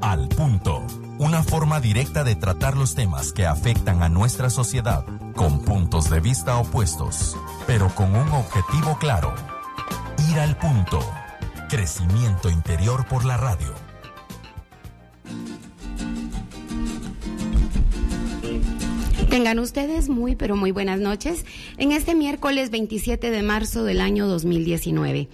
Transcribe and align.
Al 0.00 0.28
Punto, 0.28 0.86
una 1.18 1.42
forma 1.42 1.80
directa 1.80 2.22
de 2.22 2.36
tratar 2.36 2.76
los 2.76 2.94
temas 2.94 3.32
que 3.32 3.46
afectan 3.46 4.00
a 4.00 4.08
nuestra 4.08 4.48
sociedad 4.48 5.04
con 5.34 5.64
puntos 5.64 6.08
de 6.08 6.20
vista 6.20 6.56
opuestos, 6.56 7.36
pero 7.66 7.92
con 7.96 8.14
un 8.14 8.28
objetivo 8.28 8.96
claro. 9.00 9.34
Ir 10.30 10.38
al 10.38 10.56
punto. 10.56 11.00
Crecimiento 11.68 12.48
interior 12.48 13.04
por 13.08 13.24
la 13.24 13.36
radio. 13.36 13.74
Tengan 19.30 19.58
ustedes 19.58 20.08
muy, 20.08 20.36
pero 20.36 20.54
muy 20.54 20.70
buenas 20.70 21.00
noches 21.00 21.44
en 21.76 21.90
este 21.90 22.14
miércoles 22.14 22.70
27 22.70 23.32
de 23.32 23.42
marzo 23.42 23.82
del 23.82 24.00
año 24.00 24.28
2019. 24.28 25.28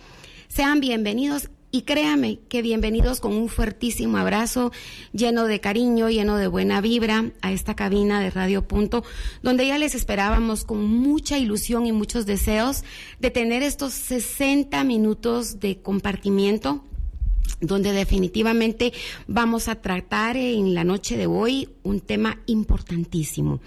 Sean 0.48 0.80
bienvenidos 0.80 1.50
y 1.70 1.82
créame 1.82 2.40
que 2.48 2.62
bienvenidos 2.62 3.20
con 3.20 3.34
un 3.34 3.48
fuertísimo 3.48 4.16
abrazo 4.16 4.72
lleno 5.12 5.44
de 5.44 5.60
cariño, 5.60 6.08
lleno 6.08 6.36
de 6.36 6.46
buena 6.46 6.80
vibra 6.80 7.30
a 7.42 7.52
esta 7.52 7.74
cabina 7.74 8.20
de 8.20 8.30
Radio 8.30 8.66
Punto, 8.66 9.04
donde 9.42 9.66
ya 9.66 9.78
les 9.78 9.94
esperábamos 9.94 10.64
con 10.64 10.84
mucha 10.84 11.38
ilusión 11.38 11.86
y 11.86 11.92
muchos 11.92 12.24
deseos 12.24 12.84
de 13.20 13.30
tener 13.30 13.62
estos 13.62 13.92
60 13.94 14.82
minutos 14.84 15.60
de 15.60 15.80
compartimiento 15.80 16.84
donde 17.60 17.92
definitivamente 17.92 18.92
vamos 19.26 19.68
a 19.68 19.76
tratar 19.76 20.36
en 20.36 20.74
la 20.74 20.84
noche 20.84 21.16
de 21.16 21.26
hoy 21.26 21.68
un 21.82 22.00
tema 22.00 22.38
importantísimo. 22.46 23.60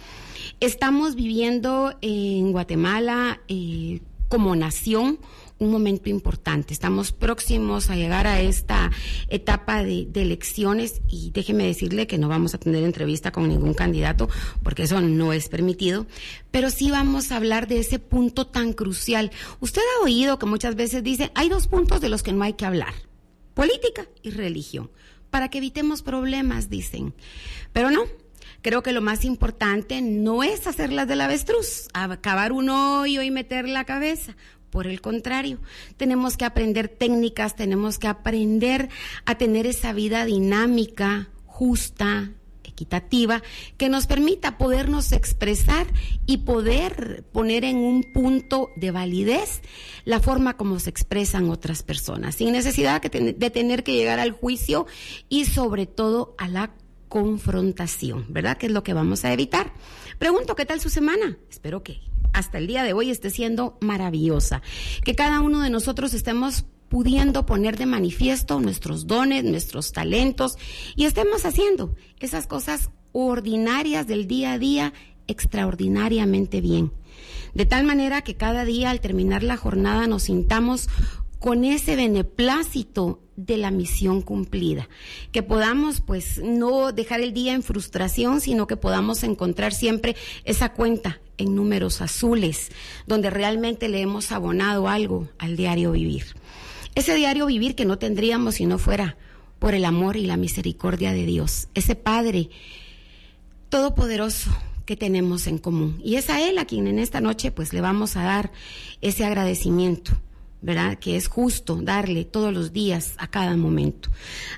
Estamos 0.59 1.15
viviendo 1.15 1.93
en 2.01 2.51
Guatemala 2.51 3.41
eh, 3.47 3.99
como 4.29 4.55
nación 4.55 5.19
un 5.61 5.71
momento 5.71 6.09
importante. 6.09 6.73
Estamos 6.73 7.11
próximos 7.11 7.89
a 7.89 7.95
llegar 7.95 8.25
a 8.25 8.41
esta 8.41 8.91
etapa 9.29 9.83
de, 9.83 10.09
elecciones 10.13 11.01
y 11.07 11.29
déjeme 11.31 11.65
decirle 11.65 12.07
que 12.07 12.17
no 12.17 12.27
vamos 12.27 12.53
a 12.53 12.57
tener 12.57 12.83
entrevista 12.83 13.31
con 13.31 13.47
ningún 13.47 13.73
candidato 13.73 14.27
porque 14.63 14.83
eso 14.83 15.01
no 15.01 15.33
es 15.33 15.49
permitido, 15.49 16.07
pero 16.49 16.69
sí 16.69 16.89
vamos 16.89 17.31
a 17.31 17.37
hablar 17.37 17.67
de 17.67 17.79
ese 17.79 17.99
punto 17.99 18.47
tan 18.47 18.73
crucial. 18.73 19.31
Usted 19.59 19.81
ha 19.81 20.03
oído 20.03 20.39
que 20.39 20.47
muchas 20.47 20.75
veces 20.75 21.03
dice, 21.03 21.31
hay 21.35 21.47
dos 21.47 21.67
puntos 21.67 22.01
de 22.01 22.09
los 22.09 22.23
que 22.23 22.33
no 22.33 22.43
hay 22.43 22.53
que 22.53 22.65
hablar, 22.65 22.93
política 23.53 24.07
y 24.23 24.31
religión, 24.31 24.89
para 25.29 25.49
que 25.49 25.59
evitemos 25.59 26.01
problemas, 26.01 26.69
dicen. 26.69 27.13
Pero 27.71 27.91
no, 27.91 28.05
creo 28.63 28.81
que 28.81 28.93
lo 28.93 29.01
más 29.01 29.25
importante 29.25 30.01
no 30.01 30.41
es 30.41 30.65
hacerlas 30.65 31.07
del 31.07 31.21
avestruz, 31.21 31.87
acabar 31.93 32.51
un 32.51 32.69
hoyo 32.69 33.21
y 33.21 33.29
meter 33.29 33.67
la 33.67 33.85
cabeza. 33.85 34.35
Por 34.71 34.87
el 34.87 35.01
contrario, 35.01 35.59
tenemos 35.97 36.37
que 36.37 36.45
aprender 36.45 36.87
técnicas, 36.87 37.55
tenemos 37.55 37.99
que 37.99 38.07
aprender 38.07 38.89
a 39.25 39.37
tener 39.37 39.67
esa 39.67 39.91
vida 39.91 40.23
dinámica, 40.25 41.29
justa, 41.45 42.31
equitativa, 42.63 43.43
que 43.77 43.89
nos 43.89 44.07
permita 44.07 44.57
podernos 44.57 45.11
expresar 45.11 45.87
y 46.25 46.37
poder 46.37 47.25
poner 47.33 47.65
en 47.65 47.77
un 47.77 48.03
punto 48.03 48.69
de 48.77 48.91
validez 48.91 49.61
la 50.05 50.21
forma 50.21 50.55
como 50.55 50.79
se 50.79 50.89
expresan 50.89 51.49
otras 51.49 51.83
personas, 51.83 52.35
sin 52.35 52.53
necesidad 52.53 53.01
de 53.01 53.49
tener 53.49 53.83
que 53.83 53.93
llegar 53.93 54.19
al 54.19 54.31
juicio 54.31 54.87
y 55.27 55.45
sobre 55.45 55.85
todo 55.85 56.33
a 56.37 56.47
la 56.47 56.73
confrontación, 57.09 58.25
¿verdad? 58.29 58.57
Que 58.57 58.67
es 58.67 58.71
lo 58.71 58.83
que 58.83 58.93
vamos 58.93 59.25
a 59.25 59.33
evitar. 59.33 59.73
Pregunto, 60.17 60.55
¿qué 60.55 60.65
tal 60.65 60.79
su 60.79 60.89
semana? 60.89 61.37
Espero 61.49 61.83
que 61.83 61.99
hasta 62.33 62.57
el 62.57 62.67
día 62.67 62.83
de 62.83 62.93
hoy 62.93 63.09
esté 63.09 63.29
siendo 63.29 63.77
maravillosa. 63.81 64.61
Que 65.03 65.15
cada 65.15 65.41
uno 65.41 65.61
de 65.61 65.69
nosotros 65.69 66.13
estemos 66.13 66.65
pudiendo 66.89 67.45
poner 67.45 67.77
de 67.77 67.85
manifiesto 67.85 68.59
nuestros 68.59 69.07
dones, 69.07 69.45
nuestros 69.45 69.93
talentos 69.93 70.57
y 70.95 71.05
estemos 71.05 71.45
haciendo 71.45 71.95
esas 72.19 72.47
cosas 72.47 72.89
ordinarias 73.13 74.07
del 74.07 74.27
día 74.27 74.53
a 74.53 74.59
día 74.59 74.93
extraordinariamente 75.27 76.59
bien. 76.59 76.91
De 77.53 77.65
tal 77.65 77.85
manera 77.85 78.21
que 78.21 78.35
cada 78.35 78.65
día 78.65 78.89
al 78.89 79.01
terminar 79.01 79.43
la 79.43 79.57
jornada 79.57 80.07
nos 80.07 80.23
sintamos 80.23 80.89
con 81.39 81.63
ese 81.65 81.95
beneplácito 81.95 83.19
de 83.35 83.57
la 83.57 83.71
misión 83.71 84.21
cumplida. 84.21 84.87
Que 85.31 85.41
podamos, 85.41 85.99
pues, 86.01 86.39
no 86.43 86.91
dejar 86.91 87.21
el 87.21 87.33
día 87.33 87.53
en 87.53 87.63
frustración, 87.63 88.41
sino 88.41 88.67
que 88.67 88.77
podamos 88.77 89.23
encontrar 89.23 89.73
siempre 89.73 90.15
esa 90.43 90.73
cuenta 90.73 91.19
en 91.41 91.55
números 91.55 92.01
azules, 92.01 92.71
donde 93.05 93.29
realmente 93.29 93.89
le 93.89 94.01
hemos 94.01 94.31
abonado 94.31 94.87
algo 94.87 95.27
al 95.37 95.57
diario 95.57 95.91
vivir. 95.91 96.23
Ese 96.95 97.15
diario 97.15 97.45
vivir 97.45 97.75
que 97.75 97.85
no 97.85 97.97
tendríamos 97.97 98.55
si 98.55 98.65
no 98.65 98.77
fuera 98.77 99.17
por 99.59 99.75
el 99.75 99.85
amor 99.85 100.17
y 100.17 100.25
la 100.25 100.37
misericordia 100.37 101.11
de 101.11 101.25
Dios, 101.25 101.67
ese 101.73 101.95
Padre 101.95 102.49
todopoderoso 103.69 104.51
que 104.85 104.95
tenemos 104.95 105.47
en 105.47 105.57
común. 105.57 106.01
Y 106.03 106.15
es 106.15 106.29
a 106.29 106.41
Él 106.47 106.57
a 106.57 106.65
quien 106.65 106.87
en 106.87 106.99
esta 106.99 107.21
noche 107.21 107.51
pues 107.51 107.73
le 107.73 107.81
vamos 107.81 108.17
a 108.17 108.23
dar 108.23 108.51
ese 109.01 109.25
agradecimiento 109.25 110.17
¿verdad? 110.61 110.99
Que 110.99 111.15
es 111.15 111.27
justo 111.27 111.79
darle 111.81 112.23
todos 112.23 112.53
los 112.53 112.71
días, 112.71 113.15
a 113.17 113.27
cada 113.27 113.57
momento. 113.57 114.09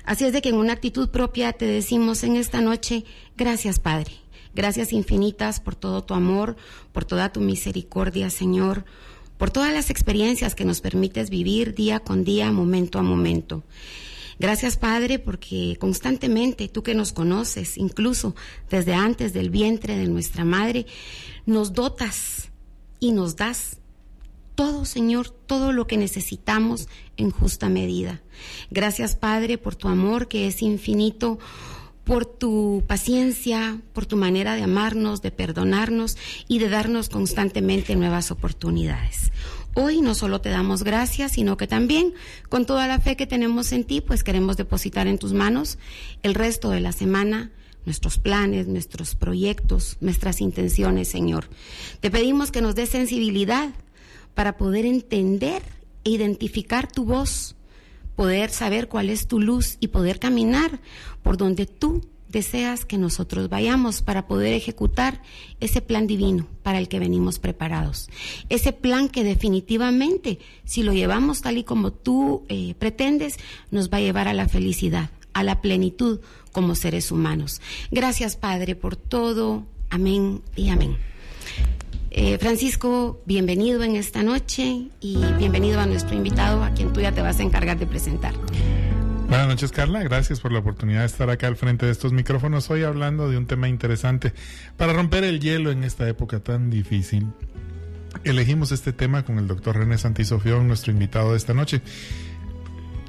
Así 0.04 0.24
es 0.24 0.32
de 0.32 0.42
que 0.42 0.50
en 0.50 0.56
una 0.56 0.74
actitud 0.74 1.08
propia 1.08 1.52
te 1.54 1.64
decimos 1.64 2.22
en 2.24 2.36
esta 2.36 2.60
noche, 2.60 3.04
gracias 3.36 3.80
Padre, 3.80 4.12
gracias 4.54 4.92
infinitas 4.92 5.60
por 5.60 5.74
todo 5.74 6.04
tu 6.04 6.14
amor, 6.14 6.56
por 6.92 7.04
toda 7.04 7.32
tu 7.32 7.40
misericordia, 7.40 8.30
Señor, 8.30 8.84
por 9.38 9.50
todas 9.50 9.72
las 9.72 9.90
experiencias 9.90 10.54
que 10.54 10.64
nos 10.64 10.80
permites 10.80 11.30
vivir 11.30 11.74
día 11.74 12.00
con 12.00 12.24
día, 12.24 12.50
momento 12.52 12.98
a 12.98 13.02
momento. 13.02 13.62
Gracias, 14.38 14.76
Padre, 14.76 15.18
porque 15.18 15.76
constantemente 15.78 16.68
tú 16.68 16.82
que 16.82 16.94
nos 16.94 17.12
conoces, 17.12 17.78
incluso 17.78 18.34
desde 18.68 18.94
antes 18.94 19.32
del 19.32 19.50
vientre 19.50 19.96
de 19.96 20.08
nuestra 20.08 20.44
madre, 20.44 20.86
nos 21.46 21.72
dotas 21.72 22.50
y 22.98 23.12
nos 23.12 23.36
das 23.36 23.78
todo, 24.54 24.84
Señor, 24.84 25.30
todo 25.30 25.72
lo 25.72 25.86
que 25.86 25.96
necesitamos 25.96 26.88
en 27.16 27.30
justa 27.30 27.68
medida. 27.68 28.22
Gracias, 28.70 29.16
Padre, 29.16 29.58
por 29.58 29.76
tu 29.76 29.88
amor 29.88 30.28
que 30.28 30.46
es 30.46 30.62
infinito, 30.62 31.38
por 32.04 32.26
tu 32.26 32.84
paciencia, 32.86 33.80
por 33.92 34.06
tu 34.06 34.16
manera 34.16 34.54
de 34.54 34.62
amarnos, 34.62 35.22
de 35.22 35.30
perdonarnos 35.30 36.16
y 36.48 36.58
de 36.58 36.68
darnos 36.68 37.08
constantemente 37.08 37.96
nuevas 37.96 38.30
oportunidades. 38.30 39.32
Hoy 39.74 40.02
no 40.02 40.14
solo 40.14 40.40
te 40.40 40.50
damos 40.50 40.84
gracias, 40.84 41.32
sino 41.32 41.56
que 41.56 41.66
también, 41.66 42.14
con 42.48 42.64
toda 42.64 42.86
la 42.86 43.00
fe 43.00 43.16
que 43.16 43.26
tenemos 43.26 43.72
en 43.72 43.84
ti, 43.84 44.00
pues 44.00 44.22
queremos 44.22 44.56
depositar 44.56 45.08
en 45.08 45.18
tus 45.18 45.32
manos 45.32 45.78
el 46.22 46.34
resto 46.34 46.70
de 46.70 46.80
la 46.80 46.92
semana, 46.92 47.50
nuestros 47.84 48.18
planes, 48.18 48.68
nuestros 48.68 49.16
proyectos, 49.16 49.96
nuestras 50.00 50.40
intenciones, 50.40 51.08
Señor. 51.08 51.48
Te 52.00 52.10
pedimos 52.10 52.52
que 52.52 52.62
nos 52.62 52.76
des 52.76 52.90
sensibilidad 52.90 53.70
para 54.34 54.56
poder 54.56 54.86
entender 54.86 55.62
e 56.04 56.10
identificar 56.10 56.90
tu 56.90 57.04
voz, 57.04 57.56
poder 58.16 58.50
saber 58.50 58.88
cuál 58.88 59.10
es 59.10 59.26
tu 59.26 59.40
luz 59.40 59.76
y 59.80 59.88
poder 59.88 60.18
caminar 60.18 60.80
por 61.22 61.36
donde 61.36 61.66
tú 61.66 62.02
deseas 62.34 62.84
que 62.84 62.98
nosotros 62.98 63.48
vayamos 63.48 64.02
para 64.02 64.26
poder 64.26 64.52
ejecutar 64.52 65.22
ese 65.60 65.80
plan 65.80 66.06
divino 66.06 66.46
para 66.62 66.78
el 66.78 66.88
que 66.88 66.98
venimos 66.98 67.38
preparados. 67.38 68.08
Ese 68.48 68.72
plan 68.72 69.08
que 69.08 69.24
definitivamente, 69.24 70.40
si 70.64 70.82
lo 70.82 70.92
llevamos 70.92 71.42
tal 71.42 71.56
y 71.58 71.64
como 71.64 71.92
tú 71.92 72.44
eh, 72.48 72.74
pretendes, 72.78 73.38
nos 73.70 73.88
va 73.88 73.98
a 73.98 74.02
llevar 74.02 74.28
a 74.28 74.34
la 74.34 74.48
felicidad, 74.48 75.10
a 75.32 75.44
la 75.44 75.62
plenitud 75.62 76.20
como 76.52 76.74
seres 76.74 77.12
humanos. 77.12 77.62
Gracias 77.90 78.36
Padre 78.36 78.74
por 78.74 78.96
todo. 78.96 79.64
Amén 79.88 80.42
y 80.56 80.70
amén. 80.70 80.96
Eh, 82.16 82.38
Francisco, 82.38 83.20
bienvenido 83.26 83.82
en 83.82 83.96
esta 83.96 84.22
noche 84.22 84.88
y 85.00 85.18
bienvenido 85.36 85.80
a 85.80 85.86
nuestro 85.86 86.14
invitado, 86.14 86.62
a 86.62 86.70
quien 86.70 86.92
tú 86.92 87.00
ya 87.00 87.10
te 87.10 87.20
vas 87.20 87.40
a 87.40 87.42
encargar 87.42 87.76
de 87.76 87.88
presentar. 87.88 88.32
Buenas 89.28 89.48
noches, 89.48 89.72
Carla. 89.72 90.00
Gracias 90.04 90.38
por 90.38 90.52
la 90.52 90.60
oportunidad 90.60 91.00
de 91.00 91.06
estar 91.06 91.28
acá 91.28 91.48
al 91.48 91.56
frente 91.56 91.86
de 91.86 91.92
estos 91.92 92.12
micrófonos. 92.12 92.70
Hoy 92.70 92.84
hablando 92.84 93.28
de 93.28 93.36
un 93.36 93.46
tema 93.46 93.68
interesante 93.68 94.32
para 94.76 94.92
romper 94.92 95.24
el 95.24 95.40
hielo 95.40 95.72
en 95.72 95.82
esta 95.82 96.08
época 96.08 96.38
tan 96.38 96.70
difícil. 96.70 97.26
Elegimos 98.22 98.70
este 98.70 98.92
tema 98.92 99.24
con 99.24 99.40
el 99.40 99.48
doctor 99.48 99.76
René 99.76 99.98
Santisofión, 99.98 100.68
nuestro 100.68 100.92
invitado 100.92 101.32
de 101.32 101.38
esta 101.38 101.52
noche. 101.52 101.82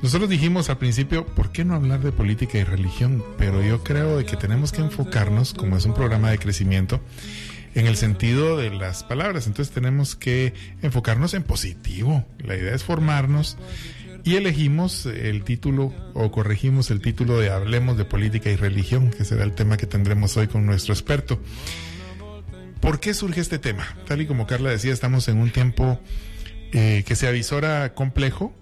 Nosotros 0.02 0.32
dijimos 0.32 0.72
al 0.72 0.80
principio, 0.80 1.28
¿por 1.28 1.52
qué 1.52 1.64
no 1.64 1.76
hablar 1.76 2.00
de 2.00 2.12
política 2.12 2.58
y 2.58 2.64
religión? 2.64 3.24
Pero 3.38 3.62
yo 3.62 3.84
creo 3.84 4.18
de 4.18 4.26
que 4.26 4.36
tenemos 4.36 4.72
que 4.72 4.82
enfocarnos, 4.82 5.54
como 5.54 5.78
es 5.78 5.86
un 5.86 5.94
programa 5.94 6.32
de 6.32 6.40
crecimiento, 6.40 7.02
en 7.76 7.88
el 7.88 7.98
sentido 7.98 8.58
de 8.58 8.72
las 8.72 9.04
palabras. 9.04 9.46
Entonces 9.48 9.74
tenemos 9.74 10.16
que 10.16 10.54
enfocarnos 10.82 11.34
en 11.34 11.44
positivo. 11.44 12.26
La 12.40 12.56
idea 12.56 12.74
es 12.74 12.84
formarnos 12.84 13.58
y 14.24 14.38
elegimos 14.38 15.06
el 15.06 15.44
título 15.44 15.94
o 16.14 16.32
corregimos 16.32 16.90
el 16.90 17.02
título 17.02 17.38
de 17.38 17.52
Hablemos 17.52 17.98
de 17.98 18.06
Política 18.06 18.50
y 18.50 18.56
Religión, 18.56 19.12
que 19.12 19.26
será 19.26 19.44
el 19.44 19.54
tema 19.54 19.78
que 19.78 19.86
tendremos 19.86 20.36
hoy 20.38 20.48
con 20.48 20.66
nuestro 20.66 20.94
experto. 20.94 21.40
¿Por 22.80 23.00
qué 23.00 23.14
surge 23.14 23.42
este 23.42 23.60
tema? 23.60 23.86
Tal 24.08 24.22
y 24.22 24.26
como 24.26 24.48
Carla 24.48 24.70
decía, 24.70 24.94
estamos 24.94 25.28
en 25.28 25.38
un 25.38 25.52
tiempo 25.52 26.00
eh, 26.72 27.04
que 27.06 27.16
se 27.16 27.28
avisora 27.28 27.94
complejo, 27.94 28.54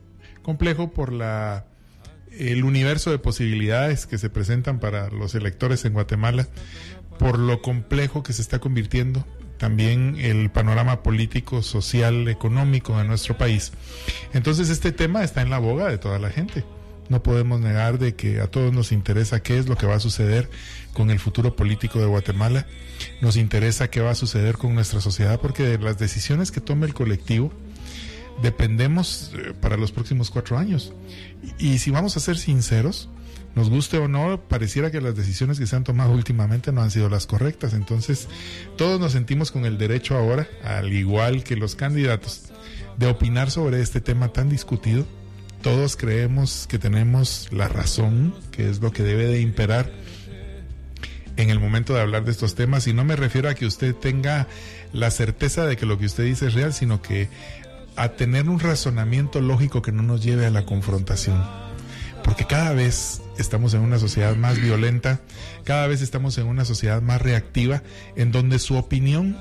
complejo 0.42 0.92
por 0.92 1.13
la 1.13 1.65
el 2.38 2.63
universo 2.63 3.12
de 3.12 3.19
posibilidades 3.19 4.07
que 4.07 4.18
se 4.18 4.30
presentan 4.30 4.80
para 4.80 5.10
los 5.10 5.36
electores 5.36 5.86
en 5.86 5.94
Guatemala, 5.94 6.48
por 7.19 7.39
lo 7.39 7.62
complejo 7.62 8.24
que 8.24 8.33
se 8.33 8.42
está 8.42 8.60
convirtiendo 8.60 9.25
también 9.57 10.18
el 10.19 10.50
panorama 10.50 11.04
político, 11.04 11.62
social, 11.62 12.27
económico 12.27 12.98
de 12.98 13.06
nuestro 13.06 13.38
país. 13.38 13.71
Entonces 14.33 14.69
este 14.69 14.92
tema 14.92 15.24
está 15.24 15.42
en 15.42 15.50
la 15.50 15.60
boga 15.60 15.88
de 15.88 15.98
toda 15.98 16.19
la 16.19 16.30
gente. 16.30 16.65
No 17.10 17.24
podemos 17.24 17.60
negar 17.60 18.00
de 18.00 18.15
que 18.15 18.42
a 18.42 18.48
todos 18.48 18.74
nos 18.74 18.92
interesa 18.92 19.44
qué 19.44 19.57
es 19.57 19.68
lo 19.68 19.77
que 19.77 19.86
va 19.86 19.95
a 19.95 20.00
suceder 20.00 20.50
con 20.94 21.12
el 21.12 21.19
futuro 21.19 21.56
político 21.56 22.00
de 22.00 22.06
Guatemala. 22.06 22.65
Nos 23.21 23.38
interesa 23.38 23.89
qué 23.89 24.01
va 24.01 24.12
a 24.12 24.15
suceder 24.15 24.57
con 24.57 24.74
nuestra 24.74 25.01
sociedad 25.01 25.39
porque 25.39 25.63
de 25.63 25.77
las 25.77 25.98
decisiones 25.98 26.51
que 26.51 26.62
tome 26.62 26.86
el 26.86 26.94
colectivo 26.94 27.51
dependemos 28.42 29.31
eh, 29.36 29.54
para 29.60 29.77
los 29.77 29.92
próximos 29.92 30.30
cuatro 30.30 30.57
años. 30.57 30.94
Y, 31.60 31.80
si 31.80 31.92
vamos 31.92 32.18
a 32.18 32.19
ser 32.19 32.38
sinceros, 32.38 33.10
nos 33.55 33.69
guste 33.69 33.97
o 33.97 34.07
no, 34.07 34.41
pareciera 34.41 34.89
que 34.89 35.01
las 35.01 35.15
decisiones 35.15 35.59
que 35.59 35.67
se 35.67 35.75
han 35.75 35.83
tomado 35.83 36.11
últimamente 36.11 36.71
no 36.71 36.81
han 36.81 36.91
sido 36.91 37.09
las 37.09 37.27
correctas. 37.27 37.73
Entonces, 37.73 38.27
todos 38.77 39.00
nos 39.00 39.11
sentimos 39.11 39.51
con 39.51 39.65
el 39.65 39.77
derecho 39.77 40.17
ahora, 40.17 40.47
al 40.63 40.91
igual 40.91 41.44
que 41.44 41.55
los 41.55 41.75
candidatos, 41.75 42.45
de 42.97 43.07
opinar 43.07 43.51
sobre 43.51 43.81
este 43.81 44.01
tema 44.01 44.29
tan 44.29 44.50
discutido. 44.50 45.05
Todos 45.61 45.95
creemos 45.95 46.67
que 46.67 46.79
tenemos 46.79 47.47
la 47.51 47.67
razón, 47.67 48.33
que 48.51 48.69
es 48.69 48.81
lo 48.81 48.91
que 48.91 49.03
debe 49.03 49.27
de 49.27 49.39
imperar 49.39 49.91
en 51.38 51.50
el 51.50 51.59
momento 51.59 51.94
de 51.94 52.01
hablar 52.01 52.25
de 52.25 52.31
estos 52.31 52.55
temas. 52.55 52.88
Y 52.88 52.94
no 52.94 53.05
me 53.05 53.15
refiero 53.15 53.50
a 53.50 53.53
que 53.53 53.65
usted 53.65 53.95
tenga 53.95 54.47
la 54.91 55.09
certeza 55.11 55.65
de 55.65 55.77
que 55.77 55.85
lo 55.85 55.97
que 55.97 56.05
usted 56.05 56.25
dice 56.25 56.47
es 56.47 56.53
real, 56.53 56.73
sino 56.73 57.01
que 57.01 57.29
a 57.95 58.09
tener 58.09 58.50
un 58.50 58.59
razonamiento 58.59 59.41
lógico 59.41 59.81
que 59.81 59.91
no 59.91 60.03
nos 60.03 60.23
lleve 60.23 60.45
a 60.45 60.50
la 60.50 60.65
confrontación. 60.65 61.41
Porque 62.23 62.45
cada 62.45 62.73
vez 62.73 63.22
estamos 63.38 63.74
en 63.74 63.81
una 63.81 64.00
sociedad 64.00 64.35
más 64.35 64.59
violenta, 64.59 65.21
cada 65.63 65.88
vez 65.88 66.01
estamos 66.01 66.38
en 66.38 66.47
una 66.47 66.65
sociedad 66.65 67.01
más 67.01 67.21
reactiva, 67.21 67.83
en 68.15 68.31
donde 68.31 68.59
su 68.59 68.75
opinión, 68.75 69.38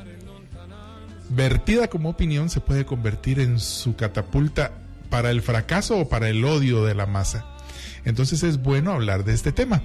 vertida 1.30 1.88
como 1.88 2.10
opinión, 2.10 2.50
se 2.50 2.60
puede 2.60 2.84
convertir 2.84 3.40
en 3.40 3.58
su 3.58 3.96
catapulta 3.96 4.72
para 5.10 5.30
el 5.30 5.42
fracaso 5.42 5.98
o 5.98 6.08
para 6.08 6.28
el 6.28 6.44
odio 6.44 6.84
de 6.84 6.94
la 6.94 7.06
masa. 7.06 7.46
Entonces 8.04 8.42
es 8.42 8.62
bueno 8.62 8.92
hablar 8.92 9.24
de 9.24 9.34
este 9.34 9.52
tema 9.52 9.82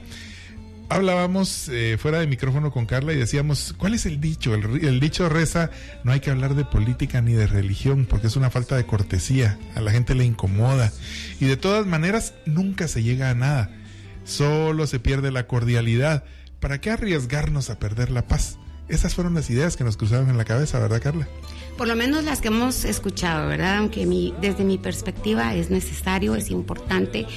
hablábamos 0.89 1.69
eh, 1.69 1.97
fuera 1.99 2.19
de 2.19 2.27
micrófono 2.27 2.71
con 2.71 2.85
Carla 2.85 3.13
y 3.13 3.17
decíamos, 3.17 3.73
¿cuál 3.77 3.93
es 3.93 4.05
el 4.05 4.21
dicho? 4.21 4.53
El, 4.55 4.99
dicho 4.99 5.29
reza, 5.29 5.69
no 6.03 6.11
hay 6.11 6.19
que 6.19 6.31
hablar 6.31 6.55
de 6.55 6.65
política 6.65 7.21
ni 7.21 7.33
de 7.33 7.47
religión 7.47 8.05
porque 8.09 8.27
es 8.27 8.35
una 8.35 8.49
falta 8.49 8.75
de 8.75 8.85
cortesía, 8.85 9.57
a 9.75 9.81
la 9.81 9.91
gente 9.91 10.15
le 10.15 10.25
incomoda 10.25 10.91
y 11.39 11.45
de 11.45 11.57
todas 11.57 11.85
maneras 11.85 12.33
nunca 12.45 12.87
se 12.87 13.03
llega 13.03 13.29
a 13.29 13.35
nada, 13.35 13.69
solo 14.27 14.85
se 14.85 14.99
pierde 14.99 15.31
la 15.31 15.47
cordialidad. 15.47 16.23
¿Para 16.59 16.79
qué 16.79 16.91
arriesgarnos 16.91 17.69
a 17.69 17.79
perder 17.79 18.11
la 18.11 18.27
paz? 18.27 18.57
Esas 18.89 19.15
fueron 19.15 19.33
las 19.33 19.49
ideas 19.49 19.75
que 19.75 19.83
nos 19.83 19.97
cruzaron 19.97 20.29
en 20.29 20.37
la 20.37 20.45
cabeza, 20.45 20.79
¿verdad 20.79 21.01
Carla? 21.01 21.27
Por 21.77 21.87
lo 21.87 21.95
menos 21.95 22.23
las 22.23 22.41
que 22.41 22.47
hemos 22.47 22.83
escuchado, 22.85 23.47
¿verdad? 23.47 23.77
Aunque 23.77 24.05
mi, 24.05 24.33
desde 24.41 24.63
mi 24.63 24.77
perspectiva 24.77 25.53
es 25.53 25.69
necesario, 25.69 26.35
es 26.35 26.49
importante. 26.49 27.27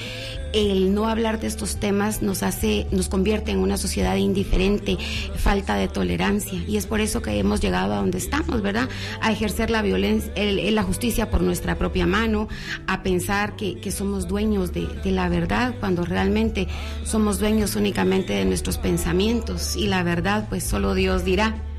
El 0.52 0.94
no 0.94 1.08
hablar 1.08 1.38
de 1.38 1.46
estos 1.46 1.76
temas 1.76 2.22
nos 2.22 2.42
hace, 2.42 2.87
nos 2.90 3.08
convierte 3.08 3.52
en 3.52 3.58
una 3.58 3.76
sociedad 3.76 4.16
indiferente, 4.16 4.96
falta 5.37 5.76
de 5.76 5.87
tolerancia. 5.87 6.60
Y 6.66 6.78
es 6.78 6.87
por 6.87 7.00
eso 7.00 7.22
que 7.22 7.38
hemos 7.38 7.60
llegado 7.60 7.92
a 7.92 7.98
donde 7.98 8.19
estamos, 8.19 8.62
¿verdad? 8.62 8.88
A 9.20 9.31
ejercer 9.31 9.70
la 9.70 9.82
violencia, 9.82 10.32
la 10.37 10.82
justicia 10.82 11.31
por 11.31 11.42
nuestra 11.42 11.76
propia 11.76 12.06
mano, 12.06 12.48
a 12.87 13.02
pensar 13.02 13.56
que, 13.56 13.78
que 13.78 13.92
somos 13.92 14.26
dueños 14.26 14.72
de, 14.72 14.87
de 14.87 15.10
la 15.12 15.28
verdad, 15.28 15.75
cuando 15.78 16.04
realmente 16.04 16.66
somos 17.04 17.38
dueños 17.38 17.76
únicamente 17.76 18.32
de 18.32 18.46
nuestros 18.46 18.78
pensamientos. 18.78 19.76
Y 19.76 19.87
la 19.87 20.02
verdad, 20.02 20.46
pues 20.48 20.64
solo 20.64 20.94
Dios 20.94 21.25
dirá. 21.25 21.69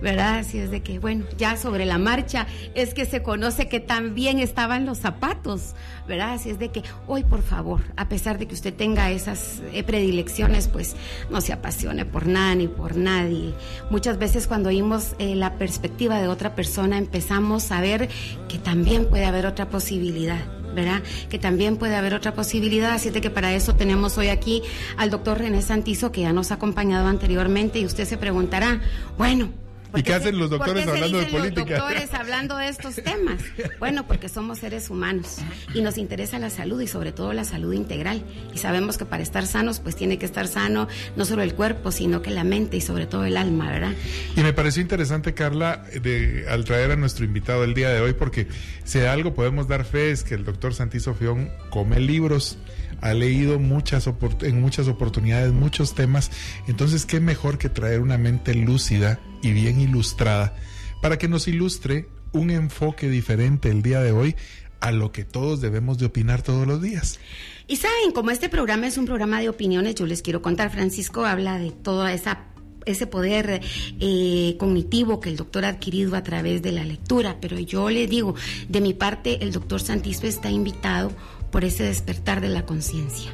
¿Verdad? 0.00 0.38
Así 0.38 0.58
es 0.58 0.70
de 0.70 0.82
que, 0.82 0.98
bueno, 0.98 1.24
ya 1.36 1.56
sobre 1.56 1.84
la 1.84 1.98
marcha 1.98 2.46
es 2.74 2.94
que 2.94 3.04
se 3.04 3.22
conoce 3.22 3.68
que 3.68 3.80
también 3.80 4.38
estaban 4.38 4.86
los 4.86 4.98
zapatos, 4.98 5.74
¿verdad? 6.08 6.34
Así 6.34 6.50
es 6.50 6.58
de 6.58 6.70
que 6.70 6.82
hoy, 7.06 7.24
por 7.24 7.42
favor, 7.42 7.82
a 7.96 8.08
pesar 8.08 8.38
de 8.38 8.46
que 8.46 8.54
usted 8.54 8.74
tenga 8.74 9.10
esas 9.10 9.62
eh, 9.72 9.82
predilecciones, 9.82 10.68
pues 10.68 10.96
no 11.30 11.40
se 11.40 11.52
apasione 11.52 12.04
por 12.04 12.26
nada 12.26 12.54
ni 12.54 12.68
por 12.68 12.96
nadie. 12.96 13.54
Muchas 13.90 14.18
veces 14.18 14.46
cuando 14.46 14.68
oímos 14.70 15.14
eh, 15.18 15.34
la 15.34 15.54
perspectiva 15.54 16.20
de 16.20 16.28
otra 16.28 16.54
persona 16.54 16.98
empezamos 16.98 17.70
a 17.72 17.80
ver 17.80 18.08
que 18.48 18.58
también 18.58 19.06
puede 19.06 19.24
haber 19.24 19.46
otra 19.46 19.68
posibilidad. 19.68 20.40
¿verdad? 20.74 21.02
Que 21.28 21.40
también 21.40 21.78
puede 21.78 21.96
haber 21.96 22.14
otra 22.14 22.32
posibilidad, 22.32 22.92
así 22.92 23.10
de 23.10 23.20
que 23.20 23.28
para 23.28 23.52
eso 23.52 23.74
tenemos 23.74 24.16
hoy 24.18 24.28
aquí 24.28 24.62
al 24.96 25.10
doctor 25.10 25.38
René 25.38 25.62
Santizo, 25.62 26.12
que 26.12 26.20
ya 26.20 26.32
nos 26.32 26.52
ha 26.52 26.54
acompañado 26.54 27.08
anteriormente, 27.08 27.80
y 27.80 27.86
usted 27.86 28.04
se 28.04 28.16
preguntará, 28.16 28.80
bueno, 29.18 29.50
¿Y 29.94 30.02
qué 30.02 30.14
hacen 30.14 30.38
los 30.38 30.50
doctores 30.50 30.86
hablando 30.86 31.18
de 31.18 31.26
política? 31.26 31.70
Los 31.70 31.78
doctores 31.78 32.14
hablando 32.14 32.56
de 32.56 32.68
estos 32.68 32.96
temas. 32.96 33.42
Bueno, 33.78 34.06
porque 34.06 34.28
somos 34.28 34.58
seres 34.58 34.90
humanos 34.90 35.38
y 35.74 35.80
nos 35.80 35.98
interesa 35.98 36.38
la 36.38 36.50
salud 36.50 36.80
y 36.80 36.86
sobre 36.86 37.12
todo 37.12 37.32
la 37.32 37.44
salud 37.44 37.72
integral. 37.72 38.22
Y 38.54 38.58
sabemos 38.58 38.98
que 38.98 39.04
para 39.04 39.22
estar 39.22 39.46
sanos, 39.46 39.80
pues 39.80 39.96
tiene 39.96 40.18
que 40.18 40.26
estar 40.26 40.46
sano 40.46 40.88
no 41.16 41.24
solo 41.24 41.42
el 41.42 41.54
cuerpo, 41.54 41.90
sino 41.90 42.22
que 42.22 42.30
la 42.30 42.44
mente 42.44 42.76
y 42.76 42.80
sobre 42.80 43.06
todo 43.06 43.24
el 43.24 43.36
alma, 43.36 43.70
¿verdad? 43.70 43.92
Y 44.36 44.42
me 44.42 44.52
pareció 44.52 44.82
interesante, 44.82 45.34
Carla, 45.34 45.84
de, 46.00 46.46
al 46.48 46.64
traer 46.64 46.92
a 46.92 46.96
nuestro 46.96 47.24
invitado 47.24 47.64
el 47.64 47.74
día 47.74 47.90
de 47.90 48.00
hoy, 48.00 48.12
porque 48.12 48.46
si 48.84 49.00
algo 49.00 49.34
podemos 49.34 49.68
dar 49.68 49.84
fe 49.84 50.10
es 50.10 50.24
que 50.24 50.34
el 50.34 50.44
doctor 50.44 50.74
Santizo 50.74 51.14
Fión 51.14 51.50
come 51.70 52.00
libros 52.00 52.58
ha 53.00 53.14
leído 53.14 53.58
muchas 53.58 54.08
en 54.42 54.60
muchas 54.60 54.88
oportunidades 54.88 55.52
muchos 55.52 55.94
temas, 55.94 56.30
entonces 56.66 57.06
qué 57.06 57.20
mejor 57.20 57.58
que 57.58 57.68
traer 57.68 58.00
una 58.00 58.18
mente 58.18 58.54
lúcida 58.54 59.20
y 59.42 59.52
bien 59.52 59.80
ilustrada 59.80 60.54
para 61.00 61.18
que 61.18 61.28
nos 61.28 61.48
ilustre 61.48 62.08
un 62.32 62.50
enfoque 62.50 63.08
diferente 63.08 63.70
el 63.70 63.82
día 63.82 64.00
de 64.00 64.12
hoy 64.12 64.36
a 64.80 64.92
lo 64.92 65.12
que 65.12 65.24
todos 65.24 65.60
debemos 65.60 65.98
de 65.98 66.06
opinar 66.06 66.42
todos 66.42 66.66
los 66.66 66.80
días. 66.80 67.18
Y 67.66 67.76
saben, 67.76 68.12
como 68.12 68.30
este 68.30 68.48
programa 68.48 68.86
es 68.86 68.96
un 68.96 69.04
programa 69.04 69.40
de 69.40 69.48
opiniones, 69.48 69.94
yo 69.94 70.06
les 70.06 70.22
quiero 70.22 70.42
contar, 70.42 70.70
Francisco 70.70 71.24
habla 71.24 71.58
de 71.58 71.70
toda 71.70 72.12
esa 72.12 72.46
ese 72.86 73.06
poder 73.06 73.60
eh, 74.00 74.56
cognitivo 74.58 75.20
que 75.20 75.28
el 75.28 75.36
doctor 75.36 75.66
ha 75.66 75.68
adquirido 75.68 76.16
a 76.16 76.22
través 76.22 76.62
de 76.62 76.72
la 76.72 76.82
lectura, 76.82 77.36
pero 77.38 77.58
yo 77.58 77.90
le 77.90 78.06
digo, 78.06 78.34
de 78.68 78.80
mi 78.80 78.94
parte, 78.94 79.42
el 79.42 79.52
doctor 79.52 79.80
Santizo 79.80 80.26
está 80.26 80.50
invitado 80.50 81.12
por 81.50 81.64
ese 81.64 81.84
despertar 81.84 82.40
de 82.40 82.48
la 82.48 82.64
conciencia, 82.64 83.30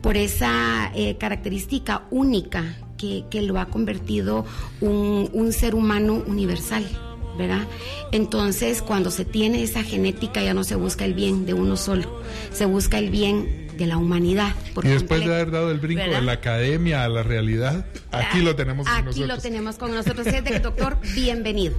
por 0.00 0.16
esa 0.16 0.90
eh, 0.94 1.16
característica 1.18 2.02
única 2.10 2.76
que, 2.96 3.42
lo 3.42 3.58
ha 3.60 3.66
convertido 3.66 4.46
un, 4.80 5.28
un 5.34 5.52
ser 5.52 5.74
humano 5.74 6.22
universal. 6.26 6.84
¿verdad? 7.36 7.66
Entonces, 8.12 8.80
cuando 8.80 9.10
se 9.10 9.24
tiene 9.24 9.64
esa 9.64 9.82
genética 9.82 10.40
ya 10.40 10.54
no 10.54 10.62
se 10.62 10.76
busca 10.76 11.04
el 11.04 11.14
bien 11.14 11.46
de 11.46 11.52
uno 11.52 11.76
solo, 11.76 12.22
se 12.52 12.64
busca 12.64 12.96
el 12.98 13.10
bien 13.10 13.64
de 13.76 13.86
la 13.86 13.96
humanidad. 13.96 14.54
y 14.82 14.88
después 14.88 15.24
de 15.24 15.34
haber 15.34 15.50
dado 15.50 15.70
el 15.70 15.80
brinco 15.80 16.04
de 16.04 16.22
la 16.22 16.32
academia 16.32 17.04
a 17.04 17.08
la 17.08 17.22
realidad, 17.22 17.86
aquí 18.12 18.40
lo 18.40 18.54
tenemos 18.54 18.86
con 18.86 19.04
nosotros. 19.04 19.16
Aquí 19.16 19.26
lo 19.26 19.38
tenemos 19.38 19.76
con 19.76 19.94
nosotros. 19.94 20.26
doctor, 20.62 20.98
bienvenido. 21.14 21.74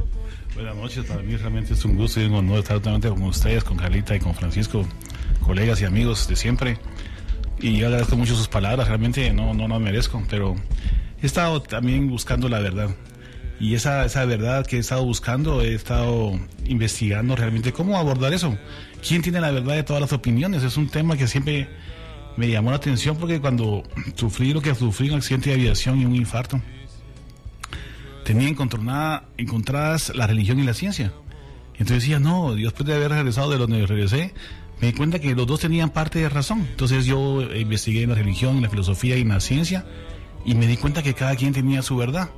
Buenas 0.55 0.75
noches, 0.75 1.05
para 1.05 1.21
mí 1.21 1.35
realmente 1.35 1.73
es 1.73 1.83
un 1.85 1.95
gusto 1.95 2.21
y 2.21 2.25
un 2.25 2.35
honor 2.35 2.59
estar 2.59 2.77
totalmente 2.77 3.09
con 3.09 3.23
ustedes, 3.23 3.63
con 3.63 3.77
Carlita 3.77 4.15
y 4.15 4.19
con 4.19 4.33
Francisco 4.33 4.85
colegas 5.45 5.81
y 5.81 5.85
amigos 5.85 6.27
de 6.27 6.35
siempre. 6.35 6.77
Y 7.59 7.77
yo 7.77 7.87
agradezco 7.87 8.17
mucho 8.17 8.35
sus 8.35 8.47
palabras, 8.47 8.87
realmente 8.87 9.31
no, 9.31 9.53
no 9.53 9.67
las 9.67 9.79
merezco, 9.79 10.21
pero 10.29 10.55
he 11.21 11.25
estado 11.25 11.61
también 11.61 12.09
buscando 12.09 12.49
la 12.49 12.59
verdad. 12.59 12.89
Y 13.59 13.75
esa, 13.75 14.03
esa 14.03 14.25
verdad 14.25 14.65
que 14.65 14.77
he 14.77 14.79
estado 14.79 15.05
buscando, 15.05 15.61
he 15.61 15.73
estado 15.73 16.37
investigando 16.65 17.35
realmente 17.35 17.71
cómo 17.71 17.97
abordar 17.97 18.33
eso. 18.33 18.57
¿Quién 19.07 19.21
tiene 19.21 19.39
la 19.39 19.51
verdad 19.51 19.75
de 19.75 19.83
todas 19.83 20.01
las 20.01 20.11
opiniones? 20.11 20.63
Es 20.63 20.75
un 20.75 20.89
tema 20.89 21.15
que 21.15 21.27
siempre 21.27 21.69
me 22.35 22.49
llamó 22.49 22.71
la 22.71 22.77
atención 22.77 23.15
porque 23.17 23.39
cuando 23.39 23.83
sufrí 24.15 24.51
lo 24.51 24.61
que 24.61 24.75
sufrí, 24.75 25.09
un 25.09 25.17
accidente 25.17 25.51
de 25.51 25.55
aviación 25.55 26.01
y 26.01 26.05
un 26.05 26.15
infarto, 26.15 26.59
tenía 28.25 28.49
encontradas 28.49 30.13
la 30.15 30.27
religión 30.27 30.59
y 30.59 30.63
la 30.63 30.73
ciencia. 30.73 31.13
Entonces 31.73 32.03
decía, 32.03 32.19
no, 32.19 32.55
después 32.55 32.85
de 32.85 32.95
haber 32.95 33.11
regresado 33.11 33.51
de 33.51 33.57
donde 33.57 33.85
regresé, 33.85 34.33
me 34.81 34.87
di 34.87 34.93
cuenta 34.93 35.19
que 35.19 35.33
los 35.35 35.47
dos 35.47 35.61
tenían 35.61 35.89
parte 35.89 36.19
de 36.19 36.29
razón. 36.29 36.67
Entonces 36.69 37.05
yo 37.05 37.41
investigué 37.41 38.03
en 38.03 38.09
la 38.09 38.15
religión, 38.15 38.57
en 38.57 38.63
la 38.63 38.69
filosofía 38.69 39.17
y 39.17 39.21
en 39.21 39.29
la 39.29 39.39
ciencia 39.39 39.85
y 40.45 40.53
me 40.53 40.67
di 40.67 40.77
cuenta 40.77 41.03
que 41.03 41.13
cada 41.13 41.35
quien 41.35 41.53
tenía 41.53 41.81
su 41.81 41.97
verdad. 41.97 42.29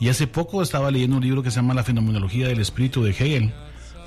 Y 0.00 0.08
hace 0.08 0.26
poco 0.26 0.62
estaba 0.62 0.90
leyendo 0.90 1.16
un 1.16 1.22
libro 1.22 1.42
que 1.42 1.50
se 1.50 1.56
llama 1.56 1.74
La 1.74 1.84
fenomenología 1.84 2.48
del 2.48 2.60
espíritu 2.60 3.02
de 3.02 3.10
Hegel, 3.10 3.52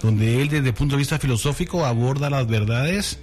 donde 0.02 0.42
él 0.42 0.50
desde 0.50 0.70
el 0.70 0.74
punto 0.74 0.96
de 0.96 1.00
vista 1.00 1.20
filosófico 1.20 1.86
aborda 1.86 2.30
las 2.30 2.48
verdades 2.48 3.20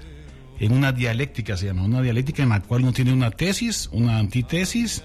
en 0.58 0.72
una 0.72 0.92
dialéctica, 0.92 1.56
se 1.56 1.66
llama, 1.66 1.84
una 1.84 2.00
dialéctica 2.00 2.42
en 2.42 2.48
la 2.48 2.62
cual 2.62 2.82
uno 2.82 2.92
tiene 2.92 3.12
una 3.12 3.30
tesis, 3.30 3.90
una 3.92 4.18
antítesis, 4.18 5.02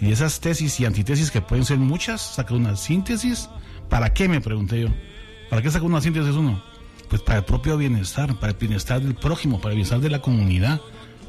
y 0.00 0.10
esas 0.10 0.40
tesis 0.40 0.80
y 0.80 0.86
antítesis 0.86 1.30
que 1.30 1.40
pueden 1.40 1.64
ser 1.64 1.78
muchas, 1.78 2.20
saca 2.20 2.54
una 2.54 2.76
síntesis. 2.76 3.48
¿Para 3.88 4.12
qué? 4.12 4.28
Me 4.28 4.40
pregunté 4.40 4.80
yo. 4.80 4.88
¿Para 5.50 5.62
qué 5.62 5.70
saca 5.70 5.84
una 5.84 6.00
síntesis 6.00 6.34
uno? 6.34 6.62
Pues 7.08 7.22
para 7.22 7.38
el 7.38 7.44
propio 7.44 7.76
bienestar, 7.76 8.38
para 8.38 8.52
el 8.52 8.58
bienestar 8.58 9.00
del 9.00 9.14
prójimo, 9.14 9.60
para 9.60 9.72
el 9.72 9.76
bienestar 9.76 10.00
de 10.00 10.10
la 10.10 10.20
comunidad, 10.20 10.80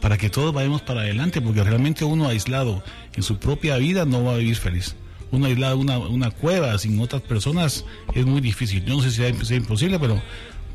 para 0.01 0.17
que 0.17 0.29
todos 0.29 0.53
vayamos 0.53 0.81
para 0.81 1.01
adelante, 1.01 1.41
porque 1.41 1.63
realmente 1.63 2.05
uno 2.05 2.27
aislado 2.27 2.83
en 3.13 3.23
su 3.23 3.37
propia 3.37 3.77
vida 3.77 4.05
no 4.05 4.23
va 4.23 4.33
a 4.33 4.37
vivir 4.37 4.55
feliz. 4.55 4.95
Uno 5.31 5.47
aislado 5.47 5.81
en 5.81 5.89
una, 5.89 6.31
cueva 6.31 6.77
sin 6.77 6.99
otras 6.99 7.21
personas 7.21 7.85
es 8.13 8.25
muy 8.25 8.41
difícil. 8.41 8.85
Yo 8.85 8.95
no 8.95 9.01
sé 9.01 9.11
si 9.11 9.45
sea 9.45 9.57
imposible, 9.57 9.99
pero 9.99 10.21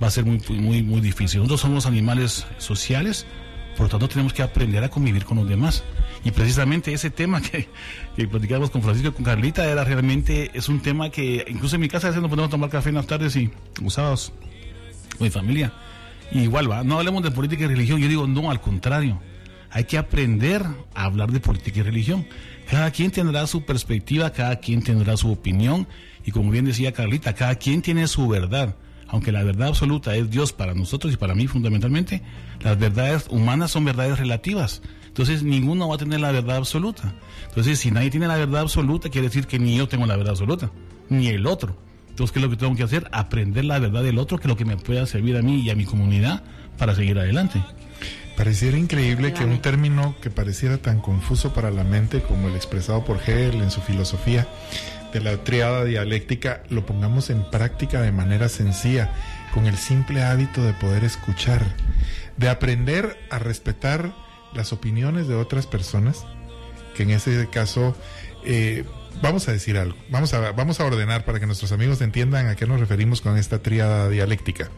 va 0.02 0.09
a 0.09 0.11
ser 0.11 0.25
muy, 0.25 0.40
muy, 0.59 0.83
muy 0.83 1.00
difícil. 1.00 1.38
Nosotros 1.38 1.61
somos 1.61 1.87
animales 1.87 2.47
sociales, 2.59 3.26
por 3.76 3.87
lo 3.87 3.90
tanto 3.90 4.09
tenemos 4.09 4.33
que 4.33 4.42
aprender 4.42 4.83
a 4.83 4.88
convivir 4.88 5.25
con 5.25 5.38
los 5.38 5.49
demás. 5.49 5.85
Y 6.25 6.30
precisamente 6.33 6.92
ese 6.92 7.11
tema 7.11 7.40
que, 7.40 7.69
que 8.16 8.28
platicábamos 8.28 8.71
con 8.71 8.83
Francisco 8.83 9.09
y 9.11 9.12
con 9.12 9.25
Carlita 9.25 9.64
era 9.71 9.85
realmente, 9.85 10.50
es 10.54 10.69
un 10.69 10.80
tema 10.80 11.11
que 11.11 11.45
incluso 11.49 11.76
en 11.76 11.83
mi 11.83 11.88
casa 11.88 12.09
a 12.09 12.11
veces 12.11 12.23
nos 12.23 12.30
podemos 12.30 12.50
tomar 12.50 12.71
café 12.71 12.90
en 12.90 12.97
las 12.97 13.07
tardes 13.07 13.37
y 13.37 13.50
los 13.83 13.95
sábados 13.95 14.33
con 15.21 15.27
mi 15.27 15.31
familia. 15.31 15.73
Y 16.33 16.41
igual 16.41 16.71
va, 16.71 16.83
no 16.83 16.99
hablemos 16.99 17.23
de 17.23 17.31
política 17.31 17.65
y 17.65 17.69
religión, 17.69 18.00
yo 18.00 18.09
digo 18.09 18.27
no, 18.27 18.50
al 18.50 18.61
contrario. 18.61 19.21
Hay 19.71 19.85
que 19.85 19.99
aprender 19.99 20.65
a 20.95 21.05
hablar 21.05 21.31
de 21.31 21.41
política 21.41 21.81
y 21.81 21.83
religión. 21.83 22.27
Cada 22.69 22.91
quien 22.91 23.11
tendrá 23.11 23.47
su 23.47 23.65
perspectiva, 23.65 24.31
cada 24.31 24.57
quien 24.57 24.83
tendrá 24.83 25.17
su 25.17 25.31
opinión 25.31 25.87
y 26.25 26.33
como 26.33 26.50
bien 26.50 26.65
decía 26.65 26.93
Carlita, 26.93 27.35
cada 27.35 27.55
quien 27.57 27.83
tiene 27.83 28.09
su 28.09 28.27
verdad 28.27 28.75
aunque 29.12 29.33
la 29.33 29.43
verdad 29.43 29.69
absoluta 29.69 30.15
es 30.15 30.31
Dios 30.31 30.53
para 30.53 30.73
nosotros 30.73 31.12
y 31.12 31.17
para 31.17 31.35
mí 31.35 31.49
fundamentalmente, 31.49 32.23
las 32.61 32.79
verdades 32.79 33.27
humanas 33.29 33.73
son 33.73 33.85
verdades 33.85 34.19
relativas. 34.21 34.83
Entonces 35.09 35.43
ninguno 35.43 35.89
va 35.89 35.97
a 35.97 35.99
tener 35.99 36.21
la 36.21 36.31
verdad 36.31 36.59
absoluta. 36.59 37.12
Entonces 37.49 37.81
si 37.81 37.91
nadie 37.91 38.11
tiene 38.11 38.29
la 38.29 38.37
verdad 38.37 38.61
absoluta, 38.61 39.09
quiere 39.09 39.27
decir 39.27 39.49
que 39.49 39.59
ni 39.59 39.77
yo 39.77 39.89
tengo 39.89 40.07
la 40.07 40.15
verdad 40.15 40.31
absoluta, 40.31 40.71
ni 41.09 41.27
el 41.27 41.47
otro. 41.49 41.77
Entonces, 42.21 42.35
¿qué 42.35 42.39
es 42.41 42.43
lo 42.43 42.50
que 42.50 42.57
tengo 42.59 42.77
que 42.77 42.83
hacer? 42.83 43.09
Aprender 43.12 43.65
la 43.65 43.79
verdad 43.79 44.03
del 44.03 44.19
otro, 44.19 44.37
que 44.37 44.43
es 44.43 44.49
lo 44.49 44.57
que 44.59 44.67
me 44.67 44.77
pueda 44.77 45.07
servir 45.07 45.39
a 45.39 45.43
mí 45.43 45.62
y 45.62 45.71
a 45.71 45.75
mi 45.75 45.87
comunidad 45.87 46.43
para 46.77 46.95
seguir 46.95 47.19
adelante. 47.19 47.65
Pareciera 48.37 48.77
increíble 48.77 49.33
que 49.33 49.43
un 49.43 49.62
término 49.62 50.15
que 50.21 50.29
pareciera 50.29 50.77
tan 50.77 51.00
confuso 51.00 51.55
para 51.55 51.71
la 51.71 51.83
mente 51.83 52.21
como 52.21 52.49
el 52.49 52.57
expresado 52.57 53.07
por 53.07 53.17
Hegel 53.17 53.62
en 53.62 53.71
su 53.71 53.81
filosofía 53.81 54.47
de 55.15 55.21
la 55.21 55.43
triada 55.45 55.83
dialéctica 55.87 56.62
lo 56.69 56.85
pongamos 56.85 57.31
en 57.31 57.43
práctica 57.50 58.03
de 58.03 58.12
manera 58.12 58.50
sencilla, 58.50 59.15
con 59.55 59.65
el 59.65 59.79
simple 59.79 60.23
hábito 60.23 60.62
de 60.62 60.75
poder 60.75 61.05
escuchar, 61.05 61.65
de 62.37 62.50
aprender 62.50 63.19
a 63.31 63.39
respetar 63.39 64.12
las 64.53 64.75
opiniones 64.75 65.27
de 65.27 65.37
otras 65.37 65.67
personas, 65.67 66.27
que 66.95 67.05
en 67.05 67.12
ese 67.12 67.49
caso, 67.49 67.97
eh, 68.45 68.85
vamos 69.23 69.49
a 69.49 69.52
decir 69.52 69.76
algo, 69.79 69.97
vamos 70.11 70.35
a, 70.35 70.52
vamos 70.52 70.81
a 70.81 70.85
ordenar 70.85 71.25
para 71.25 71.40
que 71.40 71.47
nuestros 71.47 71.73
amigos 71.73 72.00
entiendan 72.00 72.47
a 72.47 72.57
qué 72.57 72.67
nos 72.67 72.81
referimos 72.81 73.21
con 73.21 73.37
esta 73.37 73.62
triada 73.62 74.09
dialéctica. 74.09 74.71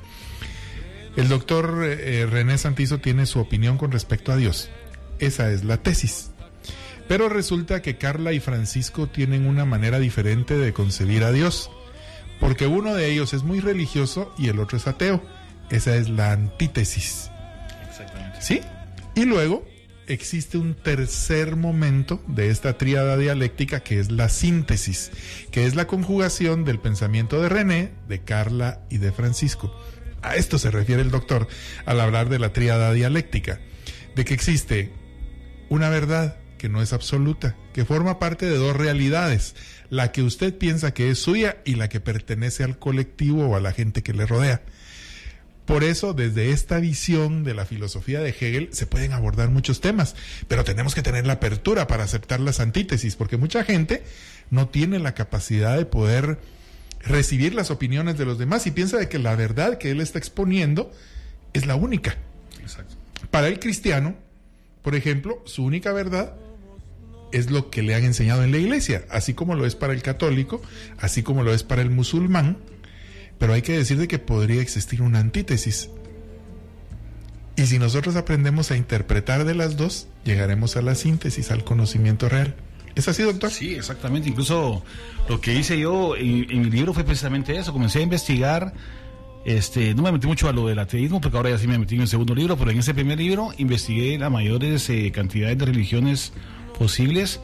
El 1.16 1.28
doctor 1.28 1.84
eh, 1.84 2.26
René 2.26 2.56
Santizo 2.56 2.98
tiene 2.98 3.26
su 3.26 3.38
opinión 3.38 3.76
con 3.76 3.92
respecto 3.92 4.32
a 4.32 4.36
Dios. 4.36 4.70
Esa 5.18 5.50
es 5.50 5.62
la 5.62 5.76
tesis. 5.76 6.30
Pero 7.06 7.28
resulta 7.28 7.82
que 7.82 7.98
Carla 7.98 8.32
y 8.32 8.40
Francisco 8.40 9.06
tienen 9.08 9.46
una 9.46 9.64
manera 9.64 9.98
diferente 9.98 10.56
de 10.56 10.72
concebir 10.72 11.24
a 11.24 11.32
Dios, 11.32 11.70
porque 12.40 12.66
uno 12.66 12.94
de 12.94 13.12
ellos 13.12 13.34
es 13.34 13.42
muy 13.42 13.60
religioso 13.60 14.34
y 14.38 14.48
el 14.48 14.58
otro 14.58 14.78
es 14.78 14.86
ateo. 14.86 15.22
Esa 15.70 15.96
es 15.96 16.08
la 16.08 16.32
antítesis. 16.32 17.30
Exactamente. 17.88 18.40
¿Sí? 18.40 18.60
Y 19.14 19.24
luego 19.24 19.66
existe 20.06 20.58
un 20.58 20.74
tercer 20.74 21.56
momento 21.56 22.22
de 22.26 22.50
esta 22.50 22.76
tríada 22.78 23.16
dialéctica 23.16 23.80
que 23.80 23.98
es 23.98 24.10
la 24.10 24.28
síntesis, 24.28 25.10
que 25.50 25.66
es 25.66 25.74
la 25.74 25.86
conjugación 25.86 26.64
del 26.64 26.78
pensamiento 26.78 27.40
de 27.40 27.48
René, 27.48 27.92
de 28.08 28.22
Carla 28.22 28.80
y 28.90 28.98
de 28.98 29.12
Francisco. 29.12 29.74
A 30.22 30.36
esto 30.36 30.58
se 30.58 30.70
refiere 30.70 31.02
el 31.02 31.10
doctor 31.10 31.48
al 31.84 32.00
hablar 32.00 32.28
de 32.28 32.38
la 32.38 32.52
tríada 32.52 32.92
dialéctica, 32.92 33.60
de 34.14 34.24
que 34.24 34.34
existe 34.34 34.92
una 35.68 35.88
verdad, 35.88 36.36
que 36.58 36.68
no 36.68 36.80
es 36.80 36.92
absoluta, 36.92 37.56
que 37.72 37.84
forma 37.84 38.20
parte 38.20 38.46
de 38.46 38.56
dos 38.56 38.76
realidades, 38.76 39.56
la 39.90 40.12
que 40.12 40.22
usted 40.22 40.56
piensa 40.56 40.94
que 40.94 41.10
es 41.10 41.18
suya 41.18 41.56
y 41.64 41.74
la 41.74 41.88
que 41.88 41.98
pertenece 41.98 42.62
al 42.62 42.78
colectivo 42.78 43.46
o 43.46 43.56
a 43.56 43.60
la 43.60 43.72
gente 43.72 44.02
que 44.02 44.12
le 44.12 44.26
rodea. 44.26 44.62
Por 45.66 45.84
eso, 45.84 46.12
desde 46.12 46.50
esta 46.50 46.80
visión 46.80 47.44
de 47.44 47.54
la 47.54 47.66
filosofía 47.66 48.20
de 48.20 48.30
Hegel, 48.30 48.70
se 48.72 48.86
pueden 48.86 49.12
abordar 49.12 49.50
muchos 49.50 49.80
temas, 49.80 50.16
pero 50.48 50.64
tenemos 50.64 50.94
que 50.94 51.02
tener 51.02 51.26
la 51.26 51.34
apertura 51.34 51.86
para 51.86 52.04
aceptar 52.04 52.40
las 52.40 52.58
antítesis, 52.58 53.14
porque 53.14 53.36
mucha 53.36 53.62
gente 53.62 54.02
no 54.50 54.68
tiene 54.68 54.98
la 54.98 55.14
capacidad 55.14 55.76
de 55.76 55.86
poder 55.86 56.38
recibir 57.04 57.54
las 57.54 57.70
opiniones 57.70 58.18
de 58.18 58.24
los 58.24 58.38
demás 58.38 58.66
y 58.66 58.70
piensa 58.72 58.98
de 58.98 59.08
que 59.08 59.18
la 59.18 59.36
verdad 59.36 59.78
que 59.78 59.90
él 59.90 60.00
está 60.00 60.18
exponiendo 60.18 60.92
es 61.52 61.66
la 61.66 61.76
única. 61.76 62.16
Exacto. 62.60 62.96
Para 63.30 63.48
el 63.48 63.60
cristiano, 63.60 64.16
por 64.82 64.94
ejemplo, 64.94 65.42
su 65.46 65.64
única 65.64 65.92
verdad 65.92 66.34
es 67.32 67.50
lo 67.50 67.70
que 67.70 67.82
le 67.82 67.94
han 67.94 68.04
enseñado 68.04 68.44
en 68.44 68.50
la 68.50 68.58
iglesia, 68.58 69.04
así 69.10 69.32
como 69.32 69.54
lo 69.54 69.64
es 69.64 69.74
para 69.74 69.92
el 69.92 70.02
católico, 70.02 70.60
así 70.98 71.22
como 71.22 71.42
lo 71.42 71.54
es 71.54 71.62
para 71.62 71.82
el 71.82 71.90
musulmán, 71.90 72.58
pero 73.38 73.54
hay 73.54 73.62
que 73.62 73.76
decir 73.76 73.98
de 73.98 74.08
que 74.08 74.18
podría 74.18 74.62
existir 74.62 75.02
una 75.02 75.18
antítesis. 75.18 75.90
Y 77.56 77.66
si 77.66 77.78
nosotros 77.78 78.16
aprendemos 78.16 78.70
a 78.70 78.76
interpretar 78.76 79.44
de 79.44 79.54
las 79.54 79.76
dos, 79.76 80.08
llegaremos 80.24 80.76
a 80.76 80.82
la 80.82 80.94
síntesis, 80.94 81.50
al 81.50 81.64
conocimiento 81.64 82.28
real. 82.28 82.54
¿Es 82.94 83.08
así, 83.08 83.22
doctor? 83.22 83.50
Sí, 83.50 83.74
exactamente. 83.74 84.28
Incluso 84.28 84.82
lo 85.28 85.40
que 85.40 85.54
hice 85.54 85.78
yo 85.78 86.16
en, 86.16 86.46
mi 86.62 86.70
libro 86.70 86.92
fue 86.94 87.04
precisamente 87.04 87.56
eso. 87.56 87.72
Comencé 87.72 88.00
a 88.00 88.02
investigar 88.02 88.72
este, 89.44 89.94
no 89.94 90.02
me 90.02 90.12
metí 90.12 90.26
mucho 90.26 90.48
a 90.48 90.52
lo 90.52 90.68
del 90.68 90.78
ateísmo, 90.78 91.20
porque 91.20 91.36
ahora 91.36 91.50
ya 91.50 91.58
sí 91.58 91.66
me 91.66 91.78
metí 91.78 91.96
en 91.96 92.02
el 92.02 92.08
segundo 92.08 92.34
libro, 92.34 92.56
pero 92.56 92.70
en 92.70 92.78
ese 92.78 92.94
primer 92.94 93.18
libro 93.18 93.50
investigué 93.58 94.16
las 94.16 94.30
mayores 94.30 94.88
eh, 94.88 95.10
cantidades 95.10 95.58
de 95.58 95.66
religiones 95.66 96.32
posibles 96.78 97.40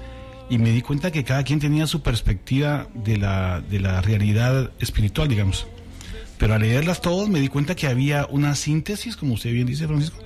y 0.49 0.59
me 0.59 0.71
di 0.71 0.81
cuenta 0.81 1.11
que 1.11 1.25
cada 1.25 1.43
quien 1.43 1.59
tenía 1.59 1.87
su 1.87 2.03
perspectiva 2.03 2.89
de 2.95 3.17
la, 3.17 3.61
de 3.61 3.81
la 3.81 4.01
realidad 4.01 4.71
espiritual, 4.79 5.29
digamos. 5.29 5.67
Pero 6.39 6.55
al 6.55 6.63
leerlas 6.63 7.01
todas 7.01 7.29
me 7.29 7.41
di 7.41 7.49
cuenta 7.49 7.75
que 7.75 7.87
había 7.87 8.27
una 8.31 8.55
síntesis, 8.55 9.17
como 9.17 9.35
usted 9.35 9.53
bien 9.53 9.67
dice, 9.67 9.87
Francisco, 9.87 10.19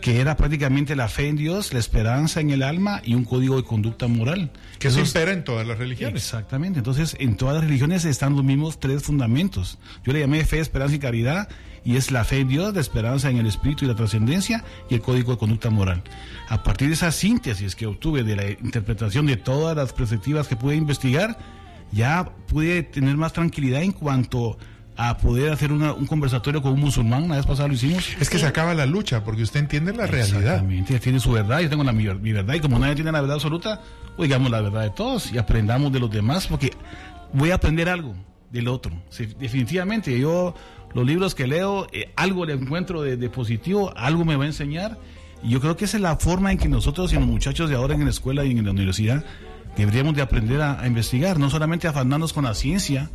que 0.00 0.20
era 0.20 0.36
prácticamente 0.36 0.96
la 0.96 1.08
fe 1.08 1.28
en 1.28 1.36
Dios, 1.36 1.72
la 1.72 1.78
esperanza 1.78 2.40
en 2.40 2.50
el 2.50 2.62
alma 2.62 3.02
y 3.04 3.14
un 3.14 3.24
código 3.24 3.56
de 3.56 3.64
conducta 3.64 4.08
moral. 4.08 4.50
Que 4.78 4.88
eso 4.88 5.00
impera 5.00 5.32
en 5.32 5.44
todas 5.44 5.66
las 5.66 5.78
religiones. 5.78 6.22
Exactamente. 6.22 6.78
Entonces, 6.78 7.16
en 7.20 7.36
todas 7.36 7.56
las 7.56 7.64
religiones 7.64 8.04
están 8.04 8.34
los 8.34 8.44
mismos 8.44 8.80
tres 8.80 9.02
fundamentos. 9.02 9.78
Yo 10.04 10.12
le 10.12 10.20
llamé 10.20 10.44
fe, 10.44 10.60
esperanza 10.60 10.94
y 10.94 10.98
caridad, 10.98 11.48
y 11.84 11.96
es 11.96 12.10
la 12.10 12.24
fe 12.24 12.40
en 12.40 12.48
Dios, 12.48 12.74
la 12.74 12.80
esperanza 12.80 13.30
en 13.30 13.38
el 13.38 13.46
espíritu 13.46 13.84
y 13.84 13.88
la 13.88 13.94
trascendencia 13.94 14.64
y 14.88 14.94
el 14.94 15.02
código 15.02 15.32
de 15.32 15.38
conducta 15.38 15.70
moral. 15.70 16.02
A 16.48 16.62
partir 16.62 16.88
de 16.88 16.94
esa 16.94 17.12
síntesis 17.12 17.74
que 17.74 17.86
obtuve 17.86 18.22
de 18.22 18.36
la 18.36 18.50
interpretación 18.50 19.26
de 19.26 19.36
todas 19.36 19.76
las 19.76 19.92
perspectivas 19.92 20.48
que 20.48 20.56
pude 20.56 20.76
investigar, 20.76 21.38
ya 21.92 22.24
pude 22.46 22.82
tener 22.82 23.16
más 23.16 23.32
tranquilidad 23.32 23.82
en 23.82 23.92
cuanto 23.92 24.58
a 25.02 25.16
poder 25.16 25.50
hacer 25.50 25.72
una, 25.72 25.94
un 25.94 26.06
conversatorio 26.06 26.60
con 26.60 26.74
un 26.74 26.80
musulmán, 26.80 27.22
una 27.22 27.36
vez 27.36 27.46
pasada 27.46 27.68
lo 27.68 27.74
hicimos. 27.74 28.06
Es 28.20 28.28
que 28.28 28.38
se 28.38 28.44
acaba 28.44 28.74
la 28.74 28.84
lucha, 28.84 29.24
porque 29.24 29.42
usted 29.42 29.60
entiende 29.60 29.94
la 29.94 30.06
realidad. 30.06 30.40
Exactamente, 30.40 31.00
tiene 31.00 31.18
su 31.18 31.32
verdad, 31.32 31.60
yo 31.60 31.70
tengo 31.70 31.84
la, 31.84 31.92
mi, 31.92 32.04
mi 32.04 32.32
verdad, 32.32 32.52
y 32.52 32.60
como 32.60 32.78
nadie 32.78 32.96
tiene 32.96 33.10
la 33.10 33.22
verdad 33.22 33.36
absoluta, 33.36 33.80
oigamos 34.18 34.50
la 34.50 34.60
verdad 34.60 34.82
de 34.82 34.90
todos 34.90 35.32
y 35.32 35.38
aprendamos 35.38 35.90
de 35.90 36.00
los 36.00 36.10
demás, 36.10 36.46
porque 36.46 36.72
voy 37.32 37.50
a 37.50 37.54
aprender 37.54 37.88
algo 37.88 38.14
del 38.50 38.68
otro. 38.68 38.92
Sí, 39.08 39.24
definitivamente, 39.38 40.18
yo 40.20 40.54
los 40.92 41.06
libros 41.06 41.34
que 41.34 41.46
leo, 41.46 41.86
eh, 41.92 42.12
algo 42.14 42.44
le 42.44 42.52
encuentro 42.52 43.00
de, 43.00 43.16
de, 43.16 43.30
positivo, 43.30 43.94
algo 43.96 44.26
me 44.26 44.36
va 44.36 44.44
a 44.44 44.48
enseñar, 44.48 44.98
y 45.42 45.48
yo 45.48 45.62
creo 45.62 45.78
que 45.78 45.86
esa 45.86 45.96
es 45.96 46.02
la 46.02 46.16
forma 46.16 46.52
en 46.52 46.58
que 46.58 46.68
nosotros 46.68 47.10
y 47.14 47.16
los 47.16 47.26
muchachos 47.26 47.70
de 47.70 47.76
ahora 47.76 47.94
en 47.94 48.04
la 48.04 48.10
escuela 48.10 48.44
y 48.44 48.50
en 48.50 48.66
la 48.66 48.72
universidad 48.72 49.24
deberíamos 49.78 50.14
de 50.14 50.20
aprender 50.20 50.60
a, 50.60 50.78
a 50.78 50.86
investigar, 50.86 51.38
no 51.38 51.48
solamente 51.48 51.88
afanarnos 51.88 52.34
con 52.34 52.44
la 52.44 52.52
ciencia, 52.52 53.08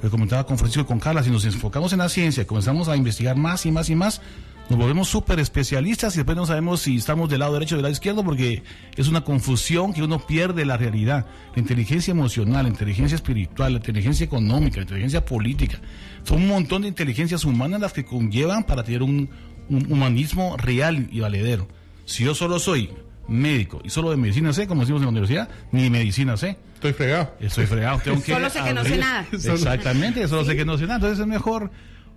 que 0.00 0.10
comentaba 0.10 0.44
con 0.46 0.58
Francisco 0.58 0.82
y 0.82 0.86
con 0.86 1.00
Carla, 1.00 1.22
si 1.22 1.30
nos 1.30 1.44
enfocamos 1.44 1.92
en 1.92 1.98
la 1.98 2.08
ciencia, 2.08 2.46
comenzamos 2.46 2.88
a 2.88 2.96
investigar 2.96 3.36
más 3.36 3.66
y 3.66 3.72
más 3.72 3.90
y 3.90 3.96
más, 3.96 4.20
nos 4.68 4.78
volvemos 4.78 5.08
súper 5.08 5.40
especialistas 5.40 6.14
y 6.14 6.18
después 6.18 6.36
no 6.36 6.44
sabemos 6.44 6.80
si 6.80 6.96
estamos 6.96 7.30
del 7.30 7.40
lado 7.40 7.54
derecho 7.54 7.74
o 7.74 7.78
del 7.78 7.84
lado 7.84 7.92
izquierdo 7.92 8.22
porque 8.22 8.62
es 8.96 9.08
una 9.08 9.22
confusión 9.22 9.94
que 9.94 10.02
uno 10.02 10.26
pierde 10.26 10.66
la 10.66 10.76
realidad. 10.76 11.24
La 11.54 11.60
inteligencia 11.60 12.10
emocional, 12.10 12.64
la 12.64 12.68
inteligencia 12.68 13.16
espiritual, 13.16 13.72
la 13.72 13.78
inteligencia 13.78 14.24
económica, 14.24 14.76
la 14.76 14.82
inteligencia 14.82 15.24
política, 15.24 15.80
son 16.22 16.42
un 16.42 16.48
montón 16.48 16.82
de 16.82 16.88
inteligencias 16.88 17.46
humanas 17.46 17.80
las 17.80 17.94
que 17.94 18.04
conllevan 18.04 18.64
para 18.64 18.84
tener 18.84 19.02
un, 19.02 19.30
un 19.70 19.90
humanismo 19.90 20.58
real 20.58 21.08
y 21.10 21.20
valedero. 21.20 21.66
Si 22.04 22.24
yo 22.24 22.34
solo 22.34 22.58
soy 22.58 22.90
médico 23.28 23.80
y 23.84 23.90
solo 23.90 24.10
de 24.10 24.16
medicina 24.16 24.52
sé, 24.52 24.66
como 24.66 24.80
decimos 24.80 25.00
en 25.00 25.06
la 25.06 25.10
universidad, 25.10 25.48
ni 25.70 25.90
medicina 25.90 26.36
sé. 26.36 26.56
Estoy 26.74 26.92
fregado. 26.92 27.34
Estoy 27.40 27.66
fregado. 27.66 28.00
Tengo 28.02 28.22
que 28.24 28.32
solo 28.32 28.50
sé 28.50 28.62
que 28.62 28.74
no 28.74 28.84
sé 28.84 28.96
nada. 28.96 29.26
Exactamente, 29.32 30.26
solo 30.28 30.42
¿Sí? 30.42 30.50
sé 30.50 30.56
que 30.56 30.64
no 30.64 30.78
sé 30.78 30.84
nada. 30.84 30.96
Entonces 30.96 31.20
es 31.20 31.26
mejor 31.26 31.70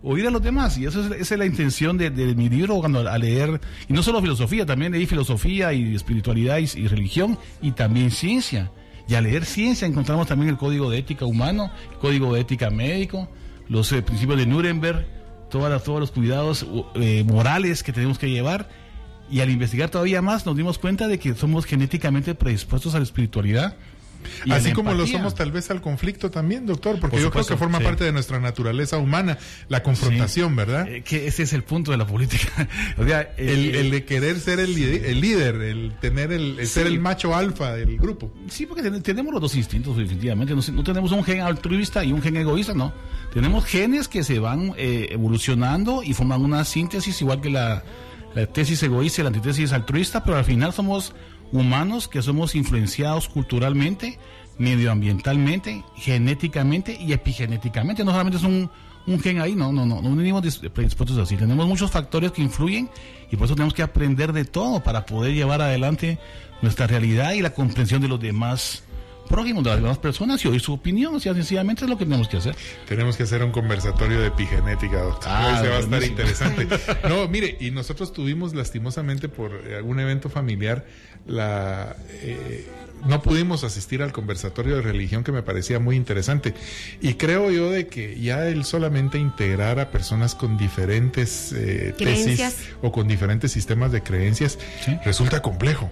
oír 0.04 0.28
a 0.28 0.32
los 0.32 0.42
demás. 0.42 0.78
Y 0.78 0.86
eso 0.86 1.02
es, 1.02 1.22
esa 1.22 1.36
es 1.36 1.40
la 1.40 1.46
intención 1.46 1.98
de, 1.98 2.10
de, 2.10 2.36
mi 2.36 2.50
libro 2.50 2.76
cuando 2.80 3.08
a 3.08 3.18
leer, 3.18 3.60
y 3.88 3.94
no 3.94 4.04
solo 4.04 4.22
filosofía, 4.22 4.66
también 4.66 4.92
leí 4.92 5.06
filosofía 5.06 5.74
y 5.74 5.96
espiritualidad 5.96 6.60
y, 6.60 6.80
y 6.80 6.88
religión 6.88 7.38
y 7.62 7.72
también 7.72 8.12
ciencia. 8.12 8.72
Y 9.08 9.16
al 9.16 9.26
leer 9.26 9.46
ciencia 9.46 9.88
encontramos 9.88 10.28
también 10.28 10.50
el 10.50 10.58
código 10.58 10.90
de 10.90 11.00
ética 11.00 11.26
humano, 11.26 11.72
el 11.92 11.98
código 11.98 12.34
de 12.34 12.42
ética 12.42 12.70
médico, 12.70 13.30
los 13.68 13.92
eh, 13.92 14.02
principios 14.02 14.38
de 14.38 14.46
Nuremberg, 14.46 15.06
todas 15.50 15.72
las, 15.72 15.84
todos 15.84 16.00
los 16.00 16.12
cuidados 16.12 16.66
eh, 16.96 17.24
morales 17.26 17.84
que 17.84 17.92
tenemos 17.92 18.18
que 18.18 18.30
llevar 18.30 18.70
Y 19.32 19.40
al 19.40 19.50
investigar 19.50 19.90
todavía 19.90 20.22
más 20.22 20.46
nos 20.46 20.58
dimos 20.58 20.78
cuenta 20.78 21.08
de 21.08 21.18
que 21.18 21.34
somos 21.34 21.66
genéticamente 21.66 22.36
predispuestos 22.36 22.94
a 22.96 22.98
la 22.98 23.04
espiritualidad. 23.04 23.76
Así 24.50 24.72
como 24.74 24.94
lo 24.94 25.08
somos 25.08 25.36
tal 25.36 25.52
vez 25.52 25.72
al 25.72 25.82
conflicto 25.82 26.32
también, 26.32 26.66
doctor, 26.66 27.00
porque 27.00 27.20
yo 27.20 27.32
creo 27.32 27.46
que 27.46 27.58
forma 27.58 27.80
parte 27.80 28.04
de 28.04 28.12
nuestra 28.12 28.40
naturaleza 28.40 28.98
humana, 28.98 29.38
la 29.70 29.84
confrontación, 29.84 30.56
¿verdad? 30.56 30.88
Eh, 30.88 31.02
que 31.02 31.28
ese 31.28 31.44
es 31.44 31.54
el 31.54 31.64
punto 31.64 31.92
de 31.92 31.98
la 31.98 32.06
política. 32.06 32.68
o 32.98 33.06
sea, 33.06 33.22
el, 33.38 33.92
de 33.92 34.06
querer 34.06 34.40
ser 34.40 34.60
el, 34.60 34.74
líder, 34.74 35.56
el 35.56 35.94
tener 36.00 36.32
el, 36.32 36.68
ser 36.68 36.88
el 36.88 37.00
macho 37.00 37.36
alfa 37.36 37.74
del 37.74 37.98
grupo. 37.98 38.32
Sí, 38.50 38.66
porque 38.66 38.84
tenemos 39.02 39.34
los 39.34 39.42
dos 39.42 39.56
instintos, 39.56 39.98
definitivamente. 39.98 40.54
No, 40.56 40.84
tenemos 40.84 41.12
un 41.12 41.24
gen 41.24 41.42
altruista 41.42 42.04
y 42.04 42.12
un 42.12 42.22
gen 42.22 42.38
egoísta, 42.38 42.74
no. 42.74 42.94
Tenemos 43.34 43.66
genes 43.66 44.08
que 44.08 44.24
se 44.24 44.40
van 44.40 44.74
eh, 44.78 45.08
evolucionando 45.12 46.04
y 46.04 46.14
forman 46.14 46.42
una 46.42 46.66
síntesis 46.66 47.22
igual 47.22 47.42
que 47.42 47.50
la, 47.50 47.84
la 48.36 48.46
tesis 48.48 48.82
egoísta 48.84 49.22
y 49.22 49.24
la 49.24 49.30
antítesis 49.30 49.74
altruista, 49.74 50.24
pero 50.24 50.38
al 50.38 50.46
final 50.46 50.74
somos 50.74 51.14
humanos 51.52 52.08
que 52.08 52.22
somos 52.22 52.56
influenciados 52.56 53.28
culturalmente, 53.28 54.18
medioambientalmente, 54.58 55.84
genéticamente 55.96 56.98
y 57.00 57.14
epigenéticamente. 57.14 58.04
No 58.04 58.12
solamente 58.12 58.38
es 58.38 58.44
un, 58.44 58.70
gen 59.22 59.42
ahí, 59.42 59.56
no, 59.56 59.72
no, 59.72 59.86
no, 59.86 60.02
no 60.02 60.16
venimos 60.16 60.60
predispuestos 60.74 61.18
así. 61.18 61.36
Tenemos 61.36 61.68
muchos 61.68 61.92
factores 61.92 62.32
que 62.32 62.42
influyen 62.42 62.90
y 63.32 63.36
por 63.36 63.46
eso 63.46 63.56
tenemos 63.56 63.74
que 63.74 63.84
aprender 63.84 64.34
de 64.34 64.46
todo 64.46 64.82
para 64.84 65.06
poder 65.06 65.34
llevar 65.34 65.62
adelante 65.62 66.20
nuestra 66.62 66.88
realidad 66.88 67.34
y 67.34 67.42
la 67.42 67.54
comprensión 67.54 68.02
de 68.02 68.08
los 68.08 68.20
demás 68.20 68.84
prójimos, 69.32 69.64
de 69.64 69.70
las 69.72 69.80
demás 69.80 69.98
personas 69.98 70.44
y 70.46 70.48
oír 70.48 70.62
su 70.62 70.74
opinión. 70.74 71.16
O 71.16 71.20
sea, 71.20 71.34
sencillamente 71.34 71.86
es 71.86 71.90
lo 71.90 71.98
que 71.98 72.06
tenemos 72.06 72.28
que 72.28 72.38
hacer. 72.38 72.56
Tenemos 72.88 73.16
que 73.18 73.24
hacer 73.24 73.44
un 73.44 73.52
conversatorio 73.52 74.20
de 74.20 74.28
epigenética, 74.28 75.02
doctor. 75.02 75.32
Ah, 75.32 75.58
Ese 75.58 75.70
va 75.70 75.78
a 75.78 75.80
estar 75.80 76.04
interesante. 76.04 76.68
No, 77.08 77.28
mire, 77.28 77.58
y 77.60 77.72
nosotros 77.72 78.14
tuvimos 78.14 78.54
lastimosamente 78.54 79.30
por 79.30 79.52
algún 79.76 80.00
evento 80.00 80.30
familiar 80.30 80.86
la 81.26 81.96
eh, 82.22 82.68
no 83.06 83.22
pudimos 83.22 83.64
asistir 83.64 84.02
al 84.02 84.12
conversatorio 84.12 84.76
de 84.76 84.82
religión 84.82 85.24
que 85.24 85.32
me 85.32 85.42
parecía 85.42 85.80
muy 85.80 85.96
interesante 85.96 86.54
y 87.02 87.16
creo 87.16 87.52
yo 87.52 87.70
de 87.72 87.88
que 87.88 88.20
ya 88.20 88.48
el 88.48 88.64
solamente 88.64 89.18
integrar 89.18 89.80
a 89.80 89.92
personas 89.92 90.36
con 90.36 90.58
diferentes 90.58 91.52
eh, 91.54 91.94
tesis 91.98 92.70
o 92.82 92.92
con 92.92 93.08
diferentes 93.08 93.52
sistemas 93.52 93.92
de 93.92 94.04
creencias 94.04 94.60
resulta 95.04 95.42
complejo 95.42 95.92